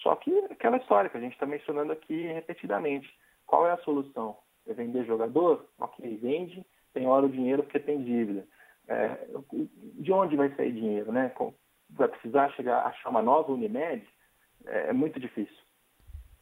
Só 0.01 0.15
que 0.15 0.35
aquela 0.45 0.77
história 0.77 1.09
que 1.09 1.17
a 1.17 1.21
gente 1.21 1.33
está 1.33 1.45
mencionando 1.45 1.93
aqui 1.93 2.23
repetidamente. 2.27 3.09
Qual 3.45 3.67
é 3.67 3.71
a 3.71 3.77
solução? 3.77 4.37
É 4.67 4.73
vender 4.73 5.05
jogador? 5.05 5.65
Ok, 5.79 6.17
vende, 6.17 6.65
tem 6.93 7.07
hora 7.07 7.25
o 7.25 7.29
dinheiro 7.29 7.63
porque 7.63 7.79
tem 7.79 8.03
dívida. 8.03 8.45
É, 8.87 9.27
de 9.99 10.11
onde 10.11 10.35
vai 10.35 10.53
sair 10.55 10.73
dinheiro, 10.73 11.11
né? 11.11 11.31
Vai 11.89 12.07
precisar 12.07 12.49
chegar 12.51 12.85
achar 12.85 13.09
uma 13.09 13.21
nova 13.21 13.51
Unimed? 13.51 14.05
É, 14.65 14.89
é 14.89 14.93
muito 14.93 15.19
difícil. 15.19 15.55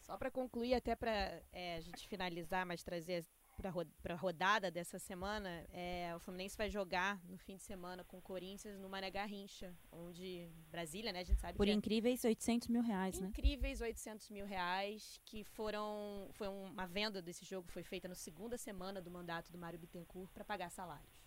Só 0.09 0.17
para 0.17 0.31
concluir, 0.31 0.73
até 0.73 0.95
para 0.95 1.39
é, 1.51 1.75
a 1.75 1.81
gente 1.81 2.07
finalizar, 2.07 2.65
mas 2.65 2.81
trazer 2.81 3.23
para 3.61 4.15
a 4.15 4.17
rodada 4.17 4.71
dessa 4.71 4.97
semana, 4.97 5.63
é, 5.71 6.11
o 6.15 6.19
Fluminense 6.19 6.57
vai 6.57 6.67
jogar 6.67 7.23
no 7.25 7.37
fim 7.37 7.57
de 7.57 7.61
semana 7.61 8.03
com 8.03 8.17
o 8.17 8.21
Corinthians 8.21 8.79
no 8.79 8.89
Mané 8.89 9.11
Garrincha, 9.11 9.71
onde 9.91 10.49
Brasília, 10.71 11.13
né, 11.13 11.19
a 11.19 11.23
gente 11.23 11.39
sabe 11.39 11.55
Por 11.55 11.67
que 11.67 11.71
é 11.71 11.75
incríveis 11.75 12.23
800 12.23 12.69
mil 12.69 12.81
reais, 12.81 13.19
né? 13.19 13.27
Incríveis 13.27 13.81
800 13.81 14.31
mil 14.31 14.47
reais, 14.47 15.19
que 15.25 15.43
foram, 15.43 16.27
foi 16.31 16.47
uma 16.47 16.87
venda 16.87 17.21
desse 17.21 17.45
jogo, 17.45 17.71
foi 17.71 17.83
feita 17.83 18.07
na 18.07 18.15
segunda 18.15 18.57
semana 18.57 18.99
do 18.99 19.11
mandato 19.11 19.51
do 19.51 19.59
Mário 19.59 19.77
Bittencourt 19.77 20.31
para 20.33 20.43
pagar 20.43 20.71
salários. 20.71 21.21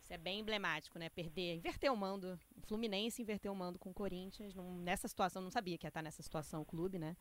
Isso 0.00 0.12
é 0.12 0.18
bem 0.18 0.38
emblemático, 0.38 0.96
né? 0.96 1.08
Perder, 1.08 1.56
inverter 1.56 1.92
o 1.92 1.96
mando, 1.96 2.38
o 2.56 2.60
Fluminense 2.68 3.20
inverter 3.20 3.50
o 3.50 3.54
mando 3.56 3.80
com 3.80 3.90
o 3.90 3.94
Corinthians, 3.94 4.54
num, 4.54 4.76
nessa 4.76 5.08
situação, 5.08 5.42
não 5.42 5.50
sabia 5.50 5.76
que 5.76 5.86
ia 5.86 5.88
estar 5.88 6.02
nessa 6.02 6.22
situação 6.22 6.62
o 6.62 6.64
clube, 6.64 7.00
né? 7.00 7.16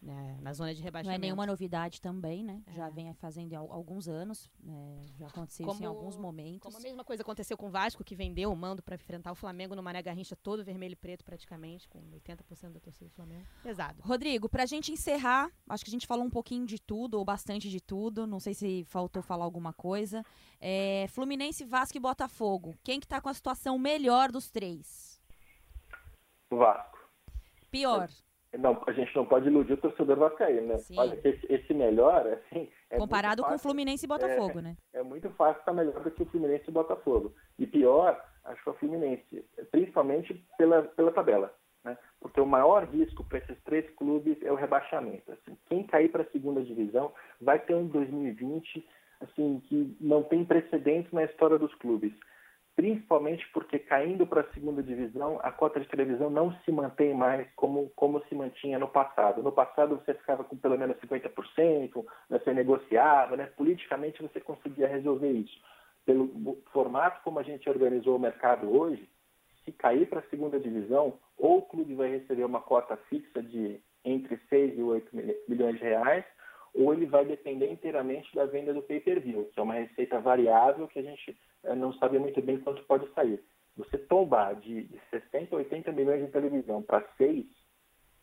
Né, 0.00 0.38
na 0.40 0.52
zona 0.52 0.74
de 0.74 0.82
rebaixamento. 0.82 1.08
Não 1.08 1.14
é 1.14 1.18
nenhuma 1.18 1.46
novidade 1.46 2.00
também, 2.00 2.44
né? 2.44 2.62
É. 2.66 2.72
Já 2.72 2.88
vem 2.88 3.12
fazendo 3.14 3.54
há 3.54 3.58
alguns 3.58 4.08
anos, 4.08 4.50
né? 4.62 5.04
já 5.16 5.26
aconteceu 5.26 5.66
como, 5.66 5.74
isso 5.74 5.82
em 5.82 5.86
alguns 5.86 6.16
momentos. 6.16 6.60
Como 6.60 6.76
a 6.76 6.80
mesma 6.80 7.04
coisa 7.04 7.22
aconteceu 7.22 7.56
com 7.56 7.66
o 7.66 7.70
Vasco, 7.70 8.04
que 8.04 8.14
vendeu 8.14 8.52
o 8.52 8.56
mando 8.56 8.82
para 8.82 8.94
enfrentar 8.94 9.32
o 9.32 9.34
Flamengo 9.34 9.74
no 9.74 9.82
Mané 9.82 10.02
Garrincha, 10.02 10.36
todo 10.36 10.64
vermelho 10.64 10.92
e 10.92 10.96
preto 10.96 11.24
praticamente, 11.24 11.88
com 11.88 12.00
80% 12.10 12.72
da 12.72 12.80
torcida 12.80 13.06
do 13.06 13.14
Flamengo. 13.14 13.44
Pesado. 13.62 14.00
Rodrigo, 14.02 14.48
para 14.48 14.62
a 14.62 14.66
gente 14.66 14.92
encerrar, 14.92 15.50
acho 15.68 15.84
que 15.84 15.90
a 15.90 15.92
gente 15.92 16.06
falou 16.06 16.24
um 16.24 16.30
pouquinho 16.30 16.64
de 16.64 16.80
tudo, 16.80 17.18
ou 17.18 17.24
bastante 17.24 17.68
de 17.68 17.80
tudo, 17.80 18.26
não 18.26 18.38
sei 18.38 18.54
se 18.54 18.84
faltou 18.84 19.22
falar 19.22 19.44
alguma 19.44 19.72
coisa. 19.72 20.24
É, 20.60 21.06
Fluminense, 21.08 21.64
Vasco 21.64 21.96
e 21.96 22.00
Botafogo. 22.00 22.76
Quem 22.84 23.00
que 23.00 23.06
tá 23.06 23.20
com 23.20 23.28
a 23.28 23.34
situação 23.34 23.78
melhor 23.78 24.30
dos 24.30 24.50
três? 24.50 25.20
Vasco. 26.50 26.98
Pior. 27.70 28.08
Não, 28.56 28.82
a 28.86 28.92
gente 28.92 29.14
não 29.14 29.26
pode 29.26 29.46
iludir 29.46 29.74
o 29.74 29.76
torcedor 29.76 30.16
vascaíno, 30.16 30.68
né? 30.68 30.76
Olha, 30.96 31.20
esse, 31.22 31.52
esse 31.52 31.74
melhor, 31.74 32.26
assim... 32.26 32.68
É 32.88 32.96
Comparado 32.96 33.42
com 33.42 33.54
o 33.54 33.58
Fluminense 33.58 34.06
e 34.06 34.08
Botafogo, 34.08 34.60
é, 34.60 34.62
né? 34.62 34.76
É 34.94 35.02
muito 35.02 35.28
fácil 35.30 35.60
estar 35.60 35.72
melhor 35.72 36.00
do 36.02 36.10
que 36.10 36.22
o 36.22 36.26
Fluminense 36.26 36.64
e 36.66 36.70
o 36.70 36.72
Botafogo. 36.72 37.34
E 37.58 37.66
pior, 37.66 38.18
acho 38.44 38.62
que 38.62 38.68
é 38.68 38.72
o 38.72 38.76
Fluminense, 38.76 39.44
principalmente 39.70 40.42
pela, 40.56 40.82
pela 40.82 41.12
tabela. 41.12 41.52
Né? 41.84 41.98
Porque 42.20 42.40
o 42.40 42.46
maior 42.46 42.84
risco 42.84 43.22
para 43.24 43.38
esses 43.38 43.62
três 43.64 43.88
clubes 43.96 44.40
é 44.42 44.50
o 44.50 44.56
rebaixamento. 44.56 45.30
Assim, 45.30 45.56
quem 45.66 45.82
cair 45.84 46.10
para 46.10 46.22
a 46.22 46.30
segunda 46.30 46.62
divisão 46.62 47.12
vai 47.40 47.58
ter 47.58 47.74
um 47.74 47.86
2020 47.86 48.86
assim, 49.20 49.60
que 49.68 49.96
não 50.00 50.22
tem 50.22 50.44
precedentes 50.44 51.12
na 51.12 51.24
história 51.24 51.58
dos 51.58 51.74
clubes 51.76 52.12
principalmente 52.78 53.44
porque 53.52 53.76
caindo 53.76 54.24
para 54.24 54.42
a 54.42 54.52
segunda 54.52 54.80
divisão, 54.80 55.40
a 55.42 55.50
cota 55.50 55.80
de 55.80 55.88
televisão 55.88 56.30
não 56.30 56.52
se 56.60 56.70
mantém 56.70 57.12
mais 57.12 57.44
como, 57.56 57.90
como 57.96 58.22
se 58.26 58.36
mantinha 58.36 58.78
no 58.78 58.86
passado. 58.86 59.42
No 59.42 59.50
passado 59.50 59.96
você 59.96 60.14
ficava 60.14 60.44
com 60.44 60.56
pelo 60.56 60.78
menos 60.78 60.96
50%, 60.98 62.06
né, 62.30 62.38
você 62.38 62.54
negociava, 62.54 63.36
né, 63.36 63.46
politicamente 63.56 64.22
você 64.22 64.38
conseguia 64.38 64.86
resolver 64.86 65.28
isso. 65.28 65.60
Pelo 66.06 66.62
formato 66.72 67.20
como 67.24 67.40
a 67.40 67.42
gente 67.42 67.68
organizou 67.68 68.14
o 68.14 68.20
mercado 68.20 68.72
hoje, 68.72 69.10
se 69.64 69.72
cair 69.72 70.08
para 70.08 70.20
a 70.20 70.30
segunda 70.30 70.60
divisão, 70.60 71.14
ou 71.36 71.58
o 71.58 71.62
clube 71.62 71.96
vai 71.96 72.10
receber 72.10 72.44
uma 72.44 72.60
cota 72.60 72.96
fixa 73.10 73.42
de 73.42 73.80
entre 74.04 74.38
6 74.48 74.78
e 74.78 74.82
8 74.84 75.08
milhões 75.48 75.78
de 75.78 75.82
reais, 75.82 76.24
ou 76.72 76.94
ele 76.94 77.06
vai 77.06 77.24
depender 77.24 77.72
inteiramente 77.72 78.32
da 78.36 78.46
venda 78.46 78.72
do 78.72 78.82
pay-per-view, 78.82 79.50
que 79.52 79.58
é 79.58 79.62
uma 79.64 79.74
receita 79.74 80.20
variável 80.20 80.86
que 80.86 81.00
a 81.00 81.02
gente 81.02 81.36
não 81.76 81.92
sabe 81.94 82.18
muito 82.18 82.40
bem 82.42 82.58
quanto 82.60 82.82
pode 82.84 83.08
sair. 83.12 83.42
Você 83.76 83.96
tombar 83.96 84.56
de 84.56 84.88
60, 85.10 85.54
80 85.54 85.92
milhões 85.92 86.24
de 86.24 86.32
televisão 86.32 86.82
para 86.82 87.06
6 87.16 87.46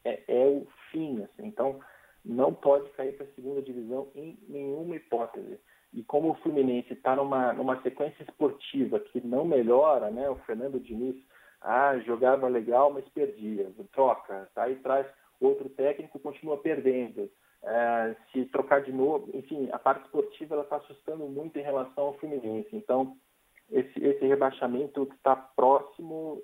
é, 0.04 0.24
é, 0.28 0.46
o 0.48 0.68
fim. 0.92 1.24
Assim. 1.24 1.48
Então, 1.48 1.80
não 2.24 2.54
pode 2.54 2.90
cair 2.92 3.16
para 3.16 3.26
a 3.26 3.34
segunda 3.34 3.62
divisão 3.62 4.10
em 4.16 4.38
nenhuma 4.48 4.96
hipótese. 4.96 5.60
E 5.94 6.04
como 6.04 6.32
o 6.32 6.36
Fluminense 6.36 6.94
está 6.94 7.16
numa, 7.16 7.54
numa 7.54 7.82
sequência 7.82 8.24
esportiva 8.24 9.00
que 9.00 9.26
não 9.26 9.46
melhora, 9.46 10.12
né? 10.12 10.30
o 10.30 10.36
Fernando 10.40 10.80
Diniz 10.80 11.16
ah, 11.62 11.98
jogava 12.00 12.48
legal, 12.48 12.92
mas 12.92 13.08
perdia, 13.10 13.72
troca, 13.94 14.50
tá? 14.54 14.70
e 14.70 14.76
traz 14.78 15.08
outro 15.40 15.70
técnico 15.70 16.20
continua 16.20 16.58
perdendo 16.58 17.30
é, 17.66 18.16
se 18.32 18.46
trocar 18.46 18.82
de 18.82 18.92
novo, 18.92 19.30
enfim, 19.34 19.70
a 19.72 19.80
parte 19.80 20.06
esportiva 20.06 20.54
ela 20.54 20.64
está 20.64 20.78
assustando 20.78 21.26
muito 21.28 21.58
em 21.58 21.64
relação 21.64 22.06
ao 22.06 22.18
Fluminense. 22.18 22.70
Então, 22.74 23.18
esse, 23.72 24.00
esse 24.00 24.26
rebaixamento 24.26 25.06
que 25.06 25.16
está 25.16 25.36
próximo 25.36 26.42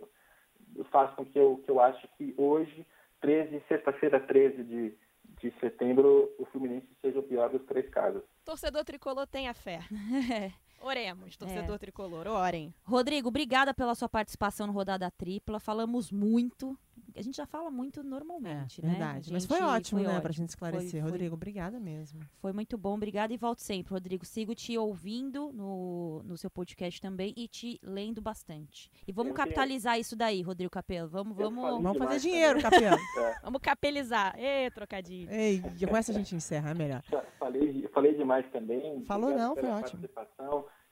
faz 0.91 1.13
com 1.15 1.26
que 1.26 1.38
eu, 1.38 1.61
que 1.63 1.69
eu 1.69 1.80
ache 1.80 2.07
que 2.17 2.34
hoje, 2.38 2.86
13, 3.22 3.61
sexta-feira 3.67 4.19
13 4.19 4.63
de, 4.63 4.93
de 5.41 5.53
setembro, 5.59 6.32
o 6.39 6.45
Fluminense 6.45 6.88
seja 7.01 7.19
o 7.19 7.24
pior 7.24 7.49
dos 7.49 7.63
três 7.65 7.89
casos. 7.89 8.24
Torcedor 8.45 8.84
tricolor 8.84 9.28
tenha 9.28 9.53
fé. 9.53 9.82
Oremos, 10.82 11.38
torcedor 11.38 11.76
é. 11.76 11.78
tricolor, 11.78 12.28
orem. 12.28 12.74
Rodrigo, 12.84 13.28
obrigada 13.28 13.72
pela 13.72 13.93
sua 13.93 14.09
participação 14.09 14.65
no 14.65 14.74
Rodada 14.74 15.11
Tripla. 15.11 15.59
Falamos 15.59 16.11
muito, 16.11 16.76
a 17.22 17.24
gente 17.24 17.38
já 17.38 17.45
fala 17.45 17.69
muito 17.69 18.03
normalmente, 18.03 18.82
é, 18.82 18.86
né? 18.86 18.91
Verdade. 18.91 19.32
Mas 19.32 19.45
foi 19.45 19.61
ótimo, 19.61 19.99
foi 19.99 20.07
né, 20.07 20.13
ótimo. 20.13 20.22
pra 20.22 20.32
gente 20.32 20.49
esclarecer. 20.49 21.01
Foi, 21.01 21.11
Rodrigo, 21.11 21.30
foi, 21.30 21.38
obrigada 21.38 21.80
mesmo. 21.80 22.19
Foi 22.39 22.51
muito 22.51 22.78
bom, 22.78 22.95
obrigada 22.95 23.34
e 23.34 23.38
volto 23.38 23.59
sempre. 23.59 23.93
Rodrigo, 23.93 24.26
sigo 24.26 24.53
te 24.55 24.78
ouvindo 24.78 25.51
no, 25.53 26.24
no 26.24 26.38
seu 26.38 26.49
podcast 26.49 26.99
também 26.99 27.34
e 27.38 27.47
te 27.47 27.80
lendo 27.84 28.22
bastante. 28.22 28.91
E 29.07 29.11
vamos 29.11 29.34
capitalizar 29.34 29.99
isso 29.99 30.15
daí, 30.15 30.41
Rodrigo 30.41 30.72
Capelo. 30.72 31.07
Vamos, 31.09 31.36
vamos. 31.38 31.82
Vamos 31.82 31.97
fazer 31.97 32.19
dinheiro, 32.19 32.61
Capelo. 32.61 32.97
é. 33.17 33.39
Vamos 33.43 33.61
capelizar. 33.61 34.36
Ê, 34.38 34.69
trocadilho. 34.72 35.32
Ei, 35.32 35.61
com 35.88 35.95
essa 35.95 36.11
a 36.11 36.15
gente 36.15 36.36
encerra, 36.36 36.72
é 36.72 36.74
melhor. 36.74 37.03
Falei, 37.38 37.88
falei 37.93 38.15
demais 38.15 38.49
também. 38.51 39.03
Falou 39.05 39.32
não, 39.32 39.55
foi 39.55 39.69
ótimo. 39.69 40.03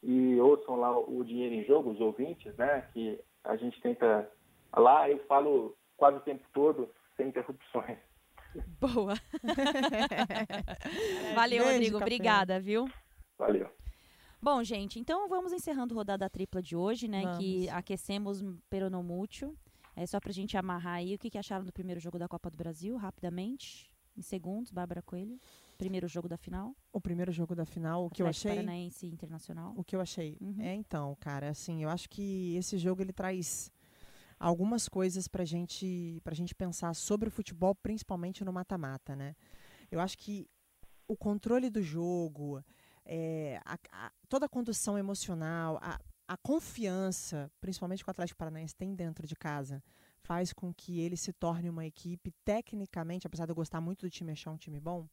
E 0.01 0.39
ouçam 0.39 0.75
lá 0.75 0.97
o 0.97 1.23
Dinheiro 1.23 1.55
em 1.55 1.65
Jogo, 1.65 1.91
os 1.91 1.99
ouvintes, 1.99 2.55
né? 2.55 2.87
Que 2.93 3.19
a 3.43 3.55
gente 3.55 3.81
tenta. 3.81 4.29
Lá 4.75 5.09
eu 5.09 5.19
falo 5.25 5.75
quase 5.99 6.17
o 6.17 6.21
tempo 6.21 6.43
todo, 6.53 6.89
sem 7.15 7.27
interrupções. 7.27 7.99
Boa. 8.79 9.13
Valeu, 11.35 11.63
Beijo, 11.65 11.73
Rodrigo. 11.73 11.99
Café. 11.99 12.05
Obrigada, 12.05 12.59
viu? 12.59 12.89
Valeu. 13.37 13.69
Bom, 14.41 14.63
gente, 14.63 14.99
então 14.99 15.27
vamos 15.27 15.51
encerrando 15.51 15.93
a 15.93 15.97
rodada 15.97 16.29
tripla 16.29 16.61
de 16.61 16.75
hoje, 16.75 17.07
né? 17.07 17.23
Vamos. 17.23 17.37
Que 17.37 17.69
aquecemos 17.69 18.43
peronomútil. 18.69 19.55
É 19.95 20.05
só 20.07 20.19
pra 20.19 20.31
gente 20.31 20.55
amarrar 20.57 20.95
aí. 20.95 21.13
O 21.13 21.19
que, 21.19 21.29
que 21.29 21.37
acharam 21.37 21.65
do 21.65 21.73
primeiro 21.73 21.99
jogo 21.99 22.17
da 22.17 22.27
Copa 22.27 22.49
do 22.49 22.57
Brasil, 22.57 22.95
rapidamente? 22.95 23.91
Em 24.17 24.21
segundos, 24.21 24.71
Bárbara 24.71 25.01
Coelho. 25.01 25.37
Primeiro 25.77 26.07
jogo 26.07 26.27
da 26.27 26.37
final. 26.37 26.73
O 26.91 27.01
primeiro 27.01 27.31
jogo 27.31 27.53
da 27.53 27.65
final, 27.65 28.03
o 28.03 28.07
Atlético 28.07 28.15
que 28.15 28.23
eu 28.23 28.27
achei. 28.27 28.51
Paranaense 28.51 29.07
Internacional. 29.07 29.73
O 29.75 29.83
que 29.83 29.95
eu 29.95 30.01
achei. 30.01 30.37
Uhum. 30.39 30.55
É, 30.59 30.73
então, 30.73 31.15
cara, 31.19 31.49
assim, 31.49 31.83
eu 31.83 31.89
acho 31.89 32.09
que 32.09 32.55
esse 32.55 32.77
jogo 32.77 33.01
ele 33.01 33.13
traz 33.13 33.71
algumas 34.39 34.87
coisas 34.87 35.27
para 35.27 35.43
gente, 35.43 36.21
a 36.23 36.33
gente 36.33 36.55
pensar 36.55 36.93
sobre 36.95 37.27
o 37.27 37.31
futebol, 37.31 37.75
principalmente 37.75 38.43
no 38.45 38.53
mata-mata, 38.53 39.15
né? 39.15 39.35
Eu 39.91 39.99
acho 39.99 40.17
que 40.17 40.47
o 41.07 41.17
controle 41.17 41.69
do 41.69 41.81
jogo, 41.81 42.63
é, 43.05 43.59
a, 43.65 43.77
a, 43.91 44.11
toda 44.29 44.45
a 44.45 44.49
condução 44.49 44.97
emocional, 44.97 45.77
a, 45.81 45.99
a 46.27 46.37
confiança, 46.37 47.51
principalmente 47.59 48.03
que 48.03 48.09
o 48.09 48.11
Atlético 48.11 48.37
Paranaense 48.37 48.75
tem 48.75 48.95
dentro 48.95 49.27
de 49.27 49.35
casa, 49.35 49.83
faz 50.21 50.53
com 50.53 50.73
que 50.73 50.99
ele 50.99 51.17
se 51.17 51.33
torne 51.33 51.69
uma 51.69 51.85
equipe, 51.85 52.31
tecnicamente, 52.45 53.27
apesar 53.27 53.45
de 53.45 53.51
eu 53.51 53.55
gostar 53.55 53.81
muito 53.81 54.05
do 54.05 54.09
time 54.09 54.31
achar 54.31 54.51
um 54.51 54.57
time 54.57 54.79
bom, 54.79 55.07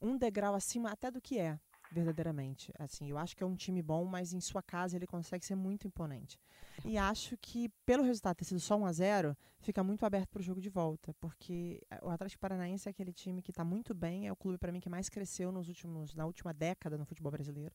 um 0.00 0.16
degrau 0.16 0.54
acima 0.54 0.90
até 0.90 1.10
do 1.10 1.20
que 1.20 1.38
é 1.38 1.58
verdadeiramente. 1.94 2.72
Assim, 2.78 3.08
eu 3.08 3.16
acho 3.16 3.36
que 3.36 3.42
é 3.42 3.46
um 3.46 3.54
time 3.54 3.80
bom, 3.80 4.04
mas 4.04 4.32
em 4.32 4.40
sua 4.40 4.62
casa 4.62 4.96
ele 4.96 5.06
consegue 5.06 5.46
ser 5.46 5.54
muito 5.54 5.86
imponente. 5.86 6.38
E 6.84 6.98
acho 6.98 7.36
que 7.38 7.68
pelo 7.86 8.02
resultado 8.02 8.36
ter 8.36 8.44
sido 8.44 8.60
só 8.60 8.76
1 8.76 8.86
a 8.86 8.92
0, 8.92 9.36
fica 9.60 9.82
muito 9.82 10.04
aberto 10.04 10.28
para 10.30 10.40
o 10.40 10.42
jogo 10.42 10.60
de 10.60 10.68
volta, 10.68 11.14
porque 11.14 11.80
o 12.02 12.10
Atlético 12.10 12.40
Paranaense 12.40 12.88
é 12.88 12.90
aquele 12.90 13.12
time 13.12 13.40
que 13.40 13.50
está 13.50 13.64
muito 13.64 13.94
bem, 13.94 14.26
é 14.26 14.32
o 14.32 14.36
clube 14.36 14.58
para 14.58 14.72
mim 14.72 14.80
que 14.80 14.88
mais 14.88 15.08
cresceu 15.08 15.52
nos 15.52 15.68
últimos 15.68 16.14
na 16.14 16.26
última 16.26 16.52
década 16.52 16.98
no 16.98 17.04
futebol 17.04 17.30
brasileiro 17.30 17.74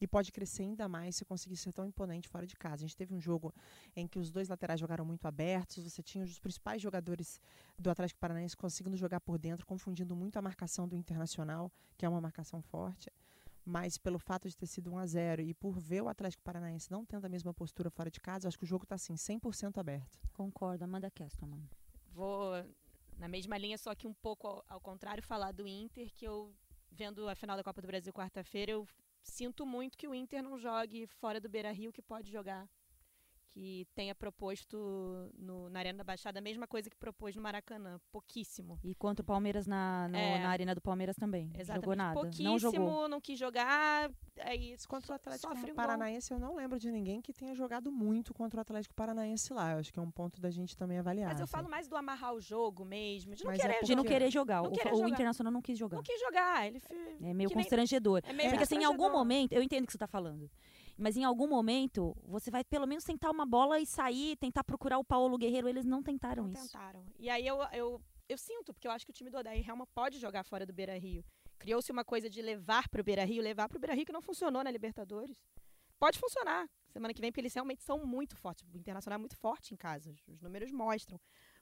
e 0.00 0.06
pode 0.06 0.32
crescer 0.32 0.62
ainda 0.62 0.88
mais 0.88 1.16
se 1.16 1.24
conseguir 1.24 1.56
ser 1.56 1.72
tão 1.72 1.86
imponente 1.86 2.28
fora 2.28 2.46
de 2.46 2.56
casa. 2.56 2.84
A 2.84 2.86
gente 2.86 2.96
teve 2.96 3.14
um 3.14 3.20
jogo 3.20 3.54
em 3.94 4.06
que 4.06 4.18
os 4.18 4.30
dois 4.30 4.48
laterais 4.48 4.80
jogaram 4.80 5.04
muito 5.04 5.26
abertos, 5.26 5.84
você 5.84 6.02
tinha 6.02 6.24
os 6.24 6.38
principais 6.38 6.82
jogadores 6.82 7.40
do 7.78 7.90
Atlético 7.90 8.20
Paranaense 8.20 8.56
conseguindo 8.56 8.96
jogar 8.96 9.20
por 9.20 9.38
dentro, 9.38 9.66
confundindo 9.66 10.14
muito 10.16 10.36
a 10.38 10.42
marcação 10.42 10.88
do 10.88 10.96
Internacional, 10.96 11.72
que 11.96 12.04
é 12.04 12.08
uma 12.08 12.20
marcação 12.20 12.60
forte 12.60 13.10
mas 13.68 13.98
pelo 13.98 14.18
fato 14.18 14.48
de 14.48 14.56
ter 14.56 14.66
sido 14.66 14.90
1 14.90 14.98
a 14.98 15.06
0 15.06 15.42
e 15.42 15.52
por 15.52 15.78
ver 15.78 16.02
o 16.02 16.08
Atlético 16.08 16.42
Paranaense 16.42 16.90
não 16.90 17.04
tendo 17.04 17.26
a 17.26 17.28
mesma 17.28 17.52
postura 17.52 17.90
fora 17.90 18.10
de 18.10 18.20
casa, 18.20 18.48
acho 18.48 18.58
que 18.58 18.64
o 18.64 18.66
jogo 18.66 18.84
está 18.84 18.94
assim 18.94 19.14
100% 19.14 19.78
aberto. 19.78 20.18
Concordo, 20.32 20.84
Amanda 20.84 21.10
Kestelman. 21.10 21.68
Vou 22.12 22.52
na 23.18 23.28
mesma 23.28 23.58
linha, 23.58 23.76
só 23.76 23.94
que 23.94 24.06
um 24.06 24.14
pouco 24.14 24.46
ao, 24.46 24.64
ao, 24.68 24.80
contrário, 24.80 25.22
falar 25.22 25.52
do 25.52 25.66
Inter, 25.66 26.10
que 26.14 26.24
eu 26.24 26.54
vendo 26.90 27.28
a 27.28 27.34
final 27.34 27.56
da 27.56 27.62
Copa 27.62 27.82
do 27.82 27.86
Brasil 27.86 28.12
quarta-feira, 28.12 28.72
eu 28.72 28.88
sinto 29.22 29.66
muito 29.66 29.98
que 29.98 30.08
o 30.08 30.14
Inter 30.14 30.42
não 30.42 30.58
jogue 30.58 31.06
fora 31.06 31.40
do 31.40 31.48
Beira 31.48 31.70
Rio, 31.70 31.92
que 31.92 32.00
pode 32.00 32.32
jogar 32.32 32.66
que 33.50 33.86
tenha 33.94 34.14
proposto 34.14 34.76
no, 35.36 35.68
na 35.70 35.78
Arena 35.80 35.98
da 35.98 36.04
Baixada 36.04 36.38
a 36.38 36.42
mesma 36.42 36.66
coisa 36.66 36.88
que 36.90 36.96
propôs 36.96 37.34
no 37.34 37.42
Maracanã. 37.42 37.98
Pouquíssimo. 38.12 38.78
E 38.84 38.94
contra 38.94 39.22
o 39.22 39.26
Palmeiras 39.26 39.66
na, 39.66 40.06
no, 40.08 40.16
É. 40.16 40.38
na 40.42 40.50
Arena 40.50 40.74
do 40.74 40.80
Palmeiras 40.80 41.16
também. 41.16 41.50
Exatamente. 41.54 41.84
Jogou 41.84 41.96
nada. 41.96 42.14
Pouquíssimo, 42.14 42.48
Não 42.50 42.58
jogou. 42.58 43.08
não 43.08 43.20
quis 43.20 43.38
jogar. 43.38 44.10
Aí 44.40 44.76
Contra 44.86 45.12
o 45.12 45.14
Atlético 45.16 45.48
sofre 45.48 45.64
um 45.72 45.74
gol. 45.74 45.74
Paranaense, 45.74 46.32
eu 46.32 46.38
não 46.38 46.54
lembro 46.54 46.78
de 46.78 46.90
ninguém 46.92 47.20
que 47.20 47.32
tenha 47.32 47.54
jogado 47.54 47.90
muito 47.90 48.32
contra 48.32 48.58
o 48.58 48.60
Atlético 48.60 48.94
Paranaense 48.94 49.52
lá. 49.52 49.72
Eu 49.72 49.78
acho 49.78 49.92
que 49.92 49.98
é 49.98 50.02
um 50.02 50.10
ponto 50.10 50.40
da 50.40 50.50
gente 50.50 50.76
também 50.76 50.98
avaliar. 50.98 51.28
Mas 51.30 51.40
eu 51.40 51.44
assim. 51.44 51.50
falo 51.52 51.68
mais 51.68 51.88
do 51.88 51.96
amarrar 51.96 52.34
o 52.34 52.40
jogo 52.40 52.84
mesmo, 52.84 53.34
de 53.34 53.44
não 53.44 53.50
Mas 53.50 53.58
é 53.60 53.62
querer 53.62 53.82
De 53.84 53.94
não 53.96 54.02
porque- 54.04 54.14
querer 54.18 54.30
jogar. 54.30 54.62
Não 54.62 54.70
o, 54.70 54.72
querer 54.72 54.92
o 54.92 54.96
jogar. 54.96 55.08
Internacional 55.10 55.52
não 55.52 55.62
quis 55.62 55.76
jogar. 55.78 55.96
Não 55.96 56.02
quis 56.04 56.20
jogar. 56.20 56.66
Ele 56.66 56.78
fi- 56.80 56.94
É 56.94 57.34
meio 57.34 57.48
que 57.48 57.56
nem- 57.56 57.64
constrangedor. 57.64 58.20
É 58.24 58.32
meio 58.32 58.50
Porque 58.50 58.62
assim, 58.64 58.76
em 58.76 58.84
algum 58.84 58.98
constrangedor. 58.98 59.18
momento, 59.18 59.52
eu 59.52 59.62
entendo 59.62 59.84
o 59.84 59.86
que 59.86 59.92
você 59.92 59.98
tá 59.98 60.06
falando. 60.06 60.48
Mas 60.98 61.16
em 61.16 61.22
algum 61.22 61.46
momento, 61.46 62.16
você 62.24 62.50
vai 62.50 62.64
pelo 62.64 62.86
menos 62.86 63.04
tentar 63.04 63.30
uma 63.30 63.46
bola 63.46 63.78
e 63.78 63.86
sair, 63.86 64.36
tentar 64.36 64.64
procurar 64.64 64.98
o 64.98 65.04
Paulo 65.04 65.38
Guerreiro. 65.38 65.68
Eles 65.68 65.84
não 65.84 66.02
tentaram 66.02 66.42
Não 66.44 66.52
isso. 66.52 66.72
tentaram. 66.72 67.06
E 67.18 67.30
aí 67.30 67.46
eu, 67.46 67.62
eu, 67.72 68.02
eu 68.28 68.36
sinto, 68.36 68.74
porque 68.74 68.88
eu 68.88 68.90
acho 68.90 69.04
que 69.06 69.10
o 69.10 69.14
time 69.14 69.30
do 69.30 69.38
Odair 69.38 69.66
Helma 69.66 69.86
pode 69.94 70.18
jogar 70.18 70.42
fora 70.42 70.66
do 70.66 70.72
Beira 70.72 70.98
Rio. 70.98 71.24
Criou-se 71.56 71.90
uma 71.92 72.04
coisa 72.04 72.28
de 72.28 72.42
levar 72.42 72.88
pro 72.88 73.04
Beira 73.04 73.24
Rio, 73.24 73.40
levar 73.40 73.68
pro 73.68 73.78
Beira 73.78 73.94
Rio 73.94 74.06
que 74.06 74.12
não 74.12 74.20
funcionou 74.20 74.64
na 74.64 74.70
Libertadores. 74.72 75.40
Pode 76.00 76.18
funcionar 76.18 76.68
semana 76.88 77.14
que 77.14 77.20
vem, 77.20 77.30
porque 77.30 77.40
eles 77.40 77.54
realmente 77.54 77.82
são 77.82 78.04
muito 78.04 78.36
fortes. 78.36 78.64
O 78.72 78.76
Internacional 78.76 79.16
é 79.16 79.18
muito 79.20 79.36
forte 79.36 79.72
em 79.72 79.76
casa, 79.76 80.14
os 80.26 80.40
números 80.40 80.72
mostram. 80.72 81.20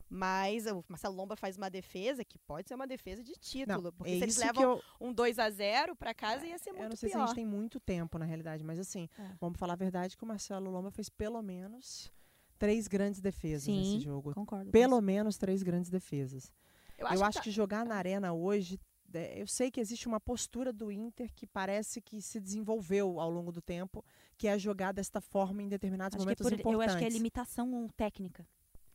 Mas 0.08 0.66
o 0.66 0.84
Marcelo 0.88 1.14
Lomba 1.16 1.34
faz 1.36 1.56
uma 1.56 1.68
defesa 1.68 2.24
que 2.24 2.38
pode 2.38 2.68
ser 2.68 2.74
uma 2.74 2.86
defesa 2.86 3.24
de 3.24 3.32
Não, 3.32 3.38
título. 3.40 3.92
porque 3.92 4.12
é 4.12 4.16
se 4.18 4.22
eles 4.22 4.38
que 4.38 4.44
levam 4.44 4.62
eu, 4.62 4.82
um 5.00 5.12
2 5.12 5.38
a 5.38 5.50
0 5.50 5.96
para 5.96 6.14
casa, 6.14 6.46
ia 6.46 6.56
ser 6.58 6.70
muito 6.70 6.84
eu 6.84 6.88
não 6.90 6.96
sei 6.96 7.08
se 7.08 7.14
pior. 7.14 7.24
a 7.24 7.26
gente 7.26 7.34
tem 7.34 7.44
muito 7.46 7.80
tempo, 7.80 8.16
na 8.18 8.24
realidade, 8.24 8.62
mas 8.62 8.78
assim, 8.78 9.08
É. 9.18 9.30
vamos 9.40 9.58
falar 9.58 9.72
a 9.72 9.76
verdade 9.76 10.16
que 10.16 10.22
o 10.22 10.26
Marcelo 10.26 10.70
Lomba 10.70 10.90
fez 10.92 11.08
pelo 11.08 11.42
menos 11.42 12.12
três 12.58 12.86
grandes 12.86 13.20
defesas 13.20 13.64
Sim, 13.64 13.94
nesse 13.94 14.04
jogo. 14.04 14.32
Concordo. 14.32 14.70
Pelo 14.70 15.00
menos 15.00 15.36
três 15.36 15.62
grandes 15.62 15.90
defesas. 15.90 16.52
Eu 16.96 17.06
Eu 17.08 17.24
acho 17.24 17.38
tá- 17.38 17.42
que 17.42 17.50
jogar 17.50 17.84
na 17.84 17.96
arena 17.96 18.32
hoje. 18.32 18.80
é, 19.12 19.40
Eu 19.42 19.46
sei 19.46 19.70
que 19.70 19.80
existe 19.80 20.06
uma 20.06 20.20
postura 20.20 20.72
do 20.72 20.90
Inter 20.92 21.32
que 21.34 21.46
parece 21.46 22.00
que 22.00 22.20
se 22.22 22.38
desenvolveu 22.40 23.18
ao 23.20 23.30
longo 23.30 23.50
do 23.52 23.60
tempo, 23.62 24.04
que 24.38 24.46
é 24.48 24.58
jogar 24.58 24.92
desta 24.92 25.20
forma 25.20 25.62
em 25.62 25.68
determinados 25.68 26.16
Acho 26.16 26.24
que 26.26 26.32
é 26.32 26.44
momentos 26.44 26.46
por- 26.46 26.52
eu 26.52 26.58
importantes. 26.74 26.94
acho 26.94 26.98
que 26.98 27.04
é 27.04 27.08
limitação 27.08 27.88
técnica. 27.96 28.46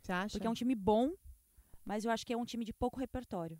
Você 0.01 0.11
acha? 0.11 0.33
Porque 0.33 0.47
é 0.47 0.49
um 0.49 0.53
time 0.53 0.75
bom, 0.75 1.11
mas 1.85 2.05
eu 2.05 2.11
acho 2.11 2.25
que 2.25 2.33
é 2.33 2.37
um 2.37 2.45
time 2.45 2.65
de 2.65 2.73
pouco 2.73 2.99
repertório. 2.99 3.59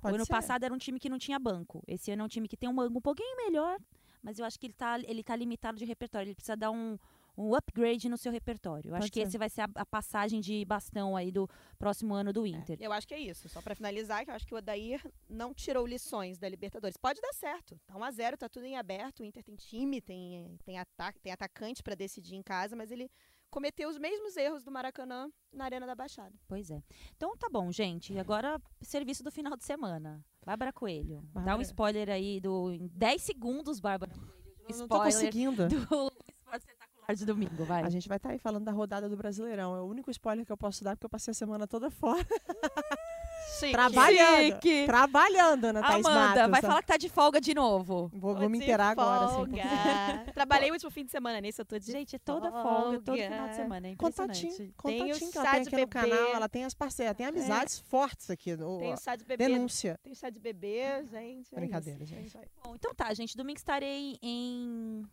Pode 0.00 0.12
o 0.12 0.16
ano 0.16 0.24
ser. 0.24 0.32
passado 0.32 0.64
era 0.64 0.72
um 0.72 0.78
time 0.78 0.98
que 0.98 1.08
não 1.08 1.18
tinha 1.18 1.38
banco. 1.38 1.82
Esse 1.86 2.10
ano 2.12 2.22
é 2.22 2.24
um 2.24 2.28
time 2.28 2.48
que 2.48 2.56
tem 2.56 2.68
um 2.68 2.74
banco 2.74 2.96
um 2.98 3.00
pouquinho 3.02 3.36
melhor, 3.36 3.78
mas 4.22 4.38
eu 4.38 4.44
acho 4.44 4.58
que 4.58 4.66
ele 4.66 4.74
tá, 4.74 4.98
ele 5.00 5.22
tá 5.22 5.34
limitado 5.34 5.76
de 5.78 5.84
repertório. 5.84 6.28
Ele 6.28 6.34
precisa 6.34 6.56
dar 6.56 6.70
um, 6.70 6.96
um 7.36 7.54
upgrade 7.54 8.08
no 8.08 8.16
seu 8.16 8.30
repertório. 8.30 8.90
Eu 8.90 8.94
acho 8.96 9.10
que 9.10 9.20
ser. 9.20 9.26
esse 9.26 9.38
vai 9.38 9.48
ser 9.48 9.62
a, 9.62 9.68
a 9.74 9.86
passagem 9.86 10.40
de 10.40 10.64
bastão 10.64 11.16
aí 11.16 11.32
do 11.32 11.48
próximo 11.78 12.14
ano 12.14 12.32
do 12.32 12.46
É, 12.46 12.50
Inter. 12.50 12.78
eu 12.80 12.92
acho 12.92 13.06
que 13.08 13.14
é 13.14 13.18
isso. 13.20 13.48
Só 13.48 13.60
para 13.60 13.74
finalizar, 13.74 14.24
que 14.24 14.30
eu 14.30 14.34
acho 14.34 14.46
que 14.46 14.54
o 14.54 14.58
Odair 14.58 15.00
não 15.28 15.52
tirou 15.52 15.84
lições 15.86 16.38
da 16.38 16.48
Libertadores. 16.48 16.96
Pode 16.96 17.20
dar 17.20 17.32
certo. 17.32 17.78
Tá 17.86 17.96
1 17.96 18.04
a 18.04 18.10
0 18.10 18.36
tá 18.36 18.48
tudo 18.48 18.66
em 18.66 18.76
aberto. 18.76 19.20
O 19.20 19.24
Inter 19.24 19.42
tem 19.42 19.56
time, 19.56 20.00
tem, 20.00 20.58
tem, 20.64 20.78
ataque, 20.78 21.20
tem 21.20 21.32
atacante 21.32 21.82
para 21.82 21.94
decidir 21.94 22.36
em 22.36 22.42
casa, 22.42 22.76
mas 22.76 22.90
ele 22.92 23.10
cometeu 23.50 23.88
os 23.88 23.98
mesmos 23.98 24.36
erros 24.36 24.62
do 24.62 24.70
Maracanã 24.70 25.30
na 25.52 25.64
Arena 25.64 25.86
da 25.86 25.94
Baixada. 25.94 26.34
Pois 26.46 26.70
é. 26.70 26.82
Então 27.16 27.36
tá 27.36 27.48
bom, 27.50 27.70
gente. 27.72 28.18
Agora, 28.18 28.60
serviço 28.80 29.22
do 29.22 29.30
final 29.30 29.56
de 29.56 29.64
semana. 29.64 30.24
Bárbara 30.44 30.72
Coelho. 30.72 31.22
Dá 31.32 31.40
um 31.40 31.44
Bárbara. 31.44 31.62
spoiler 31.62 32.10
aí 32.10 32.40
do. 32.40 32.72
Em 32.72 32.88
10 32.88 33.22
segundos, 33.22 33.80
Bárbara. 33.80 34.12
Coelho, 34.12 34.74
um 34.74 34.78
não 34.78 34.88
tô 34.88 35.02
conseguindo. 35.02 35.68
do 35.68 35.76
esporte 35.76 36.66
espetacular 36.66 37.14
de 37.14 37.24
domingo, 37.24 37.64
vai. 37.64 37.82
A 37.82 37.90
gente 37.90 38.08
vai 38.08 38.16
estar 38.16 38.30
aí 38.30 38.38
falando 38.38 38.64
da 38.64 38.72
rodada 38.72 39.08
do 39.08 39.16
Brasileirão. 39.16 39.76
É 39.76 39.80
o 39.80 39.84
único 39.84 40.10
spoiler 40.10 40.44
que 40.44 40.52
eu 40.52 40.56
posso 40.56 40.84
dar, 40.84 40.96
porque 40.96 41.06
eu 41.06 41.10
passei 41.10 41.32
a 41.32 41.34
semana 41.34 41.66
toda 41.66 41.90
fora. 41.90 42.24
Chique. 43.58 43.72
Trabalhando. 43.72 44.52
Chique. 44.54 44.86
Trabalhando, 44.86 45.64
Ana 45.64 45.80
Thaís 45.82 46.06
Amanda, 46.06 46.34
Matos. 46.34 46.50
vai 46.50 46.60
falar 46.62 46.80
que 46.82 46.86
tá 46.88 46.96
de 46.96 47.08
folga 47.08 47.40
de 47.40 47.54
novo. 47.54 48.08
Vou, 48.14 48.34
vou 48.36 48.48
me 48.48 48.58
inteirar 48.58 48.90
agora. 48.90 49.26
Assim. 49.42 49.52
Trabalhei 50.32 50.70
o 50.70 50.74
último 50.74 50.90
fim 50.90 51.04
de 51.04 51.10
semana 51.10 51.40
nisso, 51.40 51.60
eu 51.60 51.64
tô 51.66 51.78
de 51.78 51.90
Gente, 51.90 52.16
é 52.16 52.18
toda 52.18 52.50
folga, 52.50 53.00
todo 53.00 53.04
folga. 53.06 53.22
final 53.30 53.48
de 53.48 53.56
semana. 53.56 53.88
É 53.88 53.96
Contatinho, 53.96 54.52
impressionante. 54.52 54.56
Tem 54.56 54.68
o 54.68 54.74
contatinho 55.08 55.32
que 55.32 55.38
ela 55.38 55.50
tem 55.50 55.60
aqui 55.62 55.70
no 55.70 55.76
bebê. 55.86 55.86
canal, 55.86 56.34
ela 56.34 56.48
tem 56.48 56.64
as 56.64 56.74
parceiras, 56.74 57.16
tem 57.16 57.26
amizades 57.26 57.78
fortes 57.80 58.30
aqui. 58.30 58.54
No, 58.56 58.78
Tem 58.78 58.92
o 58.92 58.96
chá 58.96 59.16
de 59.16 59.24
bebê. 59.24 59.48
denúncia. 59.48 59.98
Tem 60.02 60.12
o 60.12 60.16
chá 60.16 60.30
de 60.30 60.38
bebê, 60.38 61.04
gente. 61.06 61.52
é 61.52 61.58
Brincadeira, 61.58 62.04
isso. 62.04 62.14
É 62.14 62.16
gente. 62.22 62.38
aí. 62.38 62.46
Bom, 62.62 62.74
então 62.74 62.94
tá, 62.94 63.12
gente. 63.14 63.36
Domingo 63.36 63.58
estarei 63.58 64.18
em 64.22 65.04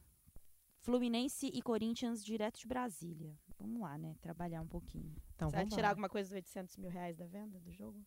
Fluminense 0.81 1.47
e 1.47 1.61
Corinthians, 1.61 2.23
direto 2.23 2.59
de 2.59 2.67
Brasília. 2.67 3.33
Vamos 3.59 3.81
lá, 3.81 3.97
né? 3.97 4.15
Trabalhar 4.21 4.61
um 4.61 4.67
pouquinho. 4.67 5.15
Então, 5.35 5.49
Você 5.49 5.55
vai 5.55 5.65
tirar 5.65 5.83
lá. 5.83 5.89
alguma 5.89 6.09
coisa 6.09 6.29
dos 6.29 6.35
800 6.35 6.77
mil 6.77 6.89
reais 6.89 7.17
da 7.17 7.25
venda 7.25 7.59
do 7.59 7.71
jogo? 7.71 7.97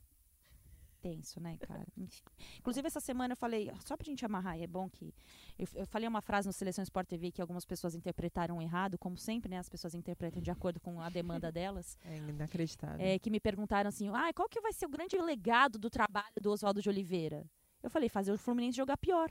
Tenso, 1.00 1.40
né, 1.40 1.56
cara? 1.60 1.86
Enfim. 1.96 2.22
Inclusive, 2.58 2.86
essa 2.86 3.00
semana 3.00 3.32
eu 3.32 3.36
falei, 3.36 3.70
só 3.84 3.96
pra 3.96 4.04
gente 4.04 4.24
amarrar, 4.26 4.60
é 4.60 4.66
bom 4.66 4.88
que. 4.88 5.14
Eu, 5.58 5.66
eu 5.74 5.86
falei 5.86 6.08
uma 6.08 6.20
frase 6.20 6.46
no 6.48 6.52
Seleção 6.52 6.82
Sport 6.82 7.06
TV 7.08 7.30
que 7.30 7.40
algumas 7.40 7.64
pessoas 7.64 7.94
interpretaram 7.94 8.60
errado, 8.60 8.98
como 8.98 9.16
sempre, 9.16 9.48
né? 9.50 9.58
As 9.58 9.68
pessoas 9.68 9.94
interpretam 9.94 10.42
de 10.42 10.50
acordo 10.50 10.80
com 10.80 11.00
a 11.00 11.08
demanda 11.08 11.52
delas. 11.52 11.96
É 12.04 12.16
inacreditável. 12.16 13.04
é, 13.04 13.18
que 13.18 13.30
me 13.30 13.38
perguntaram 13.40 13.88
assim: 13.88 14.08
ah, 14.08 14.32
qual 14.34 14.48
que 14.48 14.60
vai 14.60 14.72
ser 14.72 14.86
o 14.86 14.90
grande 14.90 15.16
legado 15.20 15.78
do 15.78 15.88
trabalho 15.88 16.34
do 16.40 16.50
Oswaldo 16.50 16.82
de 16.82 16.88
Oliveira? 16.88 17.44
Eu 17.82 17.90
falei, 17.90 18.08
fazer 18.08 18.32
o 18.32 18.38
Fluminense 18.38 18.76
jogar 18.76 18.96
pior. 18.96 19.30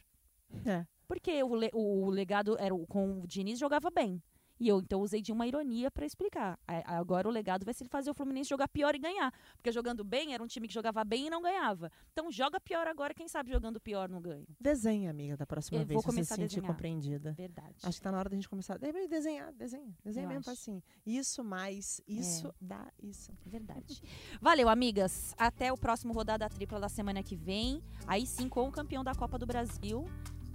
É. 0.66 0.86
Porque 1.06 1.44
o, 1.44 1.54
le- 1.54 1.72
o 1.74 2.10
legado 2.10 2.56
era 2.60 2.74
o, 2.74 2.88
com 2.88 3.20
o 3.22 3.28
Diniz 3.28 3.60
jogava 3.60 3.90
bem. 3.90 4.22
E 4.60 4.68
eu 4.68 4.80
então 4.80 5.02
usei 5.02 5.22
de 5.22 5.32
uma 5.32 5.46
ironia 5.48 5.90
pra 5.92 6.06
explicar. 6.06 6.60
Agora 6.86 7.28
o 7.28 7.32
legado 7.32 7.64
vai 7.64 7.74
ser 7.74 7.84
ele 7.84 7.90
fazer 7.90 8.10
o 8.10 8.14
Fluminense 8.14 8.50
jogar 8.50 8.68
pior 8.68 8.96
e 8.96 9.00
ganhar. 9.00 9.32
Porque 9.56 9.72
jogando 9.72 10.04
bem 10.04 10.34
era 10.34 10.42
um 10.44 10.48
time 10.48 10.68
que 10.68 10.74
jogava 10.74 11.04
bem 11.04 11.28
e 11.28 11.30
não 11.30 11.42
ganhava. 11.42 11.92
Então 12.12 12.32
joga 12.32 12.60
pior 12.60 12.88
agora, 12.88 13.14
quem 13.14 13.28
sabe 13.28 13.52
jogando 13.52 13.80
pior 13.80 14.10
não 14.10 14.22
ganha. 14.22 14.46
Desenha, 14.60 15.10
amiga, 15.12 15.38
da 15.38 15.46
próxima 15.46 15.80
Eu 15.80 15.86
vez, 15.86 15.94
vou 15.96 16.02
se 16.02 16.08
você 16.08 16.16
começar 16.16 16.36
se 16.36 16.42
a 16.42 16.50
sentir 16.50 16.62
compreendida. 16.62 17.34
Verdade. 17.34 17.76
Acho 17.84 17.98
que 17.98 18.02
tá 18.04 18.12
na 18.12 18.18
hora 18.20 18.30
da 18.30 18.36
gente 18.36 18.50
começar. 18.50 18.78
Deve 18.78 19.08
desenhar, 19.08 19.54
desenha. 19.54 19.96
Desenha 20.04 20.26
Eu 20.26 20.30
mesmo, 20.30 20.52
acho. 20.52 20.52
assim. 20.52 20.82
Isso 21.06 21.44
mais, 21.44 22.02
isso 22.08 22.48
É. 22.48 22.52
dá 22.60 22.92
isso. 23.02 23.32
Verdade. 23.46 24.02
Valeu, 24.42 24.70
amigas. 24.70 25.34
Até 25.38 25.72
o 25.72 25.78
próximo 25.78 26.14
rodada 26.14 26.50
tripla 26.50 26.80
da 26.80 26.90
semana 26.90 27.22
que 27.22 27.36
vem. 27.36 27.82
Aí 28.08 28.26
sim, 28.26 28.50
com 28.50 28.68
o 28.68 28.72
campeão 28.72 29.04
da 29.04 29.14
Copa 29.14 29.38
do 29.38 29.46
Brasil. 29.46 30.06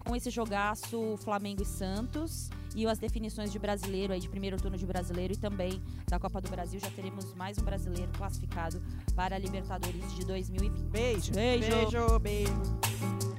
Com 0.05 0.17
esse 0.17 0.31
jogaço 0.31 1.17
Flamengo 1.19 1.63
e 1.63 1.67
Santos. 1.67 2.51
E 2.75 2.87
as 2.87 2.99
definições 2.99 3.53
de 3.53 3.59
brasileiro 3.59 4.13
aí, 4.13 4.21
de 4.21 4.29
primeiro 4.29 4.57
turno 4.57 4.79
de 4.79 4.87
brasileiro 4.87 5.35
e 5.35 5.37
também 5.37 5.83
da 6.09 6.19
Copa 6.19 6.41
do 6.41 6.51
Brasil. 6.51 6.81
Já 6.81 6.91
teremos 6.91 7.35
mais 7.35 7.59
um 7.59 7.63
brasileiro 7.63 8.11
classificado 8.17 8.83
para 9.15 9.37
a 9.37 9.39
Libertadores 9.39 10.15
de 10.15 10.25
2020. 10.25 10.91
Beijo. 10.91 11.33
Beijo. 11.33 11.71
Beijo, 11.71 12.19
beijo. 12.19 13.32